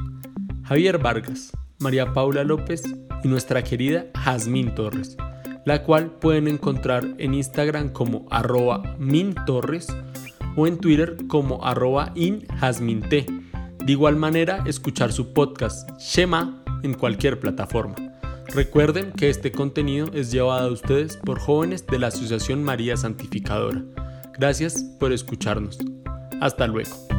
Javier 0.63 0.97
Vargas, 0.97 1.51
María 1.79 2.13
Paula 2.13 2.43
López 2.43 2.83
y 3.23 3.27
nuestra 3.27 3.63
querida 3.63 4.05
Jazmín 4.15 4.75
Torres, 4.75 5.17
la 5.65 5.83
cual 5.83 6.11
pueden 6.11 6.47
encontrar 6.47 7.05
en 7.17 7.33
Instagram 7.33 7.89
como 7.89 8.25
arroba 8.29 8.95
mintorres 8.99 9.87
o 10.55 10.67
en 10.67 10.77
Twitter 10.77 11.17
como 11.27 11.65
arroba 11.65 12.11
inhasminte. 12.15 13.25
De 13.83 13.91
igual 13.91 14.17
manera, 14.17 14.63
escuchar 14.65 15.11
su 15.11 15.33
podcast 15.33 15.89
Shema 15.99 16.63
en 16.83 16.93
cualquier 16.93 17.39
plataforma. 17.39 18.10
Recuerden 18.53 19.13
que 19.13 19.29
este 19.29 19.51
contenido 19.51 20.07
es 20.13 20.29
llevado 20.29 20.69
a 20.69 20.73
ustedes 20.73 21.15
por 21.15 21.39
jóvenes 21.39 21.87
de 21.87 21.99
la 21.99 22.07
Asociación 22.07 22.63
María 22.63 22.97
Santificadora. 22.97 23.81
Gracias 24.37 24.83
por 24.99 25.13
escucharnos. 25.13 25.79
Hasta 26.41 26.67
luego. 26.67 27.10